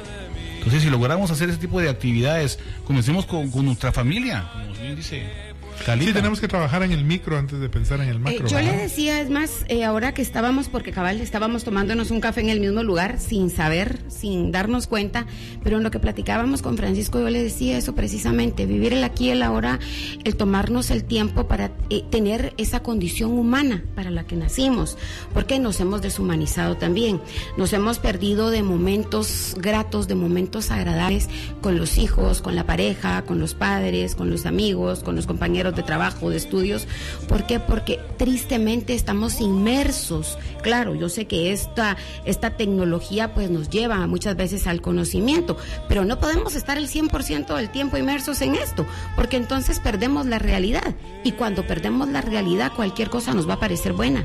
Entonces, 0.66 0.82
si 0.82 0.90
logramos 0.90 1.30
hacer 1.30 1.48
ese 1.48 1.58
tipo 1.58 1.80
de 1.80 1.88
actividades, 1.88 2.58
comencemos 2.84 3.24
con, 3.24 3.48
nuestra 3.64 3.92
familia, 3.92 4.50
como 4.52 4.74
bien 4.74 4.96
dice 4.96 5.45
Sí, 5.85 6.12
tenemos 6.12 6.41
que 6.41 6.49
trabajar 6.49 6.83
en 6.83 6.93
el 6.93 7.05
micro 7.05 7.39
antes 7.39 7.61
de 7.61 7.68
pensar 7.68 8.01
en 8.01 8.09
el 8.09 8.18
macro. 8.18 8.47
Eh, 8.47 8.51
yo 8.51 8.61
le 8.61 8.77
decía, 8.77 9.20
es 9.20 9.31
más, 9.31 9.64
eh, 9.68 9.85
ahora 9.85 10.14
que 10.14 10.22
estábamos, 10.22 10.68
porque 10.68 10.93
cabal 10.93 11.20
estábamos 11.20 11.64
tomándonos 11.64 12.11
un 12.11 12.20
café 12.20 12.41
en 12.41 12.51
el 12.51 12.61
mismo 12.61 12.83
lugar, 12.83 13.18
sin 13.18 13.51
saber, 13.51 13.99
sin 14.09 14.53
darnos 14.53 14.87
cuenta, 14.87 15.27
pero 15.62 15.77
en 15.77 15.83
lo 15.83 15.91
que 15.91 15.99
platicábamos 15.99 16.62
con 16.62 16.77
Francisco, 16.77 17.20
yo 17.20 17.31
le 17.31 17.43
decía 17.43 17.79
eso 17.79 17.95
precisamente, 17.95 18.66
vivir 18.66 18.93
el 18.93 19.05
aquí 19.05 19.27
y 19.27 19.31
el 19.31 19.43
ahora, 19.43 19.79
el 20.24 20.37
tomarnos 20.37 20.91
el 20.91 21.05
tiempo 21.05 21.47
para 21.47 21.70
eh, 21.91 22.03
tener 22.11 22.53
esa 22.57 22.83
condición 22.83 23.33
humana 23.33 23.85
para 23.95 24.11
la 24.11 24.24
que 24.24 24.37
nacimos, 24.37 24.99
porque 25.33 25.59
nos 25.59 25.81
hemos 25.81 26.03
deshumanizado 26.03 26.77
también, 26.77 27.20
nos 27.57 27.72
hemos 27.72 27.99
perdido 27.99 28.51
de 28.51 28.62
momentos 28.62 29.55
gratos, 29.59 30.09
de 30.09 30.14
momentos 30.14 30.70
agradables 30.70 31.29
con 31.61 31.79
los 31.79 31.99
hijos, 31.99 32.43
con 32.43 32.55
la 32.55 32.64
pareja, 32.64 33.22
con 33.22 33.39
los 33.39 33.55
padres, 33.55 34.14
con 34.14 34.31
los 34.31 34.47
amigos, 34.47 35.03
con 35.03 35.16
los 35.16 35.27
compañeros 35.27 35.65
de 35.74 35.82
trabajo, 35.82 36.30
de 36.30 36.36
estudios. 36.36 36.86
¿Por 37.28 37.46
qué? 37.46 37.60
Porque 37.60 38.00
tristemente 38.16 38.94
estamos 38.94 39.40
inmersos. 39.40 40.38
Claro, 40.62 40.94
yo 40.94 41.08
sé 41.08 41.26
que 41.26 41.52
esta, 41.52 41.96
esta 42.24 42.56
tecnología 42.56 43.34
pues 43.34 43.50
nos 43.50 43.70
lleva 43.70 44.06
muchas 44.06 44.36
veces 44.36 44.66
al 44.66 44.80
conocimiento, 44.80 45.56
pero 45.88 46.04
no 46.04 46.20
podemos 46.20 46.54
estar 46.54 46.78
el 46.78 46.88
100% 46.88 47.56
del 47.56 47.70
tiempo 47.70 47.96
inmersos 47.96 48.40
en 48.42 48.54
esto, 48.54 48.86
porque 49.14 49.36
entonces 49.36 49.80
perdemos 49.80 50.26
la 50.26 50.38
realidad. 50.38 50.94
Y 51.24 51.32
cuando 51.32 51.66
perdemos 51.66 52.08
la 52.08 52.20
realidad, 52.20 52.72
cualquier 52.74 53.10
cosa 53.10 53.34
nos 53.34 53.48
va 53.48 53.54
a 53.54 53.60
parecer 53.60 53.92
buena, 53.92 54.24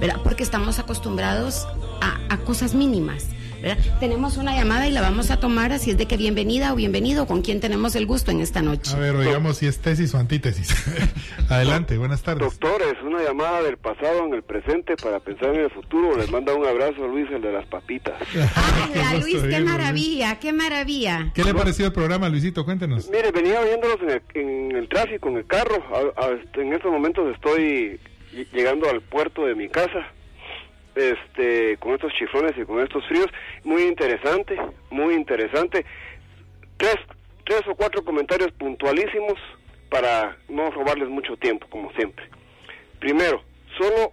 ¿verdad? 0.00 0.20
Porque 0.22 0.42
estamos 0.42 0.78
acostumbrados 0.78 1.66
a, 2.00 2.18
a 2.28 2.38
cosas 2.38 2.74
mínimas. 2.74 3.26
Tenemos 3.98 4.36
una 4.36 4.54
llamada 4.54 4.88
y 4.88 4.90
la 4.90 5.00
vamos 5.00 5.30
a 5.30 5.38
tomar, 5.38 5.72
así 5.72 5.90
es 5.90 5.98
de 5.98 6.06
que 6.06 6.16
bienvenida 6.16 6.72
o 6.72 6.76
bienvenido, 6.76 7.26
con 7.26 7.42
quien 7.42 7.60
tenemos 7.60 7.94
el 7.94 8.06
gusto 8.06 8.30
en 8.30 8.40
esta 8.40 8.62
noche. 8.62 8.94
A 8.94 8.98
ver, 8.98 9.14
oigamos 9.16 9.58
si 9.58 9.66
es 9.66 9.78
tesis 9.78 10.14
o 10.14 10.18
antítesis. 10.18 10.74
Adelante, 11.48 11.98
buenas 11.98 12.22
tardes. 12.22 12.42
Doctores, 12.42 12.94
una 13.04 13.22
llamada 13.22 13.62
del 13.62 13.76
pasado 13.76 14.26
en 14.26 14.34
el 14.34 14.42
presente 14.42 14.96
para 14.96 15.20
pensar 15.20 15.54
en 15.54 15.62
el 15.62 15.70
futuro. 15.70 16.16
Les 16.16 16.30
manda 16.30 16.54
un 16.54 16.66
abrazo 16.66 17.04
a 17.04 17.08
Luis, 17.08 17.28
el 17.30 17.42
de 17.42 17.52
las 17.52 17.66
papitas. 17.66 18.14
Ay, 19.06 19.20
Luis, 19.20 19.42
qué 19.42 19.60
maravilla, 19.60 20.38
qué 20.38 20.52
maravilla. 20.52 21.30
¿Qué 21.34 21.44
le 21.44 21.54
pareció 21.54 21.86
el 21.86 21.92
programa, 21.92 22.28
Luisito? 22.28 22.64
Cuéntenos. 22.64 23.10
Mire, 23.10 23.30
venía 23.30 23.60
oyéndolos 23.60 23.98
en 24.34 24.76
el, 24.76 24.88
tráfico, 24.88 25.28
en 25.28 25.38
el 25.38 25.46
carro. 25.46 25.76
en 26.54 26.72
estos 26.72 26.90
momentos 26.90 27.34
estoy 27.34 28.00
llegando 28.52 28.88
al 28.88 29.00
puerto 29.02 29.44
de 29.44 29.54
mi 29.54 29.68
casa 29.68 30.06
este, 30.94 31.76
con 31.78 31.94
estos 31.94 32.12
chiflones 32.14 32.52
y 32.56 32.64
con 32.64 32.80
estos 32.80 33.06
fríos. 33.06 33.28
Muy 33.64 33.82
interesante, 33.82 34.58
muy 34.90 35.14
interesante. 35.14 35.84
Tres, 36.76 36.96
tres 37.44 37.62
o 37.68 37.74
cuatro 37.74 38.04
comentarios 38.04 38.52
puntualísimos 38.52 39.34
para 39.90 40.36
no 40.48 40.70
robarles 40.70 41.08
mucho 41.08 41.36
tiempo, 41.36 41.66
como 41.68 41.92
siempre. 41.92 42.24
Primero, 42.98 43.42
solo 43.76 44.12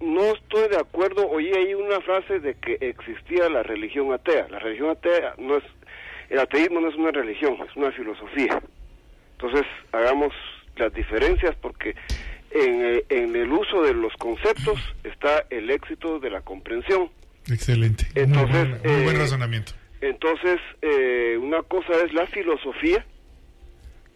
no 0.00 0.22
estoy 0.32 0.68
de 0.68 0.78
acuerdo, 0.78 1.28
oí 1.28 1.52
ahí 1.52 1.74
una 1.74 2.00
frase 2.00 2.40
de 2.40 2.54
que 2.54 2.78
existía 2.80 3.48
la 3.48 3.62
religión 3.62 4.12
atea. 4.12 4.48
La 4.48 4.58
religión 4.58 4.90
atea 4.90 5.34
no 5.38 5.56
es, 5.56 5.64
el 6.30 6.38
ateísmo 6.38 6.80
no 6.80 6.88
es 6.88 6.94
una 6.94 7.10
religión, 7.10 7.58
es 7.68 7.76
una 7.76 7.92
filosofía. 7.92 8.62
Entonces, 9.32 9.66
hagamos 9.92 10.32
las 10.76 10.92
diferencias 10.94 11.54
porque 11.56 11.94
en, 12.50 13.02
en, 13.08 13.36
el 13.36 13.52
uso 13.52 13.82
de 13.82 13.94
los 13.94 14.12
conceptos 14.14 14.78
está 15.04 15.44
el 15.50 15.70
éxito 15.70 16.18
de 16.18 16.30
la 16.30 16.40
comprensión. 16.40 17.10
Excelente. 17.50 18.06
Entonces, 18.14 18.68
muy, 18.84 19.02
buen, 19.04 19.16
eh, 19.16 19.18
razonamiento. 19.18 19.72
Entonces, 20.00 20.60
eh, 20.82 21.38
una 21.40 21.62
cosa 21.62 21.92
es 22.04 22.12
la 22.12 22.26
filosofía 22.26 23.04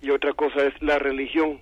y 0.01 0.11
otra 0.11 0.33
cosa 0.33 0.65
es 0.67 0.75
la 0.81 0.99
religión. 0.99 1.61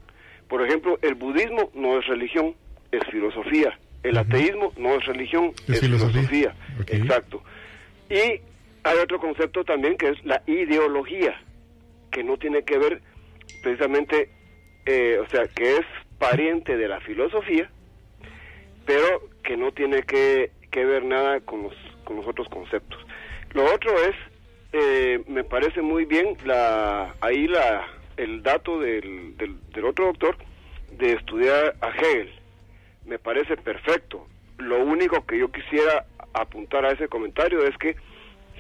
Por 0.49 0.65
ejemplo, 0.67 0.99
el 1.03 1.15
budismo 1.15 1.71
no 1.75 1.99
es 1.99 2.07
religión, 2.07 2.55
es 2.91 3.03
filosofía. 3.11 3.79
El 4.03 4.17
ateísmo 4.17 4.73
no 4.79 4.95
es 4.95 5.05
religión, 5.05 5.53
Es 5.69 5.75
es, 5.75 5.81
filosofía. 5.81 6.55
Exacto. 6.89 7.43
Y 8.09 8.41
hay 8.83 8.99
otro 9.03 9.21
concepto 9.21 9.63
también 9.63 9.97
que 9.97 10.09
es 10.09 10.25
la 10.25 10.43
ideología, 10.47 11.41
que 12.11 12.25
no 12.25 12.37
tiene 12.39 12.63
que 12.63 12.79
ver 12.79 13.03
precisamente, 13.63 14.31
eh, 14.87 15.19
o 15.19 15.29
sea, 15.29 15.47
que 15.49 15.77
es 15.77 15.87
pariente 16.21 16.77
de 16.77 16.87
la 16.87 17.01
filosofía, 17.01 17.69
pero 18.85 19.23
que 19.43 19.57
no 19.57 19.73
tiene 19.73 20.03
que, 20.03 20.53
que 20.71 20.85
ver 20.85 21.03
nada 21.03 21.41
con 21.41 21.65
los, 21.65 21.75
con 22.05 22.17
los 22.17 22.27
otros 22.27 22.49
conceptos. 22.49 23.01
Lo 23.55 23.65
otro 23.65 23.91
es, 23.99 24.15
eh, 24.73 25.25
me 25.27 25.43
parece 25.43 25.81
muy 25.81 26.05
bien 26.05 26.37
la 26.45 27.15
ahí 27.21 27.49
la 27.49 27.89
el 28.17 28.43
dato 28.43 28.79
del, 28.79 29.37
del, 29.39 29.57
del 29.73 29.85
otro 29.87 30.07
doctor 30.07 30.37
de 30.93 31.15
estudiar 31.15 31.75
a 31.81 31.89
Hegel. 31.89 32.31
Me 33.07 33.19
parece 33.19 33.57
perfecto. 33.57 34.27
Lo 34.59 34.79
único 34.79 35.25
que 35.25 35.39
yo 35.39 35.51
quisiera 35.51 36.05
apuntar 36.35 36.85
a 36.85 36.93
ese 36.93 37.09
comentario 37.09 37.65
es 37.67 37.75
que 37.79 37.97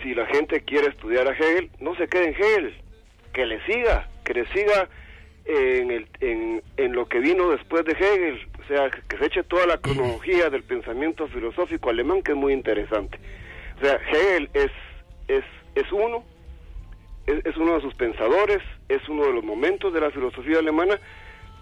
si 0.02 0.14
la 0.14 0.26
gente 0.26 0.62
quiere 0.62 0.88
estudiar 0.88 1.28
a 1.28 1.32
Hegel, 1.32 1.70
no 1.78 1.94
se 1.96 2.08
quede 2.08 2.28
en 2.28 2.34
Hegel, 2.34 2.74
que 3.34 3.44
le 3.44 3.62
siga, 3.66 4.08
que 4.24 4.32
le 4.32 4.46
siga 4.46 4.88
en, 5.50 5.90
el, 5.90 6.06
en, 6.76 6.92
lo 6.92 7.08
que 7.08 7.18
vino 7.18 7.50
después 7.50 7.84
de 7.84 7.92
Hegel, 7.92 8.48
o 8.62 8.66
sea, 8.68 8.88
que 8.90 9.16
se 9.16 9.26
eche 9.26 9.42
toda 9.42 9.66
la 9.66 9.78
cronología 9.78 10.48
del 10.48 10.62
pensamiento 10.62 11.26
filosófico 11.26 11.90
alemán, 11.90 12.22
que 12.22 12.32
es 12.32 12.38
muy 12.38 12.52
interesante. 12.52 13.18
O 13.78 13.84
sea, 13.84 13.96
Hegel 13.96 14.48
es, 14.54 14.70
es, 15.26 15.44
es 15.74 15.90
uno, 15.92 16.24
es, 17.26 17.44
es 17.44 17.56
uno 17.56 17.74
de 17.74 17.80
sus 17.80 17.94
pensadores, 17.94 18.62
es 18.88 19.08
uno 19.08 19.24
de 19.24 19.32
los 19.32 19.44
momentos 19.44 19.92
de 19.92 20.00
la 20.00 20.10
filosofía 20.10 20.60
alemana, 20.60 21.00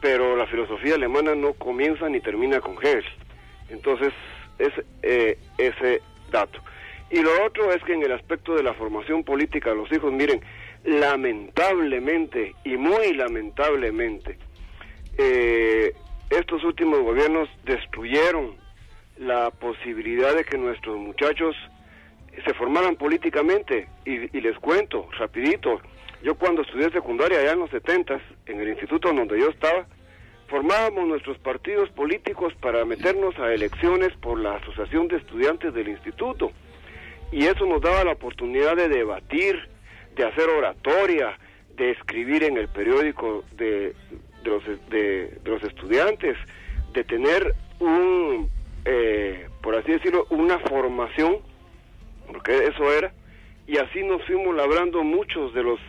pero 0.01 0.37
la 0.37 0.47
filosofía 0.47 0.95
alemana 0.95 1.35
no 1.35 1.55
comienza 1.55 2.09
ni 2.09 2.21
termina 2.21 2.61
con 2.61 2.77
Hegel. 2.77 3.05
Entonces, 3.71 4.13
es 4.59 4.73
eh, 5.03 5.39
ese 5.57 6.03
dato. 6.31 6.61
Y 7.11 7.21
lo 7.23 7.31
otro 7.47 7.73
es 7.73 7.83
que 7.85 7.95
en 7.95 8.03
el 8.03 8.13
aspecto 8.13 8.55
de 8.55 8.63
la 8.63 8.75
formación 8.75 9.25
política 9.25 9.71
de 9.71 9.77
los 9.77 9.91
hijos, 9.91 10.13
miren, 10.13 10.43
lamentablemente 10.89 12.55
y 12.65 12.77
muy 12.77 13.13
lamentablemente, 13.13 14.39
eh, 15.19 15.93
estos 16.31 16.65
últimos 16.65 17.01
gobiernos 17.01 17.49
destruyeron 17.65 18.57
la 19.19 19.51
posibilidad 19.51 20.35
de 20.35 20.45
que 20.45 20.57
nuestros 20.57 20.97
muchachos 20.99 21.55
se 22.45 22.55
formaran 22.55 22.97
políticamente. 22.97 23.89
Y, 24.05 24.37
y 24.37 24.41
les 24.41 24.57
cuento, 24.59 25.09
rapidito, 25.19 25.81
yo 26.23 26.35
cuando 26.37 26.63
estudié 26.63 26.91
secundaria 26.91 27.41
allá 27.41 27.53
en 27.53 27.61
los 27.61 27.71
70 27.71 28.21
en 28.47 28.61
el 28.61 28.69
instituto 28.69 29.13
donde 29.13 29.39
yo 29.39 29.51
estaba, 29.51 29.87
formábamos 30.49 31.07
nuestros 31.07 31.39
partidos 31.39 31.91
políticos 31.91 32.55
para 32.61 32.85
meternos 32.85 33.39
a 33.39 33.53
elecciones 33.53 34.13
por 34.23 34.39
la 34.39 34.57
Asociación 34.57 35.09
de 35.09 35.17
Estudiantes 35.17 35.75
del 35.75 35.89
instituto. 35.89 36.51
Y 37.31 37.45
eso 37.45 37.67
nos 37.67 37.83
daba 37.83 38.05
la 38.05 38.13
oportunidad 38.13 38.77
de 38.77 38.89
debatir, 38.89 39.69
de 40.19 40.25
hacer 40.25 40.49
oratoria, 40.51 41.39
de 41.77 41.93
escribir 41.93 42.43
en 42.43 42.59
el 42.59 42.69
periódico 42.69 43.45
de, 43.53 43.95
los, 44.45 44.63
de, 44.91 45.39
los 45.45 45.63
estudiantes, 45.63 46.37
de 46.93 47.05
tener 47.05 47.55
un, 47.79 48.51
eh, 48.85 49.49
por 49.63 49.77
así 49.77 49.93
decirlo, 49.93 50.27
una 50.31 50.59
formación, 50.59 51.39
porque 52.27 52.67
eso 52.67 52.93
era, 52.93 53.13
y 53.69 53.79
así 53.79 54.03
nos 54.03 54.23
fuimos 54.25 54.55
labrando 54.57 55.03
muchos 55.05 55.55
de 55.55 55.63
los 55.63 55.81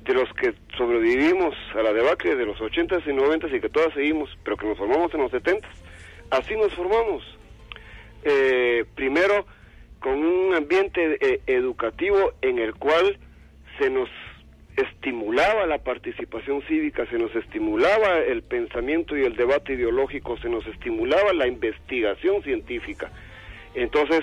de 0.00 0.14
los 0.14 0.32
que 0.32 0.54
sobrevivimos 0.78 1.54
a 1.74 1.82
la 1.82 1.92
debacle 1.92 2.34
de 2.34 2.46
los 2.46 2.58
80s 2.58 3.02
y 3.06 3.10
90s 3.10 3.54
y 3.54 3.60
que 3.60 3.68
todas 3.68 3.92
seguimos, 3.92 4.30
pero 4.42 4.56
que 4.56 4.66
nos 4.66 4.78
formamos 4.78 5.12
en 5.12 5.20
los 5.20 5.30
70s. 5.30 5.60
Así 6.30 6.56
nos 6.56 6.72
formamos. 6.72 7.22
Eh, 8.24 8.86
primero, 8.94 9.44
con 9.98 10.24
un 10.24 10.54
ambiente 10.54 11.18
eh, 11.20 11.42
educativo 11.46 12.32
en 12.40 12.58
el 12.58 12.74
cual 12.76 13.18
se 13.80 13.88
nos 13.88 14.10
estimulaba 14.76 15.66
la 15.66 15.78
participación 15.78 16.62
cívica, 16.68 17.06
se 17.06 17.18
nos 17.18 17.34
estimulaba 17.34 18.18
el 18.18 18.42
pensamiento 18.42 19.16
y 19.16 19.22
el 19.24 19.36
debate 19.36 19.72
ideológico, 19.72 20.38
se 20.38 20.48
nos 20.48 20.66
estimulaba 20.66 21.32
la 21.32 21.46
investigación 21.46 22.42
científica. 22.42 23.10
Entonces, 23.74 24.20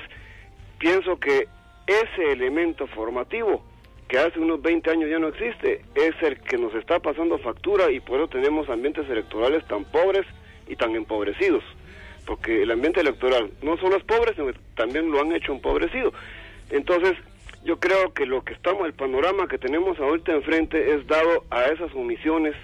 pienso 0.78 1.20
que 1.20 1.48
ese 1.88 2.32
elemento 2.32 2.86
formativo 2.88 3.64
que 4.08 4.20
hace 4.20 4.40
unos 4.40 4.62
20 4.62 4.90
años 4.90 5.10
ya 5.10 5.20
no 5.20 5.28
existe, 5.28 5.82
es 5.96 6.14
el 6.22 6.40
que 6.40 6.58
nos 6.58 6.74
está 6.76 7.00
pasando 7.00 7.38
factura 7.40 7.92
y 7.92 8.00
por 8.00 8.20
eso 8.20 8.30
tenemos 8.30 8.70
ambientes 8.70 9.10
electorales 9.10 9.66
tan 9.68 9.84
pobres 9.86 10.26
y 10.68 10.76
tan 10.76 10.96
empobrecidos. 10.96 11.64
Porque 12.26 12.62
el 12.62 12.72
ambiente 12.72 13.02
electoral 13.02 13.52
no 13.62 13.78
solo 13.78 13.98
es 13.98 14.04
pobre, 14.04 14.34
sino 14.34 14.48
que 14.48 14.60
también 14.76 15.12
lo 15.12 15.20
han 15.20 15.34
hecho 15.34 15.52
empobrecido. 15.52 16.14
Entonces, 16.70 17.18
yo 17.64 17.80
creo 17.80 18.14
que 18.14 18.26
lo 18.26 18.44
que 18.44 18.54
estamos, 18.54 18.86
el 18.86 18.94
panorama 18.94 19.48
que 19.48 19.58
tenemos 19.58 20.00
ahorita 20.00 20.34
enfrente 20.34 20.94
es 20.94 21.06
dado 21.08 21.46
a 21.50 21.66
esas 21.66 21.94
omisiones, 21.94 22.56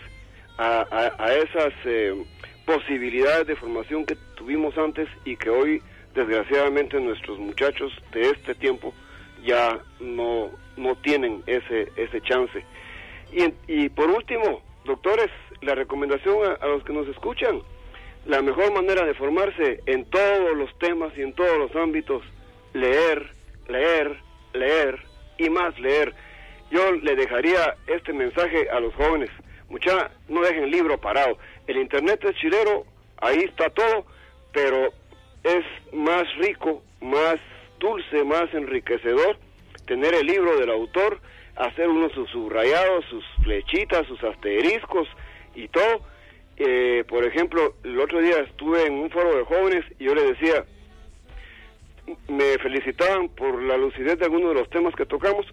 a, 0.58 1.34
esas 1.34 1.74
eh, 1.86 2.14
posibilidades 2.66 3.48
de 3.48 3.56
formación 3.56 4.06
que 4.06 4.16
tuvimos 4.36 4.78
antes 4.78 5.08
y 5.26 5.36
que 5.36 5.50
hoy, 5.50 5.82
desgraciadamente, 6.14 7.00
nuestros 7.00 7.40
muchachos 7.40 7.92
de 8.14 8.30
este 8.30 8.56
tiempo 8.56 8.94
ya 9.44 9.80
no, 10.00 10.52
no 10.78 10.96
tienen 10.98 11.44
ese, 11.48 11.92
ese 11.96 12.22
chance. 12.22 12.64
Y, 13.32 13.54
y 13.68 13.90
por 13.90 14.10
último, 14.10 14.62
doctores, 14.86 15.30
la 15.62 15.76
recomendación 15.76 16.56
a, 16.60 16.68
los 16.68 16.84
que 16.84 16.94
nos 16.94 17.08
escuchan, 17.08 17.62
la 18.26 18.42
mejor 18.42 18.74
manera 18.74 19.06
de 19.06 19.14
formarse 19.14 19.82
en 19.86 20.06
todos 20.06 20.56
los 20.56 20.78
temas 20.80 21.12
y 21.18 21.22
en 21.22 21.34
todos 21.34 21.58
los 21.58 21.76
ámbitos, 21.76 22.24
leer, 22.74 23.32
leer, 23.68 24.18
leer 24.54 25.00
y 25.38 25.50
más 25.50 25.78
leer. 25.80 26.14
Yo 26.72 26.92
le 26.92 27.16
dejaría 27.16 27.76
este 27.88 28.14
mensaje 28.14 28.70
a 28.70 28.80
los 28.80 28.94
jóvenes. 28.96 29.30
Mucha, 29.70 30.12
no 30.28 30.42
dejen 30.42 30.66
el 30.66 30.72
libro 30.72 31.00
parado. 31.00 31.38
El 31.68 31.78
internet 31.78 32.24
es 32.24 32.36
chilero, 32.36 32.86
ahí 33.18 33.40
está 33.40 33.70
todo, 33.70 34.06
pero 34.52 34.92
es 35.44 35.66
más 35.92 36.24
rico, 36.38 36.84
más 37.02 37.38
dulce, 37.80 38.24
más 38.24 38.54
enriquecedor 38.54 39.38
tener 39.86 40.14
el 40.16 40.26
libro 40.26 40.58
del 40.58 40.70
autor, 40.70 41.20
hacer 41.56 41.88
uno 41.88 42.10
sus 42.10 42.30
subrayados, 42.30 43.06
sus 43.06 43.24
flechitas, 43.44 44.08
sus 44.08 44.24
asteriscos 44.24 45.08
y 45.56 45.68
todo. 45.68 46.02
Eh, 46.58 47.04
por 47.08 47.26
ejemplo, 47.26 47.76
el 47.84 48.00
otro 48.00 48.20
día 48.20 48.38
estuve 48.40 48.86
en 48.86 48.94
un 48.94 49.10
foro 49.10 49.36
de 49.38 49.44
jóvenes 49.44 49.86
y 50.00 50.06
yo 50.06 50.16
les 50.16 50.38
decía, 50.38 50.66
me 52.28 52.58
felicitaban 52.60 53.30
por 53.30 53.62
la 53.62 53.78
lucidez 53.78 54.18
de 54.20 54.26
algunos 54.26 54.50
de 54.50 54.60
los 54.60 54.70
temas 54.70 54.96
que 54.96 55.06
tocamos, 55.06 55.46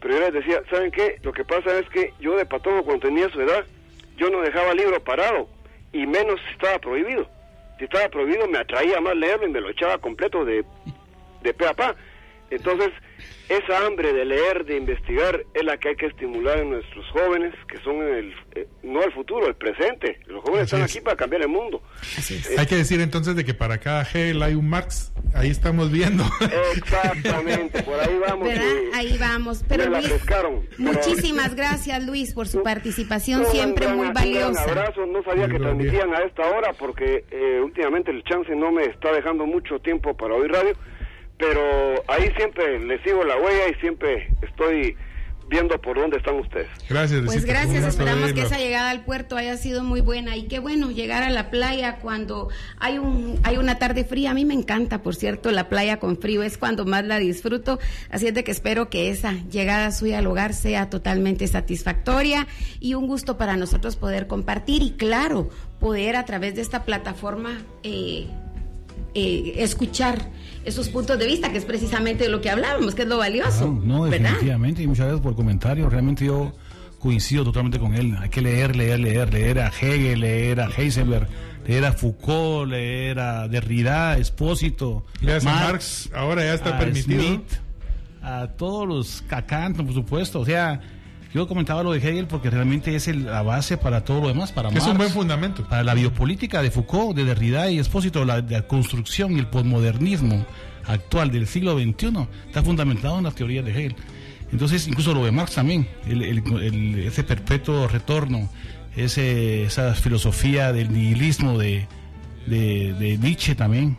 pero 0.00 0.14
yo 0.14 0.20
les 0.20 0.32
decía, 0.34 0.62
¿saben 0.70 0.90
qué? 0.90 1.18
Lo 1.22 1.32
que 1.32 1.44
pasa 1.44 1.78
es 1.78 1.88
que 1.90 2.12
yo 2.20 2.36
de 2.36 2.46
patojo 2.46 2.84
cuando 2.84 3.06
tenía 3.06 3.28
su 3.30 3.40
edad, 3.40 3.64
yo 4.16 4.30
no 4.30 4.40
dejaba 4.40 4.72
el 4.72 4.78
libro 4.78 5.02
parado, 5.02 5.48
y 5.92 6.06
menos 6.06 6.40
si 6.46 6.52
estaba 6.52 6.78
prohibido. 6.78 7.28
Si 7.78 7.84
estaba 7.84 8.08
prohibido 8.08 8.46
me 8.48 8.58
atraía 8.58 9.00
más 9.00 9.16
leerlo 9.16 9.46
y 9.46 9.52
me 9.52 9.60
lo 9.60 9.70
echaba 9.70 9.98
completo 9.98 10.44
de, 10.44 10.64
de 11.42 11.54
pe 11.54 11.66
a 11.66 11.74
pa. 11.74 11.94
Entonces, 12.50 12.90
esa 13.48 13.86
hambre 13.86 14.12
de 14.12 14.24
leer, 14.26 14.64
de 14.66 14.76
investigar, 14.76 15.42
es 15.54 15.64
la 15.64 15.78
que 15.78 15.88
hay 15.90 15.96
que 15.96 16.06
estimular 16.06 16.58
en 16.58 16.70
nuestros 16.70 17.06
jóvenes, 17.12 17.54
que 17.66 17.78
son 17.82 17.96
el, 18.02 18.34
eh, 18.54 18.66
no 18.82 19.02
el 19.02 19.12
futuro, 19.12 19.46
el 19.46 19.54
presente. 19.54 20.20
Los 20.26 20.42
jóvenes 20.42 20.64
Así 20.64 20.76
están 20.76 20.82
es. 20.84 20.90
aquí 20.96 21.00
para 21.02 21.16
cambiar 21.16 21.42
el 21.42 21.48
mundo. 21.48 21.82
Así 22.18 22.34
es. 22.34 22.50
Eh, 22.50 22.56
Hay 22.58 22.66
que 22.66 22.76
decir 22.76 23.00
entonces 23.00 23.34
de 23.36 23.44
que 23.44 23.54
para 23.54 23.78
cada 23.78 24.02
Hegel 24.02 24.42
hay 24.42 24.54
un 24.54 24.68
Marx. 24.68 25.12
Ahí 25.34 25.48
estamos 25.50 25.90
viendo. 25.90 26.24
Exactamente, 26.76 27.82
por 27.82 27.98
ahí 28.00 28.18
vamos. 28.26 28.48
¿Verdad? 28.48 28.64
y- 28.92 28.96
Ahí 28.96 29.16
vamos. 29.18 29.64
Pero 29.68 29.86
Luis, 29.86 30.12
muchísimas 30.78 31.54
gracias 31.54 32.04
Luis 32.04 32.34
por 32.34 32.48
su 32.48 32.62
participación 32.62 33.40
Un 33.44 33.46
siempre 33.50 33.86
gran- 33.86 33.96
muy 33.96 34.06
Un 34.08 34.12
valiosa. 34.14 34.62
abrazo, 34.62 35.06
no 35.06 35.22
sabía 35.22 35.46
Muy 35.46 35.56
que 35.56 35.62
transmitían 35.62 36.14
a 36.14 36.18
esta 36.24 36.42
hora 36.50 36.72
porque 36.78 37.24
eh, 37.30 37.60
últimamente 37.62 38.10
el 38.10 38.22
chance 38.24 38.54
no 38.54 38.72
me 38.72 38.84
está 38.84 39.12
dejando 39.12 39.46
mucho 39.46 39.78
tiempo 39.80 40.16
para 40.16 40.34
oír 40.34 40.50
radio, 40.50 40.74
pero 41.38 42.04
ahí 42.08 42.30
siempre 42.36 42.80
le 42.80 43.02
sigo 43.02 43.24
la 43.24 43.36
huella 43.36 43.68
y 43.70 43.80
siempre 43.80 44.28
estoy 44.42 44.96
viendo 45.48 45.80
por 45.80 45.96
dónde 45.96 46.18
están 46.18 46.36
ustedes. 46.36 46.68
Gracias. 46.88 47.22
Pues 47.24 47.44
gracias, 47.44 47.84
esperamos 47.84 48.32
que 48.32 48.42
esa 48.42 48.58
llegada 48.58 48.90
al 48.90 49.04
puerto 49.04 49.36
haya 49.36 49.56
sido 49.56 49.82
muy 49.82 50.00
buena 50.00 50.36
y 50.36 50.44
qué 50.44 50.58
bueno 50.58 50.90
llegar 50.90 51.22
a 51.22 51.30
la 51.30 51.50
playa 51.50 51.96
cuando 51.96 52.48
hay 52.78 52.98
un 52.98 53.38
hay 53.44 53.56
una 53.56 53.78
tarde 53.78 54.04
fría. 54.04 54.32
A 54.32 54.34
mí 54.34 54.44
me 54.44 54.54
encanta, 54.54 55.02
por 55.02 55.14
cierto, 55.14 55.50
la 55.50 55.68
playa 55.68 55.98
con 55.98 56.18
frío 56.18 56.42
es 56.42 56.58
cuando 56.58 56.84
más 56.84 57.04
la 57.04 57.18
disfruto. 57.18 57.78
Así 58.10 58.26
es 58.26 58.34
de 58.34 58.44
que 58.44 58.50
espero 58.50 58.90
que 58.90 59.10
esa 59.10 59.32
llegada 59.50 59.90
suya 59.90 60.18
al 60.18 60.26
hogar 60.26 60.52
sea 60.52 60.90
totalmente 60.90 61.46
satisfactoria 61.46 62.46
y 62.80 62.94
un 62.94 63.06
gusto 63.06 63.38
para 63.38 63.56
nosotros 63.56 63.96
poder 63.96 64.26
compartir 64.26 64.82
y 64.82 64.92
claro 64.92 65.48
poder 65.80 66.16
a 66.16 66.24
través 66.24 66.56
de 66.56 66.60
esta 66.60 66.84
plataforma 66.84 67.62
eh, 67.82 68.26
eh, 69.14 69.54
escuchar 69.58 70.30
esos 70.68 70.88
puntos 70.88 71.18
de 71.18 71.26
vista, 71.26 71.50
que 71.50 71.58
es 71.58 71.64
precisamente 71.64 72.24
de 72.24 72.30
lo 72.30 72.40
que 72.40 72.50
hablábamos, 72.50 72.94
que 72.94 73.02
es 73.02 73.08
lo 73.08 73.18
valioso. 73.18 73.66
No, 73.66 73.80
no, 73.84 74.02
¿verdad? 74.02 74.30
definitivamente, 74.30 74.82
y 74.82 74.86
muchas 74.86 75.06
gracias 75.06 75.22
por 75.22 75.32
el 75.32 75.36
comentario. 75.36 75.88
Realmente 75.88 76.24
yo 76.24 76.52
coincido 76.98 77.44
totalmente 77.44 77.78
con 77.78 77.94
él. 77.94 78.16
Hay 78.20 78.28
que 78.28 78.40
leer, 78.40 78.76
leer, 78.76 78.98
leer, 79.00 79.32
leer 79.32 79.60
a 79.60 79.68
Hegel, 79.68 80.20
leer 80.20 80.60
a 80.60 80.68
Heisenberg, 80.68 81.28
leer 81.66 81.84
a 81.84 81.92
Foucault, 81.92 82.70
leer 82.70 83.18
a 83.18 83.48
Derrida, 83.48 84.18
Espósito, 84.18 85.04
Marx, 85.22 85.44
Marx, 85.44 86.10
ahora 86.14 86.44
ya 86.44 86.54
está 86.54 86.78
permitido. 86.78 87.22
Smith, 87.22 87.52
a 88.22 88.48
todos 88.48 88.86
los 88.86 89.24
Kant, 89.46 89.76
por 89.76 89.94
supuesto. 89.94 90.40
O 90.40 90.44
sea, 90.44 90.80
yo 91.34 91.46
comentaba 91.46 91.82
lo 91.82 91.92
de 91.92 91.98
Hegel 91.98 92.26
porque 92.26 92.50
realmente 92.50 92.94
es 92.94 93.08
el, 93.08 93.26
la 93.26 93.42
base 93.42 93.76
para 93.76 94.04
todo 94.04 94.22
lo 94.22 94.28
demás, 94.28 94.52
para 94.52 94.70
Es 94.70 94.86
un 94.86 94.96
buen 94.96 95.10
fundamento. 95.10 95.64
Para 95.64 95.84
la 95.84 95.94
biopolítica 95.94 96.62
de 96.62 96.70
Foucault, 96.70 97.16
de 97.16 97.24
Derrida 97.24 97.70
y 97.70 97.78
Espósito, 97.78 98.24
la, 98.24 98.40
la 98.40 98.62
construcción 98.62 99.32
y 99.32 99.38
el 99.38 99.46
posmodernismo 99.46 100.46
actual 100.86 101.30
del 101.30 101.46
siglo 101.46 101.78
XXI 101.78 102.26
está 102.46 102.62
fundamentado 102.62 103.18
en 103.18 103.24
las 103.24 103.34
teorías 103.34 103.64
de 103.64 103.72
Hegel. 103.72 103.96
Entonces, 104.50 104.88
incluso 104.88 105.12
lo 105.12 105.24
de 105.24 105.32
Marx 105.32 105.54
también, 105.54 105.86
el, 106.06 106.22
el, 106.22 106.42
el, 106.62 106.98
ese 107.00 107.22
perpetuo 107.22 107.86
retorno, 107.86 108.48
ese, 108.96 109.64
esa 109.64 109.94
filosofía 109.94 110.72
del 110.72 110.92
nihilismo 110.92 111.58
de, 111.58 111.86
de, 112.46 112.94
de 112.94 113.18
Nietzsche 113.18 113.54
también. 113.54 113.98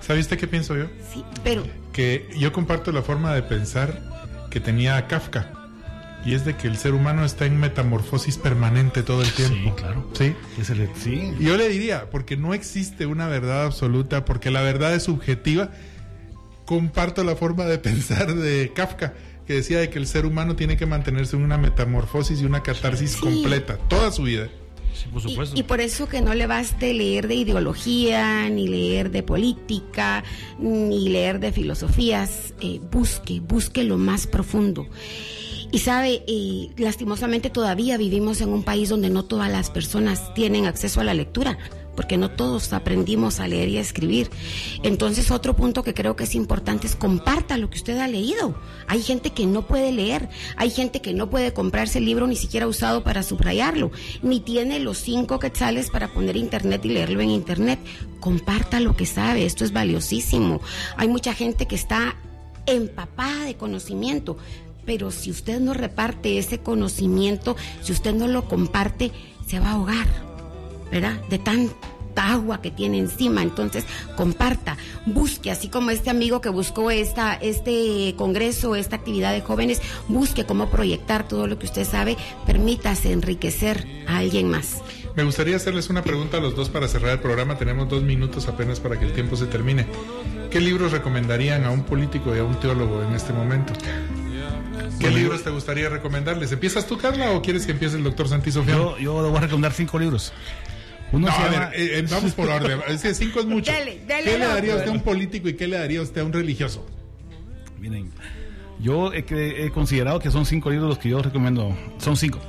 ¿Sabe 0.00 0.20
usted 0.20 0.38
qué 0.38 0.46
pienso 0.46 0.76
yo? 0.76 0.86
Sí, 1.12 1.24
pero... 1.42 1.64
Que 1.92 2.28
yo 2.38 2.52
comparto 2.52 2.92
la 2.92 3.02
forma 3.02 3.34
de 3.34 3.42
pensar 3.42 4.00
que 4.50 4.60
tenía 4.60 5.08
Kafka. 5.08 5.57
Y 6.24 6.34
es 6.34 6.44
de 6.44 6.56
que 6.56 6.66
el 6.68 6.76
ser 6.76 6.94
humano 6.94 7.24
está 7.24 7.46
en 7.46 7.58
metamorfosis 7.58 8.36
permanente 8.38 9.02
todo 9.02 9.22
el 9.22 9.32
tiempo. 9.32 9.74
Sí, 9.76 9.82
claro. 9.82 10.10
Sí. 10.12 10.34
Es 10.60 10.70
el, 10.70 10.88
sí. 10.96 11.32
Yo 11.38 11.56
le 11.56 11.68
diría, 11.68 12.10
porque 12.10 12.36
no 12.36 12.54
existe 12.54 13.06
una 13.06 13.28
verdad 13.28 13.64
absoluta, 13.64 14.24
porque 14.24 14.50
la 14.50 14.62
verdad 14.62 14.94
es 14.94 15.04
subjetiva. 15.04 15.70
Comparto 16.64 17.24
la 17.24 17.36
forma 17.36 17.64
de 17.64 17.78
pensar 17.78 18.34
de 18.34 18.72
Kafka 18.74 19.14
que 19.48 19.54
decía 19.54 19.78
de 19.78 19.88
que 19.88 19.98
el 19.98 20.06
ser 20.06 20.26
humano 20.26 20.56
tiene 20.56 20.76
que 20.76 20.84
mantenerse 20.84 21.34
en 21.34 21.42
una 21.42 21.56
metamorfosis 21.56 22.42
y 22.42 22.44
una 22.44 22.62
catarsis 22.62 23.12
sí. 23.12 23.20
completa 23.20 23.78
toda 23.88 24.12
su 24.12 24.24
vida. 24.24 24.48
Sí, 24.92 25.08
por 25.10 25.22
supuesto. 25.22 25.56
Y, 25.56 25.60
y, 25.60 25.62
por 25.62 25.80
eso 25.80 26.06
que 26.06 26.20
no 26.20 26.34
le 26.34 26.46
baste 26.46 26.92
leer 26.92 27.28
de 27.28 27.36
ideología, 27.36 28.50
ni 28.50 28.68
leer 28.68 29.10
de 29.10 29.22
política, 29.22 30.22
ni 30.58 31.08
leer 31.08 31.40
de 31.40 31.52
filosofías. 31.52 32.52
Eh, 32.60 32.78
busque, 32.92 33.40
busque 33.40 33.84
lo 33.84 33.96
más 33.96 34.26
profundo. 34.26 34.86
Y 35.70 35.80
sabe, 35.80 36.22
eh, 36.26 36.70
lastimosamente 36.76 37.50
todavía 37.50 37.98
vivimos 37.98 38.40
en 38.40 38.50
un 38.50 38.62
país 38.62 38.88
donde 38.88 39.10
no 39.10 39.24
todas 39.24 39.50
las 39.50 39.70
personas 39.70 40.32
tienen 40.34 40.66
acceso 40.66 41.00
a 41.00 41.04
la 41.04 41.14
lectura 41.14 41.58
porque 41.98 42.16
no 42.16 42.30
todos 42.30 42.72
aprendimos 42.72 43.40
a 43.40 43.48
leer 43.48 43.70
y 43.70 43.76
a 43.76 43.80
escribir. 43.80 44.30
Entonces, 44.84 45.32
otro 45.32 45.56
punto 45.56 45.82
que 45.82 45.94
creo 45.94 46.14
que 46.14 46.22
es 46.22 46.36
importante 46.36 46.86
es 46.86 46.94
comparta 46.94 47.58
lo 47.58 47.70
que 47.70 47.78
usted 47.78 47.98
ha 47.98 48.06
leído. 48.06 48.54
Hay 48.86 49.02
gente 49.02 49.30
que 49.30 49.46
no 49.46 49.66
puede 49.66 49.90
leer, 49.90 50.28
hay 50.54 50.70
gente 50.70 51.02
que 51.02 51.12
no 51.12 51.28
puede 51.28 51.52
comprarse 51.52 51.98
el 51.98 52.04
libro 52.04 52.28
ni 52.28 52.36
siquiera 52.36 52.68
usado 52.68 53.02
para 53.02 53.24
subrayarlo, 53.24 53.90
ni 54.22 54.38
tiene 54.38 54.78
los 54.78 54.98
cinco 54.98 55.40
quetzales 55.40 55.90
para 55.90 56.06
poner 56.06 56.36
internet 56.36 56.84
y 56.84 56.90
leerlo 56.90 57.20
en 57.20 57.30
internet. 57.30 57.80
Comparta 58.20 58.78
lo 58.78 58.94
que 58.94 59.04
sabe, 59.04 59.44
esto 59.44 59.64
es 59.64 59.72
valiosísimo. 59.72 60.60
Hay 60.96 61.08
mucha 61.08 61.34
gente 61.34 61.66
que 61.66 61.74
está 61.74 62.14
empapada 62.66 63.44
de 63.44 63.56
conocimiento, 63.56 64.36
pero 64.88 65.10
si 65.10 65.30
usted 65.30 65.60
no 65.60 65.74
reparte 65.74 66.38
ese 66.38 66.60
conocimiento, 66.60 67.56
si 67.82 67.92
usted 67.92 68.14
no 68.14 68.26
lo 68.26 68.48
comparte, 68.48 69.12
se 69.46 69.60
va 69.60 69.68
a 69.68 69.72
ahogar, 69.72 70.06
¿verdad? 70.90 71.20
De 71.28 71.38
tanta 71.38 71.76
agua 72.16 72.62
que 72.62 72.70
tiene 72.70 72.98
encima. 72.98 73.42
Entonces, 73.42 73.84
comparta, 74.16 74.78
busque, 75.04 75.50
así 75.50 75.68
como 75.68 75.90
este 75.90 76.08
amigo 76.08 76.40
que 76.40 76.48
buscó 76.48 76.90
esta, 76.90 77.34
este 77.34 78.14
congreso, 78.16 78.76
esta 78.76 78.96
actividad 78.96 79.34
de 79.34 79.42
jóvenes, 79.42 79.82
busque 80.08 80.46
cómo 80.46 80.70
proyectar 80.70 81.28
todo 81.28 81.46
lo 81.46 81.58
que 81.58 81.66
usted 81.66 81.84
sabe, 81.84 82.16
permítase 82.46 83.12
enriquecer 83.12 83.86
a 84.06 84.16
alguien 84.16 84.48
más. 84.48 84.78
Me 85.16 85.22
gustaría 85.22 85.56
hacerles 85.56 85.90
una 85.90 86.02
pregunta 86.02 86.38
a 86.38 86.40
los 86.40 86.56
dos 86.56 86.70
para 86.70 86.88
cerrar 86.88 87.10
el 87.10 87.20
programa. 87.20 87.58
Tenemos 87.58 87.90
dos 87.90 88.02
minutos 88.02 88.48
apenas 88.48 88.80
para 88.80 88.98
que 88.98 89.04
el 89.04 89.12
tiempo 89.12 89.36
se 89.36 89.44
termine. 89.44 89.86
¿Qué 90.50 90.62
libros 90.62 90.92
recomendarían 90.92 91.64
a 91.64 91.70
un 91.70 91.82
político 91.82 92.34
y 92.34 92.38
a 92.38 92.44
un 92.44 92.58
teólogo 92.58 93.02
en 93.02 93.14
este 93.14 93.34
momento? 93.34 93.74
¿Qué 94.98 95.10
libros 95.10 95.42
te 95.44 95.50
gustaría 95.50 95.88
recomendarles? 95.88 96.52
¿Empiezas 96.52 96.86
tú, 96.86 96.98
Carla, 96.98 97.32
o 97.32 97.42
quieres 97.42 97.66
que 97.66 97.72
empiece 97.72 97.96
el 97.96 98.04
doctor 98.04 98.28
Santi 98.28 98.50
Sofía? 98.52 98.74
Yo, 98.74 98.98
yo 98.98 99.22
le 99.22 99.28
voy 99.28 99.38
a 99.38 99.40
recomendar 99.42 99.72
cinco 99.72 99.98
libros. 99.98 100.32
Uno 101.10 101.28
no, 101.28 101.32
a 101.32 101.48
ver, 101.48 101.70
eh, 101.74 102.06
vamos 102.10 102.32
por 102.32 102.48
orden. 102.48 102.80
Es 102.88 103.02
que 103.02 103.14
cinco 103.14 103.40
es 103.40 103.46
mucho. 103.46 103.72
Dale, 103.72 104.00
dale 104.06 104.24
¿Qué 104.24 104.38
le 104.38 104.46
daría 104.46 104.74
a 104.74 104.76
usted 104.76 104.88
a 104.88 104.92
un 104.92 105.00
político 105.02 105.48
y 105.48 105.54
qué 105.54 105.66
le 105.66 105.78
daría 105.78 106.00
a 106.00 106.02
usted 106.02 106.20
a 106.20 106.24
un 106.24 106.32
religioso? 106.32 106.86
Miren, 107.80 108.10
yo 108.80 109.12
he, 109.12 109.24
he, 109.64 109.70
considerado 109.70 110.20
que 110.20 110.30
son 110.30 110.44
cinco 110.44 110.70
libros 110.70 110.88
los 110.88 110.98
que 110.98 111.08
yo 111.08 111.22
recomiendo. 111.22 111.76
Son 111.98 112.16
cinco. 112.16 112.40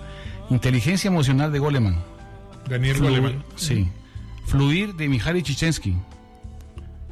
Inteligencia 0.50 1.08
emocional 1.08 1.52
de 1.52 1.60
Goleman. 1.60 2.04
Daniel 2.68 2.96
Flu 2.98 3.08
Goleman. 3.08 3.44
Sí. 3.56 3.88
Fluir 4.46 4.94
de 4.96 5.08
Mihaly 5.08 5.42
Chichensky. 5.42 5.96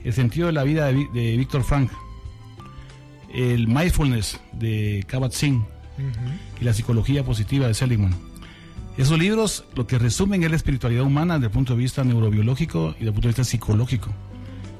El 0.03 0.13
sentido 0.13 0.47
de 0.47 0.53
la 0.53 0.63
vida 0.63 0.87
de, 0.87 1.07
de 1.13 1.37
Víctor 1.37 1.63
Frank. 1.63 1.91
El 3.33 3.67
mindfulness 3.67 4.39
de 4.53 5.05
Kabat-Zinn. 5.07 5.55
Uh 5.55 6.01
-huh. 6.01 6.61
Y 6.61 6.63
la 6.63 6.73
psicología 6.73 7.23
positiva 7.23 7.67
de 7.67 7.73
Seligman. 7.73 8.15
Esos 8.97 9.19
libros 9.19 9.63
lo 9.75 9.85
que 9.85 9.99
resumen 9.99 10.43
es 10.43 10.49
la 10.49 10.55
espiritualidad 10.55 11.03
humana 11.03 11.35
desde 11.35 11.47
el 11.47 11.51
punto 11.51 11.73
de 11.73 11.79
vista 11.79 12.03
neurobiológico 12.03 12.95
y 12.95 12.99
desde 12.99 13.07
el 13.07 13.13
punto 13.13 13.27
de 13.27 13.33
vista 13.33 13.43
psicológico. 13.43 14.11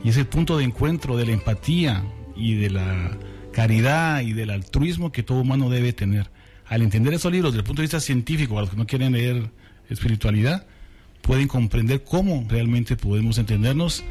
Y 0.04 0.10
es 0.10 0.18
el 0.18 0.26
punto 0.26 0.58
de 0.58 0.64
encuentro 0.64 1.18
de 1.18 1.26
la 1.28 1.34
empatía 1.34 2.04
y 2.36 2.56
de 2.56 2.72
la 2.72 3.18
caridad 3.52 4.22
y 4.22 4.34
del 4.34 4.50
altruismo 4.50 5.12
que 5.12 5.22
todo 5.22 5.42
humano 5.42 5.70
debe 5.70 5.94
tener. 5.94 6.30
Al 6.68 6.82
entender 6.82 7.14
esos 7.14 7.32
libros 7.32 7.54
desde 7.54 7.62
el 7.62 7.66
punto 7.66 7.82
de 7.82 7.86
vista 7.86 8.00
científico, 8.00 8.58
a 8.58 8.62
los 8.62 8.72
que 8.72 8.76
no 8.76 8.88
quieren 8.88 9.14
leer 9.14 9.52
espiritualidad, 9.90 10.66
pueden 11.22 11.48
comprender 11.48 12.04
cómo 12.04 12.46
realmente 12.48 12.96
podemos 12.96 13.38
entendernos 13.38 14.04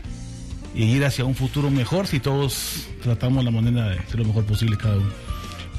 e 0.76 0.84
ir 0.84 1.04
hacia 1.04 1.24
un 1.24 1.34
futuro 1.34 1.70
mejor 1.70 2.06
si 2.06 2.20
todos 2.20 2.86
tratamos 3.02 3.44
la 3.44 3.50
manera 3.50 3.88
de 3.88 3.98
hacer 3.98 4.20
lo 4.20 4.26
mejor 4.26 4.44
posible 4.44 4.76
cada 4.76 4.96
uno. 4.96 5.10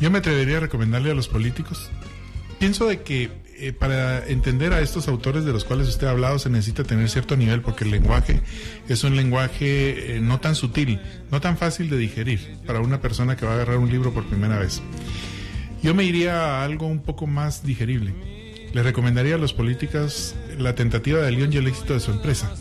Yo 0.02 0.12
me 0.12 0.18
atrevería 0.20 0.58
a 0.58 0.62
recomendarle 0.62 1.12
a 1.12 1.14
los 1.14 1.28
políticos. 1.28 1.90
Pienso 2.60 2.88
de 2.88 3.02
que 3.02 3.30
eh, 3.60 3.74
para 3.74 4.28
entender 4.28 4.74
a 4.74 4.82
estos 4.82 5.08
autores 5.08 5.46
de 5.46 5.54
los 5.54 5.64
cuales 5.64 5.88
usted 5.88 6.08
ha 6.08 6.12
hablado 6.12 6.38
se 6.38 6.50
necesita 6.50 6.84
tener 6.84 7.10
cierto 7.10 7.36
nivel 7.36 7.62
porque 7.62 7.86
el 7.86 7.92
lenguaje 7.92 8.42
es 8.88 9.04
un 9.04 9.16
lenguaje 9.16 10.18
eh, 10.18 10.20
no 10.20 10.40
tan 10.40 10.54
sutil, 10.54 11.00
no 11.32 11.42
tan 11.42 11.58
fácil 11.58 11.90
de 11.90 11.98
digerir 11.98 12.58
para 12.66 12.82
una 12.82 13.02
persona 13.02 13.36
que 13.36 13.46
va 13.46 13.54
a 13.54 13.56
agarrar 13.56 13.78
un 13.78 13.90
libro 13.90 14.14
por 14.14 14.26
primera 14.26 14.60
vez. 14.60 14.82
Yo 15.82 15.94
me 15.94 16.04
iría 16.04 16.36
a 16.36 16.64
algo 16.64 16.88
un 16.88 17.00
poco 17.00 17.28
más 17.28 17.64
digerible. 17.64 18.14
Le 18.74 18.84
recomendaría 18.84 19.36
a 19.36 19.40
los 19.40 19.54
políticos 19.54 20.36
La 20.58 20.76
tentativa 20.76 21.20
de 21.22 21.32
León 21.32 21.54
y 21.54 21.58
el 21.58 21.68
éxito 21.68 21.94
de 21.94 22.00
su 22.00 22.12
empresa, 22.12 22.52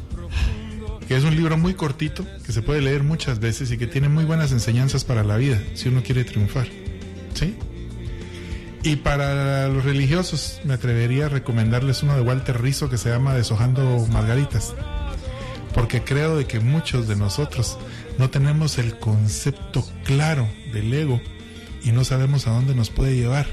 que 1.08 1.16
es 1.16 1.24
un 1.24 1.36
libro 1.36 1.56
muy 1.56 1.74
cortito, 1.74 2.26
que 2.44 2.52
se 2.52 2.62
puede 2.62 2.80
leer 2.80 3.02
muchas 3.02 3.38
veces 3.38 3.70
y 3.70 3.78
que 3.78 3.86
tiene 3.86 4.08
muy 4.08 4.24
buenas 4.24 4.52
enseñanzas 4.52 5.04
para 5.04 5.22
la 5.24 5.36
vida, 5.36 5.62
si 5.74 5.88
uno 5.88 6.02
quiere 6.02 6.24
triunfar. 6.24 6.66
¿Sí? 7.34 7.54
Y 8.82 8.96
para 8.96 9.68
los 9.68 9.84
religiosos 9.84 10.60
me 10.64 10.74
atrevería 10.74 11.26
a 11.26 11.28
recomendarles 11.28 12.02
uno 12.02 12.14
de 12.14 12.22
Walter 12.22 12.60
Rizzo 12.60 12.88
que 12.88 12.98
se 12.98 13.10
llama 13.10 13.34
Deshojando 13.34 14.06
Margaritas. 14.12 14.74
Porque 15.74 16.02
creo 16.02 16.36
de 16.36 16.46
que 16.46 16.60
muchos 16.60 17.08
de 17.08 17.16
nosotros 17.16 17.78
no 18.16 18.30
tenemos 18.30 18.78
el 18.78 18.98
concepto 18.98 19.84
claro 20.04 20.48
del 20.72 20.92
ego 20.94 21.20
y 21.82 21.90
no 21.90 22.04
sabemos 22.04 22.46
a 22.46 22.52
dónde 22.52 22.74
nos 22.74 22.90
puede 22.90 23.16
llevar. 23.16 23.46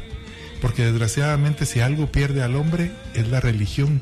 Porque 0.62 0.86
desgraciadamente 0.86 1.66
si 1.66 1.82
algo 1.82 2.12
pierde 2.12 2.44
al 2.44 2.56
hombre 2.56 2.92
es 3.16 3.28
la 3.28 3.40
religión 3.40 4.02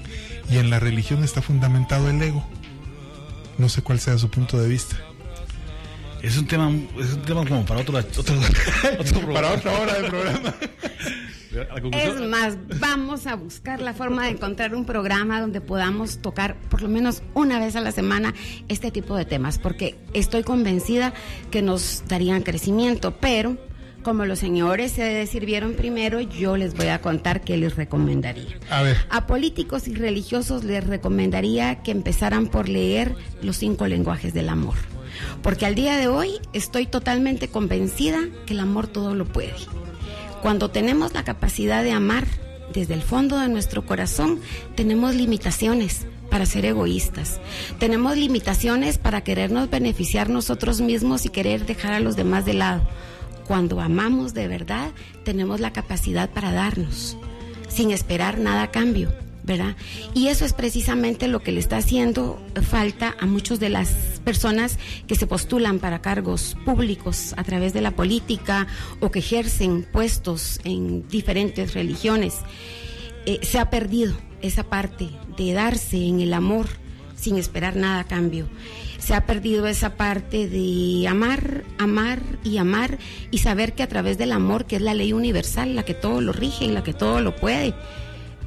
y 0.49 0.57
en 0.57 0.69
la 0.69 0.79
religión 0.79 1.23
está 1.23 1.41
fundamentado 1.41 2.09
el 2.09 2.21
ego. 2.21 2.45
No 3.61 3.69
sé 3.69 3.83
cuál 3.83 3.99
sea 3.99 4.17
su 4.17 4.27
punto 4.27 4.59
de 4.59 4.67
vista. 4.67 4.95
Es 6.23 6.35
un 6.35 6.47
tema, 6.47 6.67
es 6.99 7.13
un 7.13 7.21
tema 7.21 7.45
como 7.45 7.63
para 7.63 7.81
otro, 7.81 7.95
otro, 7.95 8.19
otro 8.99 9.33
para 9.33 9.53
otra 9.53 9.79
hora 9.79 10.01
de 10.01 10.09
programa. 10.09 10.55
Es 11.91 12.19
más, 12.21 12.57
vamos 12.79 13.27
a 13.27 13.35
buscar 13.35 13.79
la 13.79 13.93
forma 13.93 14.25
de 14.25 14.31
encontrar 14.31 14.73
un 14.73 14.85
programa 14.85 15.39
donde 15.39 15.61
podamos 15.61 16.23
tocar 16.23 16.59
por 16.69 16.81
lo 16.81 16.89
menos 16.89 17.21
una 17.35 17.59
vez 17.59 17.75
a 17.75 17.81
la 17.81 17.91
semana 17.91 18.33
este 18.67 18.89
tipo 18.89 19.15
de 19.15 19.25
temas, 19.25 19.59
porque 19.59 19.95
estoy 20.13 20.41
convencida 20.41 21.13
que 21.51 21.61
nos 21.61 22.03
darían 22.07 22.41
crecimiento, 22.41 23.15
pero 23.19 23.57
como 24.01 24.25
los 24.25 24.39
señores 24.39 24.93
se 24.93 25.25
sirvieron 25.27 25.73
primero, 25.73 26.21
yo 26.21 26.57
les 26.57 26.75
voy 26.75 26.87
a 26.87 27.01
contar 27.01 27.41
qué 27.41 27.57
les 27.57 27.75
recomendaría. 27.75 28.57
A 28.69 28.81
ver. 28.81 28.97
A 29.09 29.27
políticos 29.27 29.87
y 29.87 29.95
religiosos 29.95 30.63
les 30.63 30.85
recomendaría 30.85 31.81
que 31.83 31.91
empezaran 31.91 32.47
por 32.47 32.69
leer 32.69 33.15
los 33.41 33.57
cinco 33.57 33.87
lenguajes 33.87 34.33
del 34.33 34.49
amor. 34.49 34.75
Porque 35.41 35.65
al 35.65 35.75
día 35.75 35.97
de 35.97 36.07
hoy 36.07 36.39
estoy 36.53 36.85
totalmente 36.85 37.47
convencida 37.47 38.19
que 38.45 38.53
el 38.53 38.59
amor 38.59 38.87
todo 38.87 39.15
lo 39.15 39.25
puede. 39.25 39.53
Cuando 40.41 40.71
tenemos 40.71 41.13
la 41.13 41.23
capacidad 41.23 41.83
de 41.83 41.91
amar 41.91 42.25
desde 42.73 42.93
el 42.93 43.01
fondo 43.01 43.37
de 43.37 43.49
nuestro 43.49 43.85
corazón, 43.85 44.39
tenemos 44.75 45.15
limitaciones 45.15 46.05
para 46.31 46.45
ser 46.45 46.65
egoístas. 46.65 47.39
Tenemos 47.77 48.17
limitaciones 48.17 48.97
para 48.97 49.21
querernos 49.21 49.69
beneficiar 49.69 50.29
nosotros 50.29 50.81
mismos 50.81 51.25
y 51.25 51.29
querer 51.29 51.65
dejar 51.65 51.93
a 51.93 51.99
los 51.99 52.15
demás 52.15 52.45
de 52.45 52.53
lado. 52.53 52.81
Cuando 53.47 53.81
amamos 53.81 54.33
de 54.33 54.47
verdad, 54.47 54.91
tenemos 55.23 55.59
la 55.59 55.73
capacidad 55.73 56.29
para 56.29 56.51
darnos, 56.51 57.17
sin 57.69 57.91
esperar 57.91 58.39
nada 58.39 58.63
a 58.63 58.71
cambio. 58.71 59.11
¿verdad? 59.43 59.75
Y 60.13 60.27
eso 60.27 60.45
es 60.45 60.53
precisamente 60.53 61.27
lo 61.27 61.41
que 61.41 61.51
le 61.51 61.59
está 61.59 61.77
haciendo 61.77 62.39
falta 62.61 63.15
a 63.19 63.25
muchas 63.25 63.59
de 63.59 63.69
las 63.69 63.89
personas 64.23 64.77
que 65.07 65.15
se 65.15 65.27
postulan 65.27 65.79
para 65.79 66.01
cargos 66.01 66.55
públicos 66.63 67.33
a 67.37 67.43
través 67.43 67.73
de 67.73 67.81
la 67.81 67.91
política 67.91 68.67
o 68.99 69.09
que 69.11 69.19
ejercen 69.19 69.83
puestos 69.91 70.59
en 70.63 71.07
diferentes 71.07 71.73
religiones. 71.73 72.35
Eh, 73.25 73.39
se 73.41 73.59
ha 73.59 73.69
perdido 73.69 74.15
esa 74.41 74.63
parte 74.63 75.09
de 75.37 75.53
darse 75.53 75.97
en 75.97 76.21
el 76.21 76.33
amor 76.33 76.67
sin 77.15 77.37
esperar 77.37 77.75
nada 77.75 78.01
a 78.01 78.07
cambio. 78.07 78.47
Se 79.01 79.15
ha 79.15 79.25
perdido 79.25 79.67
esa 79.67 79.95
parte 79.95 80.47
de 80.47 81.07
amar, 81.07 81.63
amar 81.79 82.21
y 82.43 82.57
amar 82.57 82.99
y 83.31 83.39
saber 83.39 83.73
que 83.73 83.83
a 83.83 83.87
través 83.87 84.17
del 84.17 84.31
amor, 84.31 84.65
que 84.65 84.75
es 84.75 84.81
la 84.81 84.93
ley 84.93 85.11
universal, 85.11 85.75
la 85.75 85.83
que 85.83 85.95
todo 85.95 86.21
lo 86.21 86.31
rige 86.31 86.65
y 86.65 86.71
la 86.71 86.83
que 86.83 86.93
todo 86.93 87.19
lo 87.19 87.35
puede, 87.35 87.73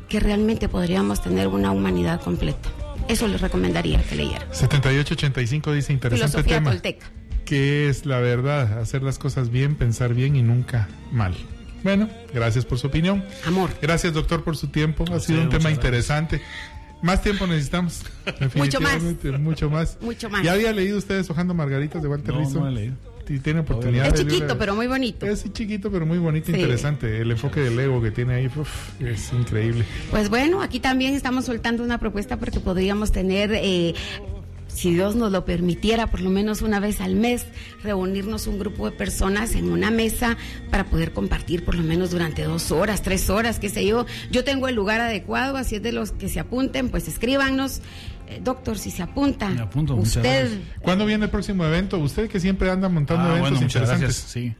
que 0.08 0.20
realmente 0.20 0.68
podríamos 0.68 1.20
tener 1.22 1.48
una 1.48 1.72
humanidad 1.72 2.20
completa. 2.20 2.68
Eso 3.08 3.26
les 3.28 3.40
recomendaría 3.40 4.02
que 4.04 4.14
leyeran. 4.14 4.46
7885 4.52 5.72
dice 5.72 5.92
interesante 5.92 6.30
Filosofía 6.30 6.56
tema. 6.58 6.70
tolteca. 6.70 7.06
Que 7.44 7.88
es 7.88 8.06
la 8.06 8.20
verdad, 8.20 8.78
hacer 8.78 9.02
las 9.02 9.18
cosas 9.18 9.50
bien, 9.50 9.74
pensar 9.74 10.14
bien 10.14 10.36
y 10.36 10.42
nunca 10.42 10.88
mal. 11.12 11.34
Bueno, 11.82 12.08
gracias 12.32 12.64
por 12.64 12.78
su 12.78 12.86
opinión. 12.86 13.22
Amor. 13.46 13.70
Gracias, 13.82 14.14
doctor, 14.14 14.42
por 14.42 14.56
su 14.56 14.68
tiempo. 14.68 15.04
Ha 15.12 15.20
sido 15.20 15.42
un 15.42 15.50
tema 15.50 15.64
gracias. 15.64 15.74
interesante. 15.74 16.42
Más 17.02 17.22
tiempo 17.22 17.46
necesitamos. 17.46 18.02
Mucho 18.54 18.80
más. 18.80 18.92
definitivamente, 19.02 19.32
Mucho 19.38 19.70
más. 19.70 19.98
Mucho 20.00 20.30
más. 20.30 20.42
¿Ya 20.42 20.52
había 20.52 20.72
leído 20.72 20.96
ustedes 20.98 21.28
Hojando 21.28 21.52
Margaritas 21.54 22.02
de 22.02 22.08
Walter 22.08 22.32
No, 22.34 22.40
Rizzo? 22.40 22.60
no 22.60 22.68
he 22.68 22.72
leído. 22.72 22.94
Si 23.26 23.38
tiene 23.38 23.60
oportunidad. 23.60 24.06
Es 24.08 24.20
chiquito, 24.20 24.58
pero 24.58 24.74
muy 24.74 24.86
bonito. 24.86 25.24
Es 25.24 25.50
chiquito, 25.52 25.90
pero 25.90 26.04
muy 26.04 26.18
bonito, 26.18 26.52
Sí. 26.52 26.58
interesante. 26.60 27.22
El 27.22 27.30
enfoque 27.30 27.60
del 27.60 27.78
ego 27.80 28.02
que 28.02 28.10
tiene 28.10 28.34
ahí 28.34 28.46
uf, 28.54 28.68
es 29.00 29.32
increíble. 29.32 29.84
Pues 30.10 30.28
bueno, 30.28 30.60
aquí 30.60 30.78
también 30.78 31.14
estamos 31.14 31.46
soltando 31.46 31.82
una 31.82 31.96
propuesta 31.98 32.36
porque 32.38 32.60
podríamos 32.60 33.12
tener, 33.12 33.50
eh, 33.54 33.94
si 34.74 34.92
Dios 34.92 35.14
nos 35.16 35.30
lo 35.32 35.44
permitiera, 35.44 36.08
por 36.08 36.20
lo 36.20 36.30
menos 36.30 36.60
una 36.62 36.80
vez 36.80 37.00
al 37.00 37.14
mes, 37.14 37.46
reunirnos 37.82 38.46
un 38.46 38.58
grupo 38.58 38.90
de 38.90 38.96
personas 38.96 39.54
en 39.54 39.70
una 39.70 39.90
mesa 39.90 40.36
para 40.70 40.84
poder 40.84 41.12
compartir 41.12 41.64
por 41.64 41.74
lo 41.76 41.82
menos 41.82 42.10
durante 42.10 42.42
dos 42.44 42.70
horas, 42.72 43.02
tres 43.02 43.30
horas, 43.30 43.58
qué 43.58 43.68
sé 43.68 43.86
yo. 43.86 44.04
Yo 44.30 44.44
tengo 44.44 44.68
el 44.68 44.74
lugar 44.74 45.00
adecuado, 45.00 45.56
así 45.56 45.76
es 45.76 45.82
de 45.82 45.92
los 45.92 46.10
que 46.12 46.28
se 46.28 46.40
apunten, 46.40 46.88
pues 46.90 47.08
escríbanos. 47.08 47.80
Eh, 48.26 48.40
doctor, 48.42 48.78
si 48.78 48.90
se 48.90 49.02
apunta, 49.02 49.50
Me 49.50 49.60
apunto, 49.60 49.94
usted. 49.94 50.50
¿Cuándo 50.80 51.04
viene 51.06 51.26
el 51.26 51.30
próximo 51.30 51.64
evento? 51.64 51.98
Usted 51.98 52.28
que 52.28 52.40
siempre 52.40 52.70
anda 52.70 52.88
montando 52.88 53.22
Ah, 53.24 53.28
eventos 53.38 53.50
bueno, 53.50 53.62
muchas 53.66 53.82
interesantes. 53.82 54.00
gracias. 54.00 54.30
Sí. 54.30 54.54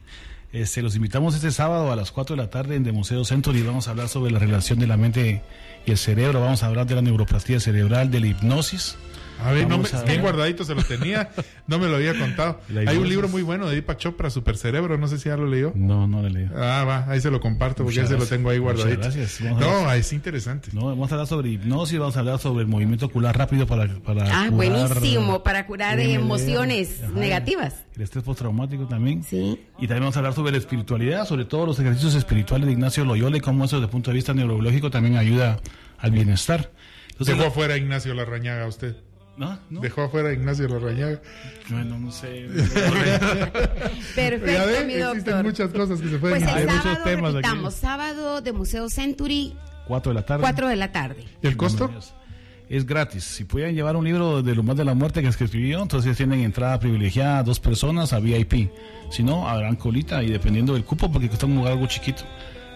Este, 0.53 0.81
los 0.81 0.95
invitamos 0.95 1.35
este 1.35 1.51
sábado 1.51 1.91
a 1.91 1.95
las 1.97 2.11
4 2.11 2.35
de 2.37 2.41
la 2.41 2.49
tarde 2.49 2.75
en 2.75 2.83
The 2.85 2.93
Museo 2.93 3.25
Century 3.25 3.59
y 3.59 3.63
vamos 3.63 3.87
a 3.87 3.91
hablar 3.91 4.07
sobre 4.07 4.31
la 4.31 4.39
relación 4.39 4.79
de 4.79 4.87
la 4.87 4.95
mente 4.95 5.41
y 5.85 5.91
el 5.91 5.97
cerebro. 5.97 6.39
Vamos 6.39 6.63
a 6.63 6.67
hablar 6.67 6.85
de 6.85 6.95
la 6.95 7.01
neuroplastía 7.01 7.59
cerebral, 7.59 8.09
de 8.11 8.19
la 8.21 8.27
hipnosis. 8.27 8.95
A 9.43 9.51
ver, 9.51 9.67
no 9.67 9.77
me, 9.77 9.87
bien 10.07 10.21
guardadito 10.21 10.63
se 10.63 10.73
lo 10.73 10.81
tenía, 10.83 11.29
no 11.67 11.77
me 11.77 11.87
lo 11.87 11.97
había 11.97 12.17
contado. 12.17 12.61
Hay 12.87 12.97
un 12.97 13.07
libro 13.07 13.27
muy 13.27 13.41
bueno 13.41 13.67
de 13.67 13.73
Deepak 13.73 13.97
Chopra, 13.97 14.29
Super 14.29 14.57
Cerebro, 14.57 14.97
no 14.97 15.07
sé 15.07 15.17
si 15.19 15.29
ya 15.29 15.37
lo 15.37 15.45
leyó. 15.47 15.71
No, 15.75 16.07
no 16.07 16.21
le 16.23 16.29
leo. 16.29 16.49
Ah, 16.55 16.83
va, 16.87 17.05
ahí 17.11 17.19
se 17.21 17.29
lo 17.29 17.39
comparto 17.39 17.83
porque 17.83 17.97
ya 17.97 18.01
Muchas 18.03 18.09
se 18.09 18.13
lo 18.13 18.19
gracias. 18.19 18.37
tengo 18.37 18.49
ahí 18.49 18.59
Muchas 18.59 18.75
guardadito. 18.77 19.01
gracias. 19.01 19.41
Vamos 19.43 19.61
a 19.61 19.65
No, 19.83 19.91
es 19.91 20.13
interesante. 20.13 20.69
No, 20.73 20.85
vamos 20.87 21.11
a 21.11 21.15
hablar 21.15 21.27
sobre 21.27 21.49
hipnosis, 21.49 21.99
vamos 21.99 22.15
a 22.15 22.19
hablar 22.19 22.39
sobre 22.39 22.61
el 22.61 22.67
movimiento 22.67 23.05
ocular 23.07 23.37
rápido 23.37 23.67
para, 23.67 23.87
para 23.99 24.23
Ah, 24.25 24.47
curar 24.49 24.51
buenísimo, 24.51 25.43
para 25.43 25.67
curar 25.67 25.99
emociones 25.99 27.01
Ajá. 27.03 27.11
negativas. 27.13 27.75
El 27.95 28.01
estrés 28.01 28.23
postraumático 28.23 28.87
también. 28.87 29.23
Sí. 29.23 29.59
Y 29.77 29.87
también 29.87 30.01
vamos 30.03 30.15
a 30.15 30.19
hablar 30.19 30.33
sobre 30.33 30.51
la 30.53 30.57
espiritualidad, 30.57 31.25
sobre 31.25 31.45
todos 31.45 31.67
los 31.67 31.79
ejercicios 31.79 32.15
espirituales 32.15 32.67
de 32.67 32.73
Ignacio 32.73 33.05
Loyola 33.05 33.37
y 33.37 33.41
cómo 33.41 33.65
eso 33.65 33.75
desde 33.77 33.85
el 33.85 33.91
punto 33.91 34.11
de 34.11 34.15
vista 34.15 34.33
neurológico 34.33 34.89
también 34.89 35.17
ayuda 35.17 35.59
al 35.97 36.11
bienestar. 36.11 36.71
Entonces, 37.11 37.37
Dejó 37.37 37.47
afuera 37.49 37.77
Ignacio 37.77 38.13
Larrañaga 38.13 38.67
usted. 38.67 38.95
¿No? 39.37 39.59
¿No? 39.69 39.81
Dejó 39.81 40.03
afuera 40.03 40.29
a 40.29 40.33
Ignacio 40.33 40.67
Larrañaga. 40.67 41.19
Bueno, 41.69 41.99
no 41.99 42.09
sé. 42.11 42.47
Perfecto, 44.15 44.45
Ya 44.45 44.65
mi 44.85 44.93
existen 44.93 44.99
doctor. 45.25 45.43
muchas 45.43 45.69
cosas 45.71 46.01
que 46.01 46.09
se 46.09 46.17
pueden 46.17 46.39
Pues 46.39 46.43
el 46.43 46.57
Hay 46.57 46.63
hacer. 46.63 46.67
muchos 46.69 46.83
sábado, 46.83 47.03
temas 47.03 47.29
aquí. 47.29 47.35
repitamos, 47.43 47.73
sábado 47.73 48.41
de 48.41 48.53
Museo 48.53 48.89
Century, 48.89 49.55
4 49.87 50.11
de 50.11 50.15
la 50.15 50.25
tarde. 50.25 50.41
4 50.41 50.67
de 50.69 50.75
la 50.75 50.91
tarde. 50.91 51.25
¿Y 51.41 51.47
el 51.47 51.57
costo? 51.57 51.91
Es 52.67 52.85
gratis. 52.85 53.23
Si 53.23 53.43
pueden 53.43 53.75
llevar 53.75 53.95
un 53.95 54.05
libro 54.05 54.41
de 54.41 54.55
Lumbar 54.55 54.75
de 54.75 54.85
la 54.85 54.95
Muerte 54.95 55.21
que 55.21 55.27
escribió, 55.27 55.81
entonces 55.83 56.17
tienen 56.17 56.39
entrada 56.39 56.79
privilegiada 56.79 57.39
a 57.39 57.43
dos 57.43 57.59
personas 57.59 58.11
a 58.13 58.19
VIP. 58.19 58.71
Si 59.11 59.21
no, 59.21 59.47
habrán 59.47 59.75
colita 59.75 60.23
y 60.23 60.31
dependiendo 60.31 60.73
del 60.73 60.83
cupo, 60.83 61.11
porque 61.11 61.27
cuesta 61.27 61.45
un 61.45 61.55
lugar 61.57 61.73
algo 61.73 61.85
chiquito. 61.85 62.23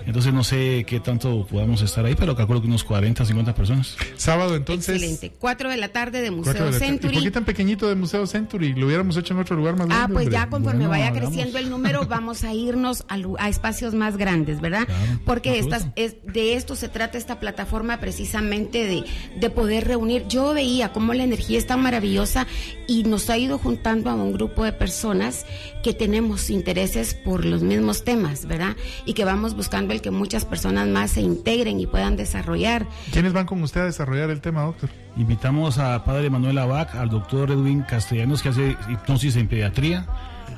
Entonces 0.05 0.33
no 0.33 0.43
sé 0.43 0.85
qué 0.87 0.99
tanto 0.99 1.45
podamos 1.45 1.81
estar 1.81 2.03
ahí, 2.05 2.15
pero 2.15 2.35
calculo 2.35 2.61
que 2.61 2.67
unos 2.67 2.83
40, 2.83 3.25
50 3.25 3.53
personas. 3.55 3.95
Sábado 4.15 4.55
entonces. 4.55 4.95
Excelente. 4.95 5.31
4 5.37 5.69
de 5.69 5.77
la 5.77 5.89
tarde 5.89 6.21
de 6.21 6.31
Museo 6.31 6.53
de 6.53 6.59
tarde. 6.59 6.69
¿Y 6.69 6.79
por 6.79 6.79
qué 6.81 6.85
Century. 7.15 7.31
tan 7.31 7.45
pequeñito 7.45 7.87
de 7.89 7.95
Museo 7.95 8.25
Century? 8.25 8.73
Lo 8.73 8.87
hubiéramos 8.87 9.15
hecho 9.17 9.33
en 9.33 9.39
otro 9.41 9.55
lugar 9.55 9.75
más 9.77 9.87
grande. 9.87 10.05
Ah, 10.05 10.09
pues 10.11 10.29
ya 10.29 10.49
conforme 10.49 10.79
Bueno, 10.87 10.89
vaya 10.89 11.07
hagamos. 11.07 11.29
creciendo 11.29 11.57
el 11.59 11.69
número, 11.69 12.05
vamos 12.07 12.43
a 12.43 12.53
irnos 12.53 13.03
a, 13.07 13.17
lu- 13.17 13.35
a 13.39 13.49
espacios 13.49 13.93
más 13.93 14.17
grandes, 14.17 14.61
¿verdad? 14.61 14.85
Claro, 14.85 15.19
Porque 15.25 15.59
estas, 15.59 15.87
es, 15.95 16.15
de 16.23 16.53
esto 16.55 16.75
se 16.75 16.89
trata 16.89 17.17
esta 17.17 17.39
plataforma 17.39 17.99
precisamente 17.99 18.85
de, 18.85 19.03
de 19.39 19.49
poder 19.49 19.87
reunir. 19.87 20.25
Yo 20.27 20.53
veía 20.53 20.91
cómo 20.91 21.13
la 21.13 21.23
energía 21.23 21.57
es 21.57 21.67
tan 21.67 21.81
maravillosa 21.81 22.47
y 22.87 23.03
nos 23.03 23.29
ha 23.29 23.37
ido 23.37 23.57
juntando 23.57 24.09
a 24.09 24.15
un 24.15 24.33
grupo 24.33 24.63
de 24.63 24.71
personas 24.73 25.45
que 25.83 25.93
tenemos 25.93 26.49
intereses 26.49 27.13
por 27.13 27.45
los 27.45 27.61
mismos 27.63 28.03
temas, 28.03 28.45
¿verdad? 28.45 28.75
Y 29.05 29.13
que 29.13 29.23
vamos 29.25 29.55
buscando 29.55 29.88
el 29.93 30.01
que 30.01 30.11
muchas 30.11 30.45
personas 30.45 30.87
más 30.87 31.11
se 31.11 31.21
integren 31.21 31.79
y 31.79 31.87
puedan 31.87 32.15
desarrollar. 32.15 32.87
¿Quiénes 33.11 33.33
van 33.33 33.45
con 33.45 33.61
usted 33.63 33.81
a 33.81 33.85
desarrollar 33.85 34.29
el 34.29 34.41
tema, 34.41 34.63
doctor? 34.63 34.89
Invitamos 35.17 35.77
a 35.77 36.03
padre 36.03 36.29
Manuel 36.29 36.57
Abac, 36.57 36.95
al 36.95 37.09
doctor 37.09 37.51
Edwin 37.51 37.81
Castellanos, 37.81 38.41
que 38.41 38.49
hace 38.49 38.77
hipnosis 38.89 39.35
en 39.35 39.47
pediatría, 39.47 40.07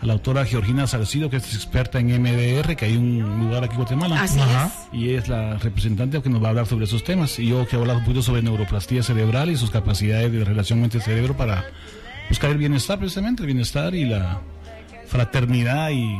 a 0.01 0.05
la 0.05 0.13
autora 0.13 0.45
Georgina 0.45 0.87
Salcido, 0.87 1.29
que 1.29 1.37
es 1.37 1.53
experta 1.53 1.99
en 1.99 2.07
MDR, 2.21 2.75
que 2.75 2.85
hay 2.85 2.97
un 2.97 3.39
lugar 3.39 3.63
aquí 3.63 3.73
en 3.73 3.77
Guatemala. 3.77 4.21
Así 4.21 4.39
Ajá. 4.39 4.67
es. 4.67 4.99
Y 4.99 5.13
es 5.13 5.27
la 5.27 5.57
representante 5.57 6.21
que 6.21 6.29
nos 6.29 6.41
va 6.41 6.47
a 6.47 6.49
hablar 6.49 6.65
sobre 6.65 6.85
esos 6.85 7.03
temas. 7.03 7.37
Y 7.39 7.47
yo 7.47 7.65
quiero 7.65 7.81
hablar 7.81 7.97
un 7.97 8.03
poquito 8.03 8.21
sobre 8.21 8.41
neuroplastía 8.41 9.03
cerebral 9.03 9.49
y 9.49 9.57
sus 9.57 9.71
capacidades 9.71 10.31
de 10.31 10.43
relación 10.43 10.81
mente-cerebro 10.81 11.35
para 11.35 11.65
buscar 12.29 12.51
el 12.51 12.57
bienestar, 12.57 12.97
precisamente, 12.97 13.43
el 13.43 13.47
bienestar 13.47 13.93
y 13.93 14.05
la 14.05 14.41
fraternidad 15.07 15.89
y 15.91 16.17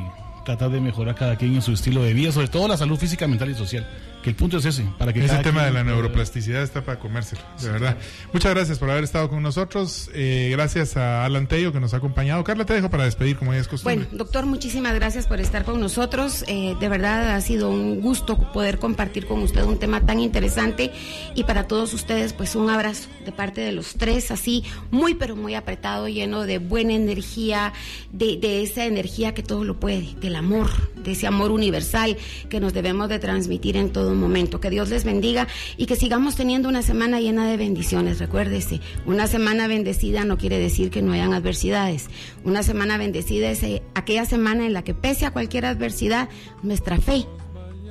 tratar 0.57 0.71
de 0.71 0.81
mejorar 0.81 1.15
cada 1.15 1.35
quien 1.37 1.55
en 1.55 1.61
su 1.61 1.71
estilo 1.71 2.03
de 2.03 2.13
vida, 2.13 2.31
sobre 2.31 2.47
todo 2.47 2.67
la 2.67 2.77
salud 2.77 2.97
física, 2.97 3.27
mental 3.27 3.49
y 3.49 3.55
social. 3.55 3.85
Que 4.21 4.29
el 4.29 4.35
punto 4.35 4.57
es 4.57 4.65
ese, 4.65 4.85
para 4.99 5.11
que 5.13 5.25
Ese 5.25 5.37
tema 5.39 5.63
de 5.63 5.71
la 5.71 5.81
pueda- 5.81 5.83
neuroplasticidad 5.95 6.61
está 6.61 6.83
para 6.83 6.99
comérselo, 6.99 7.41
de 7.59 7.71
verdad. 7.71 7.97
Muchas 8.31 8.53
gracias 8.53 8.77
por 8.77 8.89
haber 8.91 9.03
estado 9.03 9.29
con 9.29 9.41
nosotros. 9.41 10.11
Eh, 10.13 10.49
gracias 10.51 10.95
a 10.95 11.25
Alan 11.25 11.47
Tello 11.47 11.73
que 11.73 11.79
nos 11.79 11.93
ha 11.95 11.97
acompañado. 11.97 12.43
Carla, 12.43 12.65
te 12.65 12.73
dejo 12.73 12.89
para 12.91 13.05
despedir, 13.05 13.35
como 13.35 13.51
ya 13.53 13.59
es 13.59 13.67
costumbre. 13.67 13.95
Bueno, 14.05 14.09
doctor, 14.17 14.45
muchísimas 14.45 14.93
gracias 14.93 15.25
por 15.25 15.39
estar 15.39 15.63
con 15.65 15.79
nosotros. 15.79 16.45
Eh, 16.47 16.75
de 16.79 16.87
verdad 16.89 17.35
ha 17.35 17.41
sido 17.41 17.69
un 17.71 17.99
gusto 17.99 18.37
poder 18.53 18.77
compartir 18.77 19.25
con 19.25 19.39
usted 19.41 19.63
un 19.63 19.79
tema 19.79 20.05
tan 20.05 20.19
interesante 20.19 20.91
y 21.33 21.43
para 21.45 21.67
todos 21.67 21.93
ustedes, 21.95 22.33
pues 22.33 22.55
un 22.55 22.69
abrazo 22.69 23.09
de 23.25 23.31
parte 23.31 23.61
de 23.61 23.71
los 23.71 23.95
tres, 23.95 24.29
así 24.29 24.63
muy 24.91 25.15
pero 25.15 25.35
muy 25.35 25.55
apretado, 25.55 26.07
lleno 26.07 26.43
de 26.45 26.59
buena 26.59 26.93
energía, 26.93 27.73
de, 28.11 28.37
de 28.37 28.61
esa 28.61 28.85
energía 28.85 29.33
que 29.33 29.41
todo 29.41 29.63
lo 29.63 29.79
puede, 29.79 30.13
del 30.21 30.35
amor, 30.35 30.69
de 30.95 31.13
ese 31.13 31.25
amor 31.25 31.49
universal 31.51 32.17
que 32.49 32.59
nos 32.59 32.73
debemos 32.73 33.09
de 33.09 33.17
transmitir 33.17 33.77
en 33.77 33.91
todo 33.91 34.10
momento. 34.19 34.59
Que 34.59 34.69
Dios 34.69 34.89
les 34.89 35.03
bendiga 35.03 35.47
y 35.77 35.85
que 35.85 35.95
sigamos 35.95 36.35
teniendo 36.35 36.69
una 36.69 36.81
semana 36.81 37.19
llena 37.19 37.47
de 37.47 37.57
bendiciones. 37.57 38.19
Recuérdese, 38.19 38.81
una 39.05 39.27
semana 39.27 39.67
bendecida 39.67 40.25
no 40.25 40.37
quiere 40.37 40.59
decir 40.59 40.89
que 40.89 41.01
no 41.01 41.13
hayan 41.13 41.33
adversidades. 41.33 42.09
Una 42.43 42.63
semana 42.63 42.97
bendecida 42.97 43.49
es 43.49 43.63
eh, 43.63 43.81
aquella 43.95 44.25
semana 44.25 44.65
en 44.65 44.73
la 44.73 44.83
que 44.83 44.93
pese 44.93 45.25
a 45.25 45.31
cualquier 45.31 45.65
adversidad, 45.65 46.29
nuestra 46.63 46.97
fe 46.97 47.25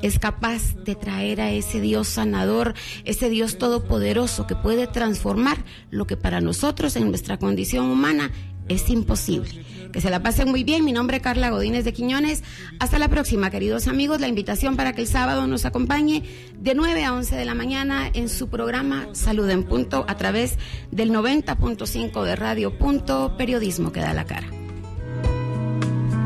es 0.02 0.18
capaz 0.18 0.74
de 0.84 0.94
traer 0.94 1.40
a 1.40 1.50
ese 1.50 1.80
Dios 1.80 2.08
sanador, 2.08 2.74
ese 3.04 3.28
Dios 3.28 3.58
todopoderoso 3.58 4.46
que 4.46 4.56
puede 4.56 4.86
transformar 4.86 5.58
lo 5.90 6.06
que 6.06 6.16
para 6.16 6.40
nosotros 6.40 6.96
en 6.96 7.08
nuestra 7.10 7.38
condición 7.38 7.90
humana 7.90 8.30
es 8.68 8.88
imposible. 8.88 9.64
Que 9.92 10.00
se 10.00 10.10
la 10.10 10.22
pasen 10.22 10.50
muy 10.50 10.64
bien. 10.64 10.84
Mi 10.84 10.92
nombre 10.92 11.18
es 11.18 11.22
Carla 11.22 11.50
Godínez 11.50 11.84
de 11.84 11.92
Quiñones. 11.92 12.42
Hasta 12.78 12.98
la 12.98 13.08
próxima, 13.08 13.50
queridos 13.50 13.88
amigos. 13.88 14.20
La 14.20 14.28
invitación 14.28 14.76
para 14.76 14.92
que 14.92 15.02
el 15.02 15.06
sábado 15.06 15.46
nos 15.46 15.64
acompañe 15.64 16.22
de 16.58 16.74
9 16.74 17.04
a 17.04 17.14
11 17.14 17.36
de 17.36 17.44
la 17.44 17.54
mañana 17.54 18.10
en 18.12 18.28
su 18.28 18.48
programa 18.48 19.08
Salud 19.12 19.48
en 19.50 19.64
Punto 19.64 20.04
a 20.08 20.16
través 20.16 20.58
del 20.90 21.10
90.5 21.10 22.24
de 22.24 22.36
Radio 22.36 22.78
Punto, 22.78 23.36
periodismo 23.36 23.92
que 23.92 24.00
da 24.00 24.12
la 24.12 24.24
cara. 24.24 24.46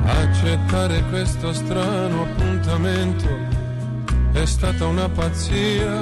Accettare 0.06 1.02
questo 1.08 1.52
strano 1.54 2.24
appuntamento 2.24 3.28
è 4.34 4.44
stata 4.44 4.86
una 4.86 5.08
pazzia. 5.08 5.92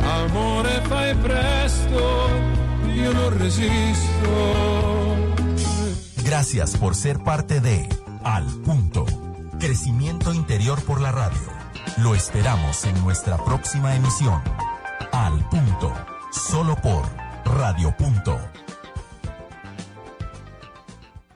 Amore, 0.00 0.80
fai 0.88 1.14
presto, 1.16 2.30
io 2.94 3.12
non 3.12 3.38
resisto. 3.38 4.30
Gracias 6.24 6.76
por 6.76 6.94
ser 6.94 7.18
parte 7.22 7.60
de 7.60 7.88
Al 8.24 8.46
Punto. 8.64 9.04
Crecimiento 9.58 10.32
interior 10.32 10.82
por 10.82 11.00
la 11.00 11.12
radio. 11.12 11.40
Lo 11.98 12.14
esperamos 12.14 12.84
en 12.84 12.98
nuestra 13.02 13.36
próxima 13.44 13.94
emisión. 13.94 14.40
Al 15.12 15.48
punto. 15.48 15.92
Solo 16.30 16.76
por 16.76 17.04
Radio 17.44 17.94
Punto 17.96 18.38